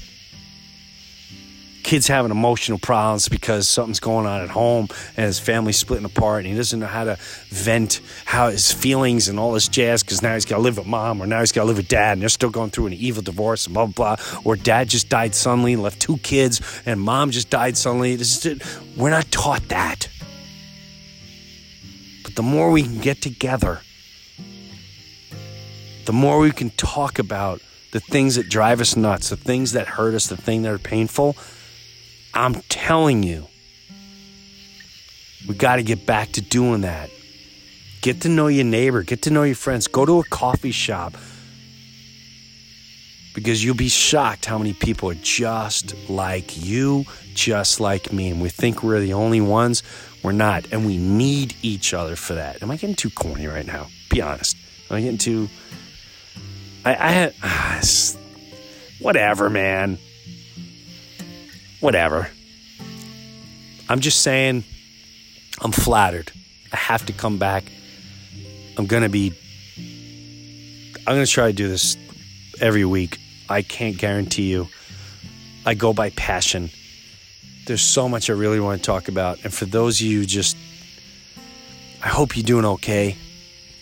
Kids 1.85 2.09
having 2.09 2.33
emotional 2.33 2.79
problems 2.79 3.29
because 3.29 3.69
something's 3.69 4.01
going 4.01 4.27
on 4.27 4.41
at 4.41 4.51
home 4.51 4.89
and 5.17 5.27
his 5.27 5.39
family's 5.39 5.77
splitting 5.77 6.05
apart 6.05 6.41
and 6.45 6.49
he 6.49 6.57
doesn't 6.57 6.81
know 6.81 6.89
how 6.89 7.05
to 7.05 7.17
vent 7.51 8.01
how 8.25 8.51
his 8.51 8.73
feelings 8.73 9.29
and 9.29 9.39
all 9.39 9.53
this 9.53 9.69
jazz 9.69 10.03
because 10.03 10.21
now 10.21 10.35
he's 10.35 10.45
got 10.45 10.57
to 10.57 10.63
live 10.63 10.77
with 10.77 10.89
mom 10.89 11.23
or 11.23 11.27
now 11.27 11.39
he's 11.39 11.53
got 11.53 11.63
to 11.63 11.67
live 11.69 11.77
with 11.77 11.87
dad 11.87 12.15
and 12.15 12.23
they're 12.23 12.29
still 12.29 12.51
going 12.51 12.71
through 12.71 12.89
an 12.89 12.93
evil 12.93 13.23
divorce 13.23 13.67
and 13.67 13.73
blah, 13.75 13.87
blah, 13.87 14.17
blah. 14.17 14.41
Or 14.45 14.57
dad 14.57 14.89
just 14.89 15.09
died 15.09 15.37
suddenly 15.37 15.75
and 15.75 15.83
left 15.83 16.01
two 16.01 16.19
kids 16.19 16.61
and 16.85 17.01
mom 17.01 17.31
just 17.31 17.51
died 17.51 17.77
suddenly. 17.77 18.17
This 18.17 18.45
is, 18.45 18.81
we're 18.97 19.11
not 19.11 19.31
taught 19.31 19.69
that 19.69 20.09
the 22.39 22.43
more 22.45 22.71
we 22.71 22.85
can 22.85 23.01
get 23.01 23.21
together, 23.21 23.81
the 26.05 26.13
more 26.13 26.39
we 26.39 26.53
can 26.53 26.71
talk 26.71 27.19
about 27.19 27.61
the 27.91 27.99
things 27.99 28.37
that 28.37 28.49
drive 28.49 28.81
us 28.81 28.95
nuts, 28.95 29.31
the 29.31 29.37
things 29.37 29.73
that 29.73 29.89
hurt 29.89 30.15
us, 30.15 30.29
the 30.29 30.37
things 30.37 30.63
that 30.63 30.73
are 30.73 30.79
painful, 30.79 31.37
I'm 32.33 32.55
telling 32.69 33.25
you, 33.25 33.49
we 35.49 35.57
got 35.57 35.77
to 35.77 35.83
get 35.83 36.07
back 36.07 36.31
to 36.35 36.41
doing 36.41 36.83
that. 36.83 37.11
Get 38.03 38.21
to 38.21 38.29
know 38.29 38.47
your 38.47 38.67
neighbor, 38.67 39.03
get 39.03 39.23
to 39.23 39.33
know 39.33 39.43
your 39.43 39.57
friends, 39.57 39.89
go 39.89 40.07
to 40.07 40.21
a 40.21 40.25
coffee 40.25 40.71
shop. 40.71 41.15
Because 43.35 43.65
you'll 43.65 43.77
be 43.77 43.89
shocked 43.89 44.47
how 44.47 44.59
many 44.59 44.73
people 44.73 45.11
are 45.11 45.15
just 45.23 45.95
like 46.09 46.65
you, 46.65 47.05
just 47.35 47.79
like 47.79 48.13
me. 48.13 48.31
And 48.31 48.41
we 48.41 48.49
think 48.49 48.83
we're 48.83 49.01
the 49.01 49.13
only 49.13 49.41
ones. 49.41 49.83
We're 50.23 50.33
not, 50.33 50.67
and 50.73 50.85
we 50.85 50.97
need 50.99 51.55
each 51.63 51.95
other 51.95 52.17
for 52.17 52.35
that. 52.35 52.63
Am 52.63 52.71
I 52.71 52.77
getting 52.77 52.97
too 52.97 53.11
corny 53.11 53.47
right 53.47 53.67
now? 53.67 53.87
Be 54.11 54.21
honest. 54.21 54.57
Am 54.91 54.97
I 54.97 55.01
getting 55.01 55.19
too? 55.19 55.49
I, 56.85 56.95
I 56.95 57.33
ah, 57.43 57.81
whatever, 58.99 59.49
man. 59.49 59.99
Whatever. 61.81 62.29
I'm 63.89 64.01
just 64.01 64.23
saying. 64.23 64.65
I'm 65.61 65.73
flattered. 65.73 66.33
I 66.73 66.77
have 66.77 67.07
to 67.07 67.13
come 67.13 67.39
back. 67.39 67.65
I'm 68.77 68.87
gonna 68.87 69.09
be. 69.09 69.33
I'm 71.07 71.15
gonna 71.15 71.27
try 71.27 71.47
to 71.47 71.53
do 71.53 71.69
this 71.69 71.97
every 72.61 72.85
week. 72.85 73.19
I 73.49 73.63
can't 73.63 73.97
guarantee 73.97 74.51
you. 74.51 74.69
I 75.65 75.75
go 75.75 75.93
by 75.93 76.11
passion 76.11 76.71
there's 77.69 77.83
so 77.83 78.09
much 78.09 78.31
I 78.31 78.33
really 78.33 78.59
want 78.59 78.81
to 78.81 78.85
talk 78.85 79.09
about. 79.09 79.45
And 79.45 79.53
for 79.53 79.67
those 79.67 80.01
of 80.01 80.07
you 80.07 80.25
just, 80.25 80.57
I 82.03 82.09
hope 82.09 82.35
you're 82.35 82.43
doing 82.43 82.65
okay. 82.65 83.17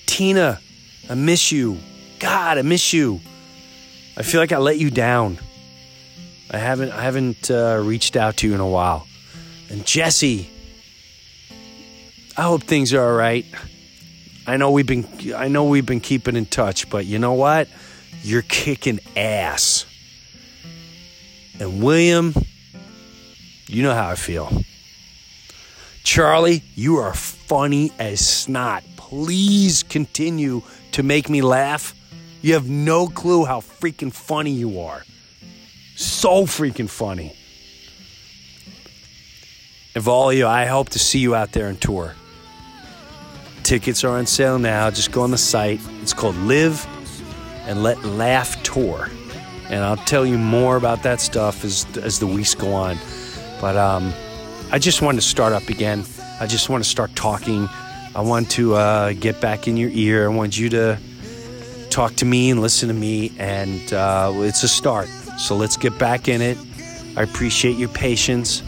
Tina, 0.06 0.60
I 1.08 1.14
miss 1.14 1.52
you. 1.52 1.78
God, 2.18 2.58
I 2.58 2.62
miss 2.62 2.92
you. 2.92 3.20
I 4.16 4.22
feel 4.22 4.40
like 4.40 4.50
I 4.50 4.58
let 4.58 4.78
you 4.78 4.90
down. 4.90 5.38
I 6.50 6.58
haven't 6.58 6.90
I 6.90 7.02
haven't 7.02 7.50
uh, 7.50 7.80
reached 7.82 8.16
out 8.16 8.38
to 8.38 8.48
you 8.48 8.54
in 8.54 8.60
a 8.60 8.68
while. 8.68 9.06
And 9.70 9.86
Jesse, 9.86 10.50
I 12.36 12.42
hope 12.42 12.64
things 12.64 12.92
are 12.92 13.02
all 13.02 13.16
right. 13.16 13.46
I 14.46 14.56
know 14.56 14.70
we've 14.72 14.86
been 14.86 15.06
I 15.36 15.48
know 15.48 15.64
we've 15.64 15.86
been 15.86 16.00
keeping 16.00 16.34
in 16.34 16.46
touch, 16.46 16.90
but 16.90 17.06
you 17.06 17.18
know 17.18 17.34
what? 17.34 17.68
You're 18.22 18.42
kicking 18.42 19.00
ass. 19.16 19.86
And 21.58 21.82
William, 21.82 22.34
you 23.66 23.82
know 23.82 23.94
how 23.94 24.10
I 24.10 24.14
feel. 24.14 24.50
Charlie, 26.04 26.62
you 26.74 26.98
are 26.98 27.14
funny 27.14 27.92
as 27.98 28.20
snot. 28.20 28.84
Please 28.96 29.82
continue 29.82 30.62
to 30.92 31.02
make 31.02 31.28
me 31.28 31.42
laugh. 31.42 31.94
You 32.42 32.54
have 32.54 32.68
no 32.68 33.08
clue 33.08 33.44
how 33.44 33.60
freaking 33.60 34.12
funny 34.12 34.52
you 34.52 34.80
are. 34.80 35.02
So 35.96 36.44
freaking 36.44 36.88
funny. 36.88 37.34
And 39.94 40.04
for 40.04 40.10
all 40.10 40.30
of 40.30 40.36
you, 40.36 40.46
I 40.46 40.66
hope 40.66 40.90
to 40.90 40.98
see 40.98 41.18
you 41.18 41.34
out 41.34 41.52
there 41.52 41.68
on 41.68 41.76
tour. 41.76 42.14
Tickets 43.62 44.04
are 44.04 44.16
on 44.16 44.26
sale 44.26 44.58
now. 44.58 44.90
Just 44.90 45.10
go 45.10 45.22
on 45.22 45.30
the 45.30 45.38
site. 45.38 45.80
It's 46.02 46.12
called 46.12 46.36
Live 46.36 46.86
and 47.66 47.82
Let 47.82 48.02
Laugh 48.04 48.62
Tour. 48.62 49.10
And 49.68 49.82
I'll 49.82 49.96
tell 49.96 50.24
you 50.24 50.38
more 50.38 50.76
about 50.76 51.02
that 51.02 51.20
stuff 51.20 51.64
as, 51.64 51.84
as 51.96 52.20
the 52.20 52.26
weeks 52.26 52.54
go 52.54 52.72
on. 52.72 52.98
But 53.60 53.76
um, 53.76 54.12
I 54.70 54.78
just 54.78 55.02
wanted 55.02 55.20
to 55.20 55.26
start 55.26 55.52
up 55.52 55.68
again. 55.68 56.04
I 56.40 56.46
just 56.46 56.68
want 56.68 56.84
to 56.84 56.88
start 56.88 57.14
talking. 57.16 57.68
I 58.14 58.20
want 58.20 58.50
to 58.52 58.74
uh, 58.74 59.12
get 59.14 59.40
back 59.40 59.66
in 59.66 59.76
your 59.76 59.90
ear. 59.90 60.26
I 60.26 60.34
want 60.34 60.56
you 60.56 60.68
to 60.70 60.98
talk 61.90 62.14
to 62.16 62.24
me 62.24 62.50
and 62.50 62.60
listen 62.60 62.88
to 62.88 62.94
me. 62.94 63.32
And 63.38 63.92
uh, 63.92 64.32
it's 64.36 64.62
a 64.62 64.68
start. 64.68 65.08
So 65.38 65.56
let's 65.56 65.76
get 65.76 65.98
back 65.98 66.28
in 66.28 66.40
it. 66.40 66.58
I 67.16 67.22
appreciate 67.22 67.76
your 67.76 67.88
patience. 67.88 68.62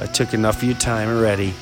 I 0.00 0.06
took 0.06 0.32
enough 0.32 0.58
of 0.58 0.64
your 0.64 0.78
time 0.78 1.08
already. 1.08 1.52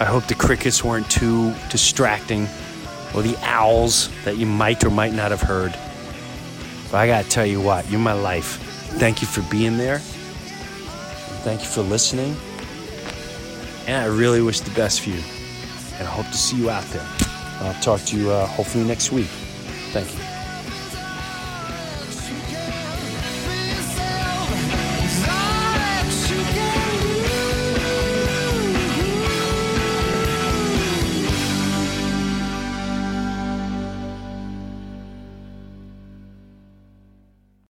I 0.00 0.04
hope 0.04 0.26
the 0.26 0.34
crickets 0.34 0.82
weren't 0.82 1.08
too 1.10 1.54
distracting 1.70 2.48
or 3.14 3.22
the 3.22 3.36
owls 3.42 4.10
that 4.24 4.36
you 4.36 4.46
might 4.46 4.82
or 4.84 4.90
might 4.90 5.12
not 5.12 5.30
have 5.30 5.42
heard. 5.42 5.72
But 6.90 6.98
I 6.98 7.06
got 7.06 7.24
to 7.24 7.30
tell 7.30 7.46
you 7.46 7.60
what, 7.60 7.90
you're 7.90 8.00
my 8.00 8.12
life. 8.12 8.58
Thank 8.98 9.22
you 9.22 9.26
for 9.26 9.42
being 9.50 9.78
there. 9.78 9.98
Thank 11.42 11.60
you 11.60 11.66
for 11.66 11.82
listening. 11.82 12.36
And 13.86 13.96
I 13.96 14.06
really 14.06 14.42
wish 14.42 14.60
the 14.60 14.70
best 14.72 15.00
for 15.00 15.10
you. 15.10 15.22
And 15.98 16.06
I 16.06 16.10
hope 16.10 16.26
to 16.26 16.36
see 16.36 16.56
you 16.56 16.70
out 16.70 16.84
there. 16.84 17.06
I'll 17.60 17.80
talk 17.82 18.00
to 18.02 18.16
you 18.16 18.30
uh, 18.30 18.46
hopefully 18.46 18.84
next 18.84 19.12
week. 19.12 19.28